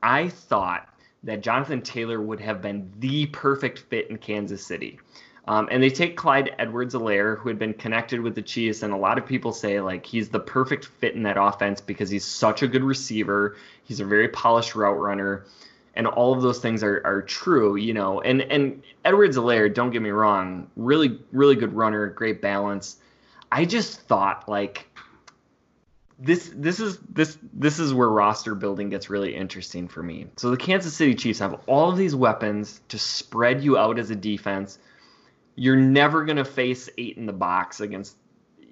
I 0.00 0.28
thought 0.28 0.88
that 1.24 1.40
Jonathan 1.42 1.82
Taylor 1.82 2.20
would 2.20 2.40
have 2.40 2.60
been 2.60 2.90
the 2.98 3.26
perfect 3.26 3.80
fit 3.80 4.10
in 4.10 4.18
Kansas 4.18 4.64
City. 4.64 4.98
Um, 5.48 5.68
and 5.72 5.82
they 5.82 5.90
take 5.90 6.16
Clyde 6.16 6.54
Edwards-Helaire, 6.58 7.38
who 7.38 7.48
had 7.48 7.58
been 7.58 7.74
connected 7.74 8.20
with 8.20 8.36
the 8.36 8.42
Chiefs, 8.42 8.82
and 8.82 8.92
a 8.92 8.96
lot 8.96 9.18
of 9.18 9.26
people 9.26 9.52
say 9.52 9.80
like 9.80 10.06
he's 10.06 10.28
the 10.28 10.38
perfect 10.38 10.84
fit 10.84 11.14
in 11.14 11.24
that 11.24 11.36
offense 11.36 11.80
because 11.80 12.10
he's 12.10 12.24
such 12.24 12.62
a 12.62 12.68
good 12.68 12.84
receiver. 12.84 13.56
He's 13.82 13.98
a 13.98 14.04
very 14.04 14.28
polished 14.28 14.76
route 14.76 15.00
runner, 15.00 15.44
and 15.94 16.06
all 16.06 16.32
of 16.32 16.42
those 16.42 16.60
things 16.60 16.84
are, 16.84 17.02
are 17.04 17.22
true, 17.22 17.74
you 17.74 17.92
know. 17.92 18.20
And 18.20 18.42
and 18.42 18.84
Edwards-Helaire, 19.04 19.74
don't 19.74 19.90
get 19.90 20.00
me 20.00 20.10
wrong, 20.10 20.70
really 20.76 21.18
really 21.32 21.56
good 21.56 21.74
runner, 21.74 22.06
great 22.06 22.40
balance. 22.40 22.98
I 23.50 23.64
just 23.64 24.00
thought 24.02 24.48
like 24.48 24.86
this 26.20 26.52
this 26.54 26.78
is 26.78 26.98
this 27.10 27.36
this 27.52 27.80
is 27.80 27.92
where 27.92 28.08
roster 28.08 28.54
building 28.54 28.90
gets 28.90 29.10
really 29.10 29.34
interesting 29.34 29.88
for 29.88 30.04
me. 30.04 30.28
So 30.36 30.52
the 30.52 30.56
Kansas 30.56 30.94
City 30.94 31.16
Chiefs 31.16 31.40
have 31.40 31.60
all 31.66 31.90
of 31.90 31.96
these 31.96 32.14
weapons 32.14 32.80
to 32.88 32.98
spread 32.98 33.64
you 33.64 33.76
out 33.76 33.98
as 33.98 34.10
a 34.10 34.16
defense. 34.16 34.78
You're 35.54 35.76
never 35.76 36.24
gonna 36.24 36.44
face 36.44 36.88
eight 36.98 37.16
in 37.16 37.26
the 37.26 37.32
box 37.32 37.80
against 37.80 38.16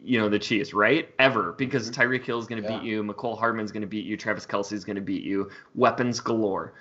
you 0.02 0.18
know 0.18 0.28
the 0.28 0.38
Chiefs, 0.38 0.72
right? 0.72 1.08
Ever 1.18 1.52
because 1.52 1.90
mm-hmm. 1.90 2.00
Tyreek 2.00 2.24
Hill 2.24 2.38
is 2.38 2.46
gonna 2.46 2.62
yeah. 2.62 2.78
beat 2.78 2.82
you, 2.82 3.02
Mecole 3.02 3.38
Hardman's 3.38 3.72
gonna 3.72 3.86
beat 3.86 4.06
you, 4.06 4.16
Travis 4.16 4.46
Kelce 4.46 4.72
is 4.72 4.84
gonna 4.84 5.00
beat 5.00 5.22
you, 5.22 5.50
weapons 5.74 6.20
galore. 6.20 6.74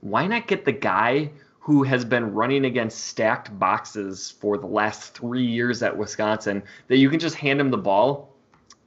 Why 0.00 0.26
not 0.26 0.46
get 0.46 0.64
the 0.64 0.72
guy 0.72 1.30
who 1.64 1.82
has 1.82 2.04
been 2.04 2.34
running 2.34 2.66
against 2.66 3.06
stacked 3.06 3.58
boxes 3.58 4.30
for 4.30 4.58
the 4.58 4.66
last 4.66 5.14
three 5.14 5.46
years 5.46 5.82
at 5.82 5.96
Wisconsin 5.96 6.62
that 6.88 6.98
you 6.98 7.08
can 7.08 7.18
just 7.18 7.36
hand 7.36 7.58
him 7.58 7.70
the 7.70 7.78
ball 7.78 8.33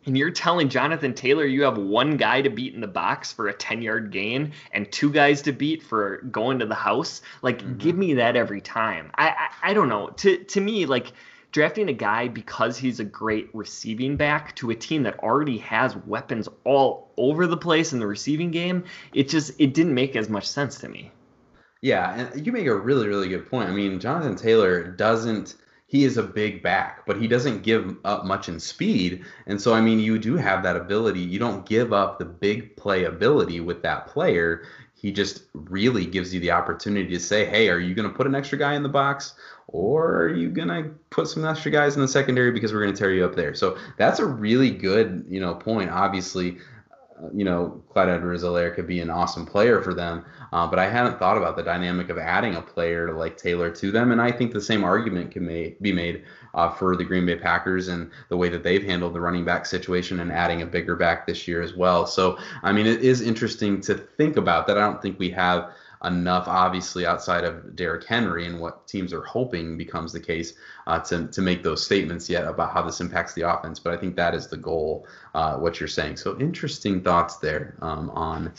and 0.07 0.17
you're 0.17 0.31
telling 0.31 0.69
Jonathan 0.69 1.13
Taylor 1.13 1.45
you 1.45 1.63
have 1.63 1.77
one 1.77 2.15
guy 2.15 2.41
to 2.41 2.49
beat 2.49 2.73
in 2.73 2.81
the 2.81 2.87
box 2.87 3.31
for 3.31 3.49
a 3.49 3.53
10 3.53 3.81
yard 3.81 4.09
gain 4.09 4.53
and 4.71 4.89
two 4.91 5.11
guys 5.11 5.41
to 5.43 5.51
beat 5.51 5.83
for 5.83 6.21
going 6.31 6.59
to 6.59 6.65
the 6.65 6.73
house. 6.73 7.21
Like, 7.41 7.59
mm-hmm. 7.59 7.77
give 7.77 7.97
me 7.97 8.13
that 8.15 8.37
every 8.37 8.61
time. 8.61 9.11
I, 9.15 9.29
I, 9.29 9.71
I 9.71 9.73
don't 9.73 9.89
know. 9.89 10.07
To 10.07 10.37
to 10.37 10.61
me, 10.61 10.85
like 10.85 11.11
drafting 11.51 11.89
a 11.89 11.93
guy 11.93 12.29
because 12.29 12.77
he's 12.77 12.99
a 12.99 13.03
great 13.03 13.49
receiving 13.53 14.15
back 14.15 14.55
to 14.55 14.69
a 14.69 14.75
team 14.75 15.03
that 15.03 15.19
already 15.19 15.57
has 15.59 15.95
weapons 15.95 16.47
all 16.63 17.11
over 17.17 17.45
the 17.45 17.57
place 17.57 17.93
in 17.93 17.99
the 17.99 18.07
receiving 18.07 18.51
game, 18.51 18.85
it 19.13 19.27
just 19.27 19.59
it 19.59 19.73
didn't 19.73 19.93
make 19.93 20.15
as 20.15 20.29
much 20.29 20.47
sense 20.47 20.79
to 20.79 20.89
me. 20.89 21.11
Yeah, 21.81 22.27
and 22.33 22.45
you 22.45 22.53
make 22.53 22.65
a 22.65 22.75
really 22.75 23.07
really 23.07 23.27
good 23.27 23.49
point. 23.49 23.69
I 23.69 23.73
mean, 23.73 23.99
Jonathan 23.99 24.37
Taylor 24.37 24.83
doesn't 24.83 25.55
he 25.87 26.03
is 26.03 26.17
a 26.17 26.23
big 26.23 26.61
back, 26.61 27.05
but 27.05 27.19
he 27.19 27.27
doesn't 27.27 27.63
give 27.63 27.95
up 28.03 28.25
much 28.25 28.49
in 28.49 28.59
speed. 28.59 29.23
And 29.45 29.59
so, 29.59 29.73
I 29.73 29.79
mean, 29.79 29.99
you 29.99 30.19
do 30.19 30.35
have 30.35 30.61
that 30.63 30.75
ability. 30.75 31.21
You 31.21 31.39
don't 31.39 31.65
give 31.65 31.93
up 31.93 32.19
the 32.19 32.25
big 32.25 32.75
play 32.75 33.05
ability 33.05 33.61
with 33.61 33.81
that 33.83 34.07
player. 34.07 34.65
He 34.95 35.13
just 35.13 35.43
really 35.53 36.05
gives 36.05 36.33
you 36.33 36.41
the 36.41 36.51
opportunity 36.51 37.07
to 37.09 37.19
say, 37.21 37.45
hey, 37.45 37.69
are 37.69 37.79
you 37.79 37.95
going 37.95 38.09
to 38.09 38.13
put 38.13 38.27
an 38.27 38.35
extra 38.35 38.57
guy 38.57 38.75
in 38.75 38.83
the 38.83 38.89
box? 38.89 39.35
Or 39.67 40.23
are 40.23 40.33
you 40.33 40.49
going 40.49 40.67
to 40.67 40.89
put 41.09 41.29
some 41.29 41.45
extra 41.45 41.71
guys 41.71 41.95
in 41.95 42.01
the 42.01 42.07
secondary 42.07 42.51
because 42.51 42.73
we're 42.73 42.81
going 42.81 42.93
to 42.93 42.99
tear 42.99 43.13
you 43.13 43.23
up 43.23 43.35
there? 43.35 43.53
So 43.53 43.77
that's 43.97 44.19
a 44.19 44.25
really 44.25 44.71
good, 44.71 45.25
you 45.29 45.39
know, 45.39 45.55
point. 45.55 45.89
Obviously, 45.89 46.57
you 47.33 47.43
know, 47.43 47.81
Clyde 47.89 48.09
Edwards-Helaire 48.09 48.75
could 48.75 48.87
be 48.87 48.99
an 48.99 49.09
awesome 49.09 49.45
player 49.45 49.81
for 49.81 49.93
them. 49.93 50.25
Uh, 50.53 50.67
but 50.67 50.79
I 50.79 50.89
hadn't 50.89 51.19
thought 51.19 51.37
about 51.37 51.55
the 51.55 51.63
dynamic 51.63 52.09
of 52.09 52.17
adding 52.17 52.55
a 52.55 52.61
player 52.61 53.13
like 53.13 53.37
Taylor 53.37 53.69
to 53.71 53.91
them. 53.91 54.11
And 54.11 54.21
I 54.21 54.31
think 54.31 54.53
the 54.53 54.61
same 54.61 54.83
argument 54.83 55.31
can 55.31 55.45
may, 55.45 55.75
be 55.81 55.91
made 55.91 56.23
uh, 56.53 56.69
for 56.69 56.95
the 56.95 57.03
Green 57.03 57.25
Bay 57.25 57.35
Packers 57.35 57.87
and 57.87 58.11
the 58.29 58.37
way 58.37 58.49
that 58.49 58.63
they've 58.63 58.83
handled 58.83 59.13
the 59.13 59.21
running 59.21 59.45
back 59.45 59.65
situation 59.65 60.19
and 60.19 60.31
adding 60.31 60.61
a 60.61 60.65
bigger 60.65 60.95
back 60.95 61.25
this 61.25 61.47
year 61.47 61.61
as 61.61 61.75
well. 61.75 62.05
So, 62.05 62.37
I 62.63 62.71
mean, 62.71 62.85
it 62.85 63.01
is 63.01 63.21
interesting 63.21 63.81
to 63.81 63.95
think 63.95 64.37
about 64.37 64.67
that. 64.67 64.77
I 64.77 64.81
don't 64.81 65.01
think 65.01 65.19
we 65.19 65.29
have 65.31 65.71
enough, 66.03 66.47
obviously, 66.47 67.05
outside 67.05 67.43
of 67.43 67.75
Derrick 67.75 68.05
Henry 68.05 68.45
and 68.45 68.59
what 68.59 68.87
teams 68.87 69.13
are 69.13 69.23
hoping 69.23 69.77
becomes 69.77 70.11
the 70.13 70.19
case 70.19 70.53
uh, 70.85 70.99
to, 70.99 71.27
to 71.27 71.41
make 71.41 71.63
those 71.63 71.83
statements 71.83 72.29
yet 72.29 72.45
about 72.45 72.73
how 72.73 72.81
this 72.81 73.01
impacts 73.01 73.33
the 73.33 73.41
offense. 73.41 73.79
But 73.79 73.93
I 73.93 73.97
think 73.97 74.15
that 74.15 74.33
is 74.35 74.47
the 74.47 74.57
goal, 74.57 75.07
uh, 75.33 75.57
what 75.57 75.79
you're 75.79 75.87
saying. 75.87 76.17
So 76.17 76.39
interesting 76.39 77.01
thoughts 77.01 77.37
there 77.37 77.75
um, 77.81 78.09
on 78.11 78.53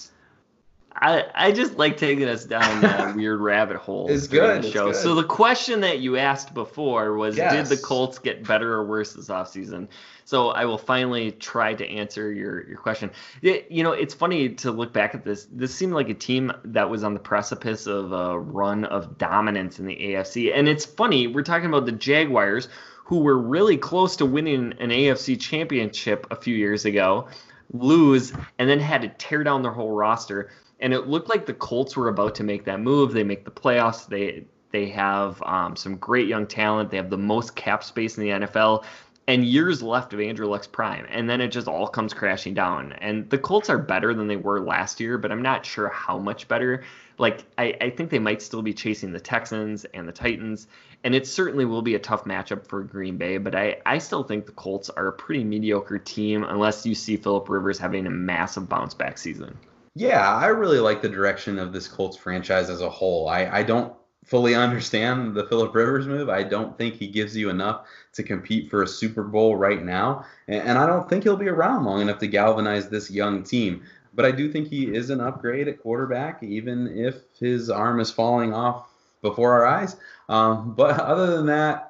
I, 0.95 1.25
I 1.35 1.53
just 1.53 1.77
like 1.77 1.97
taking 1.97 2.29
us 2.29 2.45
down 2.45 2.81
that 2.83 3.15
weird 3.17 3.41
rabbit 3.41 3.77
hole. 3.77 4.09
It's 4.11 4.27
good. 4.27 4.63
The 4.63 4.71
show. 4.71 4.89
It's 4.89 4.99
good. 4.99 5.03
So 5.05 5.15
the 5.15 5.25
question 5.25 5.81
that 5.83 6.01
you 6.01 6.17
asked 6.17 6.55
before 6.55 7.15
was, 7.15 7.37
yes. 7.37 7.69
did 7.69 7.79
the 7.79 7.83
Colts 7.83 8.19
get 8.19 8.45
better 8.45 8.73
or 8.75 8.85
worse 8.85 9.13
this 9.13 9.29
offseason? 9.29 9.89
So 10.25 10.49
I 10.51 10.65
will 10.65 10.79
finally 10.79 11.33
try 11.33 11.75
to 11.75 11.89
answer 11.89 12.33
your 12.33 12.67
your 12.69 12.79
question. 12.79 13.11
It, 13.43 13.71
you 13.71 13.83
know, 13.83 13.93
it's 13.93 14.13
funny 14.13 14.51
to 14.51 14.71
look 14.73 14.93
back 14.93 15.15
at 15.15 15.25
this. 15.25 15.47
This 15.53 15.75
seemed 15.75 15.93
like 15.93 16.09
a 16.09 16.15
team 16.15 16.53
that 16.65 16.91
was 16.91 17.05
on 17.05 17.15
the 17.15 17.21
precipice 17.21 17.87
of 17.87 18.13
a 18.13 18.39
run 18.39 18.85
of 18.85 19.19
dominance 19.19 19.79
in 19.79 19.87
the 19.87 19.97
AFC, 19.97 20.55
and 20.55 20.69
it's 20.69 20.85
funny 20.85 21.29
we're 21.29 21.43
talking 21.43 21.69
about 21.69 21.87
the 21.87 21.93
Jaguars, 21.93 22.69
who 23.05 23.21
were 23.21 23.39
really 23.39 23.79
close 23.79 24.17
to 24.17 24.27
winning 24.27 24.75
an 24.81 24.91
AFC 24.91 25.41
championship 25.41 26.27
a 26.31 26.37
few 26.37 26.55
years 26.55 26.85
ago, 26.85 27.29
lose, 27.73 28.33
and 28.59 28.69
then 28.69 28.81
had 28.81 29.03
to 29.03 29.09
tear 29.09 29.45
down 29.45 29.63
their 29.63 29.73
whole 29.73 29.93
roster 29.93 30.51
and 30.81 30.93
it 30.93 31.09
looked 31.09 31.29
like 31.29 31.47
the 31.47 31.55
Colts 31.55 31.97
were 31.97 32.09
about 32.09 32.35
to 32.37 32.45
make 32.45 32.65
that 32.65 32.81
move. 32.81 33.13
They 33.13 33.25
make 33.25 33.45
the 33.45 33.51
playoffs. 33.51 34.07
They 34.07 34.45
they 34.71 34.89
have 34.91 35.43
um, 35.43 35.77
some 35.77 35.97
great 35.97 36.29
young 36.29 36.47
talent. 36.47 36.91
They 36.91 36.99
have 36.99 37.11
the 37.11 37.19
most 37.19 37.57
cap 37.57 37.83
space 37.83 38.19
in 38.19 38.25
the 38.25 38.47
NFL 38.47 38.85
and 39.29 39.45
years 39.45 39.83
left 39.83 40.15
of 40.15 40.21
Andrew 40.21 40.49
Luck's 40.49 40.67
prime. 40.67 41.07
And 41.11 41.29
then 41.29 41.43
it 41.43 41.49
just 41.49 41.69
all 41.69 41.87
comes 41.87 42.15
crashing 42.15 42.55
down. 42.55 42.93
And 42.95 43.29
the 43.29 43.37
Colts 43.37 43.69
are 43.69 43.79
better 43.79 44.15
than 44.15 44.27
they 44.27 44.37
were 44.37 44.59
last 44.59 45.01
year, 45.01 45.19
but 45.19 45.31
I'm 45.31 45.43
not 45.43 45.67
sure 45.67 45.89
how 45.91 46.19
much 46.19 46.49
better. 46.49 46.83
Like, 47.19 47.45
I, 47.59 47.77
I 47.79 47.91
think 47.91 48.09
they 48.09 48.19
might 48.19 48.41
still 48.41 48.63
be 48.63 48.73
chasing 48.73 49.13
the 49.13 49.21
Texans 49.21 49.85
and 49.93 50.09
the 50.09 50.13
Titans. 50.13 50.67
And 51.05 51.15
it 51.15 51.27
certainly 51.27 51.67
will 51.67 51.83
be 51.83 51.95
a 51.95 51.99
tough 51.99 52.25
matchup 52.25 52.67
for 52.67 52.83
Green 52.83 53.19
Bay, 53.19 53.37
but 53.37 53.55
I, 53.55 53.77
I 53.85 53.99
still 53.99 54.23
think 54.23 54.47
the 54.47 54.53
Colts 54.53 54.89
are 54.89 55.09
a 55.09 55.13
pretty 55.13 55.45
mediocre 55.45 55.99
team 55.99 56.43
unless 56.43 56.87
you 56.87 56.95
see 56.95 57.19
Philip 57.19 57.51
Rivers 57.51 57.79
having 57.79 58.07
a 58.07 58.11
massive 58.11 58.67
bounce 58.67 58.95
back 58.95 59.19
season. 59.19 59.59
Yeah, 59.99 60.33
I 60.33 60.47
really 60.47 60.79
like 60.79 61.03
the 61.03 61.09
direction 61.09 61.59
of 61.59 61.73
this 61.73 61.89
Colts 61.89 62.17
franchise 62.17 62.71
as 62.71 62.83
a 62.83 62.89
whole. 62.89 63.29
I, 63.29 63.47
I 63.47 63.63
don't 63.65 63.93
fully 64.25 64.55
understand 64.55 65.35
the 65.35 65.45
Philip 65.49 65.75
Rivers 65.75 66.07
move. 66.07 66.29
I 66.29 66.45
don't 66.45 66.79
think 66.79 66.95
he 66.95 67.09
gives 67.09 67.37
you 67.37 67.51
enough 67.51 67.89
to 68.13 68.23
compete 68.23 68.71
for 68.71 68.85
a 68.85 68.87
Super 68.87 69.25
Bowl 69.25 69.57
right 69.57 69.83
now. 69.83 70.25
And, 70.47 70.63
and 70.63 70.79
I 70.79 70.87
don't 70.87 71.09
think 71.09 71.25
he'll 71.25 71.37
be 71.37 71.49
around 71.49 71.85
long 71.85 72.01
enough 72.01 72.21
to 72.21 72.29
galvanize 72.29 72.89
this 72.89 73.11
young 73.11 73.43
team. 73.43 73.83
But 74.15 74.25
I 74.25 74.31
do 74.31 74.53
think 74.53 74.69
he 74.69 74.95
is 74.95 75.11
an 75.11 75.21
upgrade 75.21 75.67
at 75.67 75.83
quarterback, 75.83 76.45
even 76.45 76.87
if 76.97 77.17
his 77.41 77.69
arm 77.69 77.99
is 77.99 78.13
falling 78.13 78.55
off 78.55 78.89
before 79.21 79.53
our 79.53 79.67
eyes. 79.67 79.97
Um, 80.29 80.75
but 80.75 81.01
other 81.01 81.35
than 81.35 81.47
that, 81.47 81.88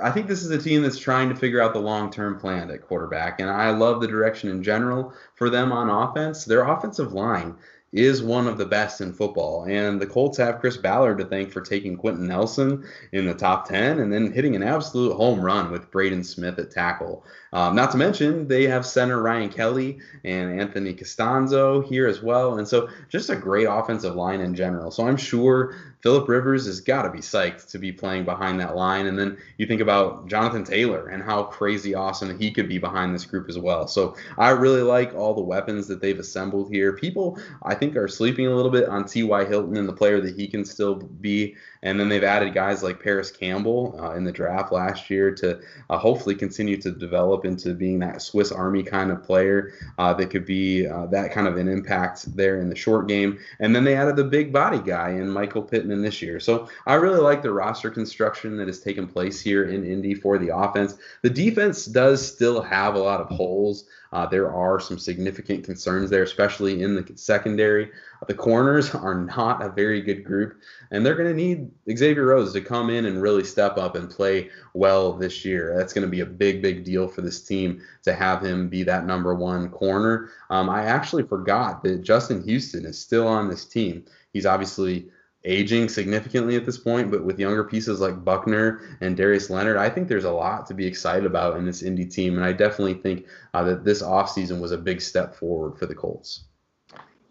I 0.00 0.10
think 0.10 0.26
this 0.26 0.42
is 0.42 0.50
a 0.50 0.58
team 0.58 0.82
that's 0.82 0.98
trying 0.98 1.28
to 1.28 1.34
figure 1.34 1.60
out 1.60 1.72
the 1.72 1.80
long 1.80 2.10
term 2.10 2.38
plan 2.38 2.70
at 2.70 2.86
quarterback. 2.86 3.40
And 3.40 3.50
I 3.50 3.70
love 3.70 4.00
the 4.00 4.08
direction 4.08 4.50
in 4.50 4.62
general 4.62 5.12
for 5.34 5.50
them 5.50 5.72
on 5.72 5.88
offense. 5.88 6.44
Their 6.44 6.68
offensive 6.68 7.12
line 7.12 7.56
is 7.92 8.22
one 8.22 8.46
of 8.46 8.58
the 8.58 8.66
best 8.66 9.00
in 9.00 9.12
football. 9.12 9.64
And 9.64 10.00
the 10.00 10.06
Colts 10.06 10.36
have 10.38 10.60
Chris 10.60 10.76
Ballard 10.76 11.18
to 11.18 11.24
thank 11.24 11.50
for 11.50 11.62
taking 11.62 11.96
Quenton 11.96 12.26
Nelson 12.26 12.84
in 13.12 13.26
the 13.26 13.34
top 13.34 13.68
10 13.68 14.00
and 14.00 14.12
then 14.12 14.32
hitting 14.32 14.54
an 14.54 14.62
absolute 14.62 15.14
home 15.14 15.40
run 15.40 15.70
with 15.70 15.90
Braden 15.90 16.22
Smith 16.22 16.58
at 16.58 16.70
tackle. 16.70 17.24
Um, 17.52 17.74
not 17.74 17.90
to 17.92 17.96
mention, 17.96 18.46
they 18.46 18.64
have 18.64 18.84
center 18.84 19.22
Ryan 19.22 19.48
Kelly 19.48 19.98
and 20.22 20.60
Anthony 20.60 20.92
Castonzo 20.92 21.86
here 21.86 22.06
as 22.06 22.22
well. 22.22 22.58
And 22.58 22.68
so 22.68 22.88
just 23.08 23.30
a 23.30 23.36
great 23.36 23.64
offensive 23.64 24.14
line 24.14 24.40
in 24.40 24.54
general. 24.54 24.90
So 24.90 25.06
I'm 25.06 25.16
sure 25.16 25.74
Philip 26.00 26.28
Rivers 26.28 26.66
has 26.66 26.80
got 26.80 27.02
to 27.02 27.10
be 27.10 27.18
psyched 27.18 27.70
to 27.70 27.78
be 27.78 27.90
playing 27.90 28.24
behind 28.24 28.60
that 28.60 28.76
line. 28.76 29.06
And 29.06 29.18
then 29.18 29.38
you 29.56 29.66
think 29.66 29.80
about 29.80 30.28
Jonathan 30.28 30.62
Taylor 30.62 31.08
and 31.08 31.22
how 31.22 31.44
crazy 31.44 31.94
awesome 31.94 32.38
he 32.38 32.50
could 32.50 32.68
be 32.68 32.78
behind 32.78 33.14
this 33.14 33.24
group 33.24 33.48
as 33.48 33.58
well. 33.58 33.88
So 33.88 34.14
I 34.36 34.50
really 34.50 34.82
like 34.82 35.14
all 35.14 35.34
the 35.34 35.40
weapons 35.40 35.88
that 35.88 36.00
they've 36.00 36.18
assembled 36.18 36.70
here. 36.70 36.92
People, 36.92 37.38
I 37.62 37.74
think, 37.78 37.96
are 37.96 38.08
sleeping 38.08 38.46
a 38.46 38.54
little 38.54 38.70
bit 38.70 38.88
on 38.88 39.06
T.Y. 39.06 39.44
Hilton 39.46 39.76
and 39.76 39.88
the 39.88 39.92
player 39.92 40.20
that 40.20 40.36
he 40.36 40.46
can 40.46 40.64
still 40.64 40.96
be 40.96 41.56
And 41.82 41.98
then 41.98 42.08
they've 42.08 42.24
added 42.24 42.54
guys 42.54 42.82
like 42.82 43.02
Parris 43.02 43.30
Campbell 43.30 43.98
uh, 44.02 44.12
in 44.12 44.24
the 44.24 44.32
draft 44.32 44.72
last 44.72 45.10
year 45.10 45.34
to 45.36 45.60
uh, 45.90 45.98
hopefully 45.98 46.34
continue 46.34 46.76
to 46.78 46.90
develop 46.90 47.44
into 47.44 47.74
being 47.74 47.98
that 48.00 48.22
Swiss 48.22 48.52
Army 48.52 48.82
kind 48.82 49.10
of 49.10 49.22
player 49.22 49.72
uh, 49.98 50.14
that 50.14 50.30
could 50.30 50.44
be 50.44 50.86
uh, 50.86 51.06
that 51.06 51.32
kind 51.32 51.46
of 51.46 51.56
an 51.56 51.68
impact 51.68 52.34
there 52.36 52.60
in 52.60 52.68
the 52.68 52.76
short 52.76 53.08
game. 53.08 53.38
And 53.60 53.74
then 53.74 53.84
they 53.84 53.94
added 53.94 54.16
the 54.16 54.24
big 54.24 54.52
body 54.52 54.80
guy 54.80 55.10
in 55.10 55.30
Michael 55.30 55.62
Pittman 55.62 56.02
this 56.02 56.20
year. 56.22 56.40
So 56.40 56.68
I 56.86 56.94
really 56.94 57.20
like 57.20 57.42
the 57.42 57.52
roster 57.52 57.90
construction 57.90 58.56
that 58.56 58.66
has 58.66 58.80
taken 58.80 59.06
place 59.06 59.40
here 59.40 59.64
in 59.64 59.84
Indy 59.84 60.14
for 60.14 60.38
the 60.38 60.56
offense. 60.56 60.96
The 61.22 61.30
defense 61.30 61.84
does 61.86 62.26
still 62.26 62.62
have 62.62 62.94
a 62.94 62.98
lot 62.98 63.20
of 63.20 63.28
holes. 63.28 63.84
Uh, 64.12 64.26
there 64.26 64.50
are 64.50 64.80
some 64.80 64.98
significant 64.98 65.64
concerns 65.64 66.08
there, 66.08 66.22
especially 66.22 66.82
in 66.82 66.94
the 66.94 67.12
secondary. 67.16 67.90
The 68.26 68.34
corners 68.34 68.94
are 68.94 69.14
not 69.14 69.62
a 69.62 69.68
very 69.68 70.02
good 70.02 70.24
group, 70.24 70.60
and 70.90 71.04
they're 71.04 71.14
going 71.14 71.28
to 71.28 71.34
need 71.34 71.70
Xavier 71.96 72.26
Rhodes 72.26 72.52
to 72.52 72.60
come 72.60 72.90
in 72.90 73.06
and 73.06 73.22
really 73.22 73.44
step 73.44 73.78
up 73.78 73.94
and 73.94 74.10
play 74.10 74.50
well 74.74 75.12
this 75.12 75.44
year. 75.44 75.74
That's 75.76 75.92
going 75.92 76.04
to 76.04 76.10
be 76.10 76.20
a 76.20 76.26
big, 76.26 76.60
big 76.60 76.84
deal 76.84 77.06
for 77.06 77.20
this 77.20 77.40
team 77.40 77.80
to 78.02 78.12
have 78.12 78.44
him 78.44 78.68
be 78.68 78.82
that 78.82 79.06
number 79.06 79.34
one 79.34 79.70
corner. 79.70 80.30
Um, 80.50 80.68
I 80.68 80.84
actually 80.84 81.22
forgot 81.22 81.82
that 81.84 82.02
Justin 82.02 82.42
Houston 82.42 82.84
is 82.84 82.98
still 82.98 83.28
on 83.28 83.48
this 83.48 83.64
team. 83.64 84.04
He's 84.32 84.46
obviously 84.46 85.08
aging 85.44 85.88
significantly 85.88 86.56
at 86.56 86.66
this 86.66 86.78
point, 86.78 87.10
but 87.10 87.24
with 87.24 87.38
younger 87.38 87.64
pieces 87.64 88.00
like 88.00 88.24
Buckner 88.24 88.98
and 89.00 89.16
Darius 89.16 89.48
Leonard, 89.48 89.76
I 89.76 89.88
think 89.88 90.08
there's 90.08 90.24
a 90.24 90.30
lot 90.30 90.66
to 90.66 90.74
be 90.74 90.86
excited 90.86 91.24
about 91.24 91.56
in 91.56 91.64
this 91.64 91.82
Indy 91.82 92.04
team. 92.04 92.36
And 92.36 92.44
I 92.44 92.52
definitely 92.52 92.94
think 92.94 93.26
uh, 93.54 93.62
that 93.64 93.84
this 93.84 94.02
offseason 94.02 94.60
was 94.60 94.72
a 94.72 94.78
big 94.78 95.00
step 95.00 95.34
forward 95.36 95.78
for 95.78 95.86
the 95.86 95.94
Colts. 95.94 96.44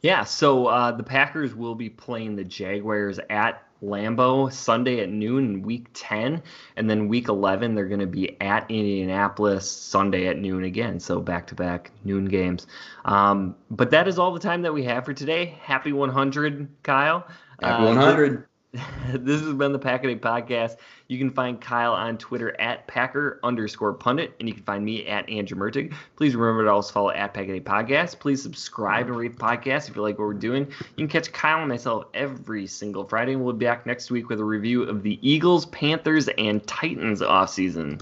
Yeah, 0.02 0.24
so 0.24 0.68
uh, 0.68 0.92
the 0.92 1.04
Packers 1.04 1.56
will 1.56 1.76
be 1.76 1.90
playing 1.90 2.36
the 2.36 2.44
Jaguars 2.44 3.20
at 3.30 3.64
Lambeau 3.82 4.52
Sunday 4.52 5.02
at 5.02 5.10
noon 5.10 5.46
in 5.46 5.62
week 5.62 5.88
10. 5.94 6.44
And 6.76 6.90
then 6.90 7.08
week 7.08 7.28
11, 7.28 7.76
they're 7.76 7.88
going 7.88 8.00
to 8.00 8.08
be 8.08 8.40
at 8.42 8.70
Indianapolis 8.70 9.70
Sunday 9.70 10.28
at 10.28 10.38
noon 10.38 10.64
again. 10.64 11.00
So 11.00 11.20
back 11.20 11.48
to 11.48 11.56
back 11.56 11.92
noon 12.04 12.26
games. 12.26 12.68
Um, 13.06 13.56
but 13.70 13.92
that 13.92 14.08
is 14.08 14.20
all 14.20 14.34
the 14.34 14.40
time 14.40 14.64
that 14.64 14.74
we 14.74 14.84
have 14.84 15.06
for 15.06 15.14
today. 15.14 15.58
Happy 15.62 15.92
100, 15.92 16.68
Kyle. 16.84 17.28
Happy 17.62 17.84
100. 17.84 18.48
This 19.14 19.42
has 19.42 19.54
been 19.54 19.72
the 19.72 19.80
Packaday 19.80 20.20
Podcast. 20.20 20.76
You 21.08 21.18
can 21.18 21.32
find 21.32 21.62
Kyle 21.62 21.94
on 21.94 22.18
Twitter 22.18 22.60
at 22.60 22.86
Packer 22.88 23.40
underscore 23.42 23.94
pundit, 23.94 24.36
and 24.40 24.50
you 24.50 24.54
can 24.54 24.64
find 24.64 24.84
me 24.84 25.08
at 25.08 25.30
Andrew 25.30 25.58
Mertig. 25.58 25.94
Please 26.18 26.36
remember 26.36 26.66
to 26.66 26.72
also 26.72 26.92
follow 26.92 27.12
at 27.12 27.34
Packaday 27.34 27.64
Podcast. 27.64 28.20
Please 28.20 28.44
subscribe 28.44 29.08
and 29.08 29.16
rate 29.16 29.38
the 29.38 29.44
podcast 29.44 29.90
if 29.90 29.96
you 29.96 30.02
like 30.02 30.20
what 30.20 30.26
we're 30.26 30.34
doing. 30.34 30.66
You 30.68 30.96
can 30.98 31.08
catch 31.08 31.32
Kyle 31.32 31.60
and 31.60 31.70
myself 31.70 32.06
every 32.14 32.68
single 32.68 33.06
Friday, 33.06 33.34
and 33.34 33.44
we'll 33.44 33.54
be 33.54 33.66
back 33.66 33.86
next 33.86 34.12
week 34.12 34.28
with 34.28 34.42
a 34.42 34.46
review 34.46 34.84
of 34.84 35.04
the 35.04 35.18
Eagles, 35.28 35.66
Panthers, 35.68 36.28
and 36.38 36.66
Titans 36.68 37.22
offseason. 37.22 38.02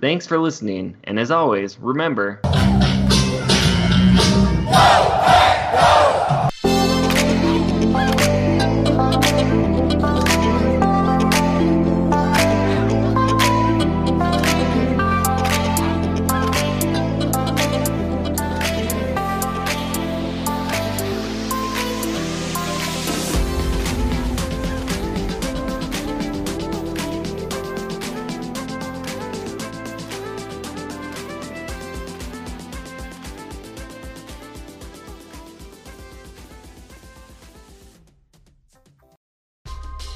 Thanks 0.00 0.26
for 0.26 0.38
listening, 0.38 0.96
and 1.04 1.20
as 1.20 1.30
always, 1.30 1.78
remember. 1.78 2.40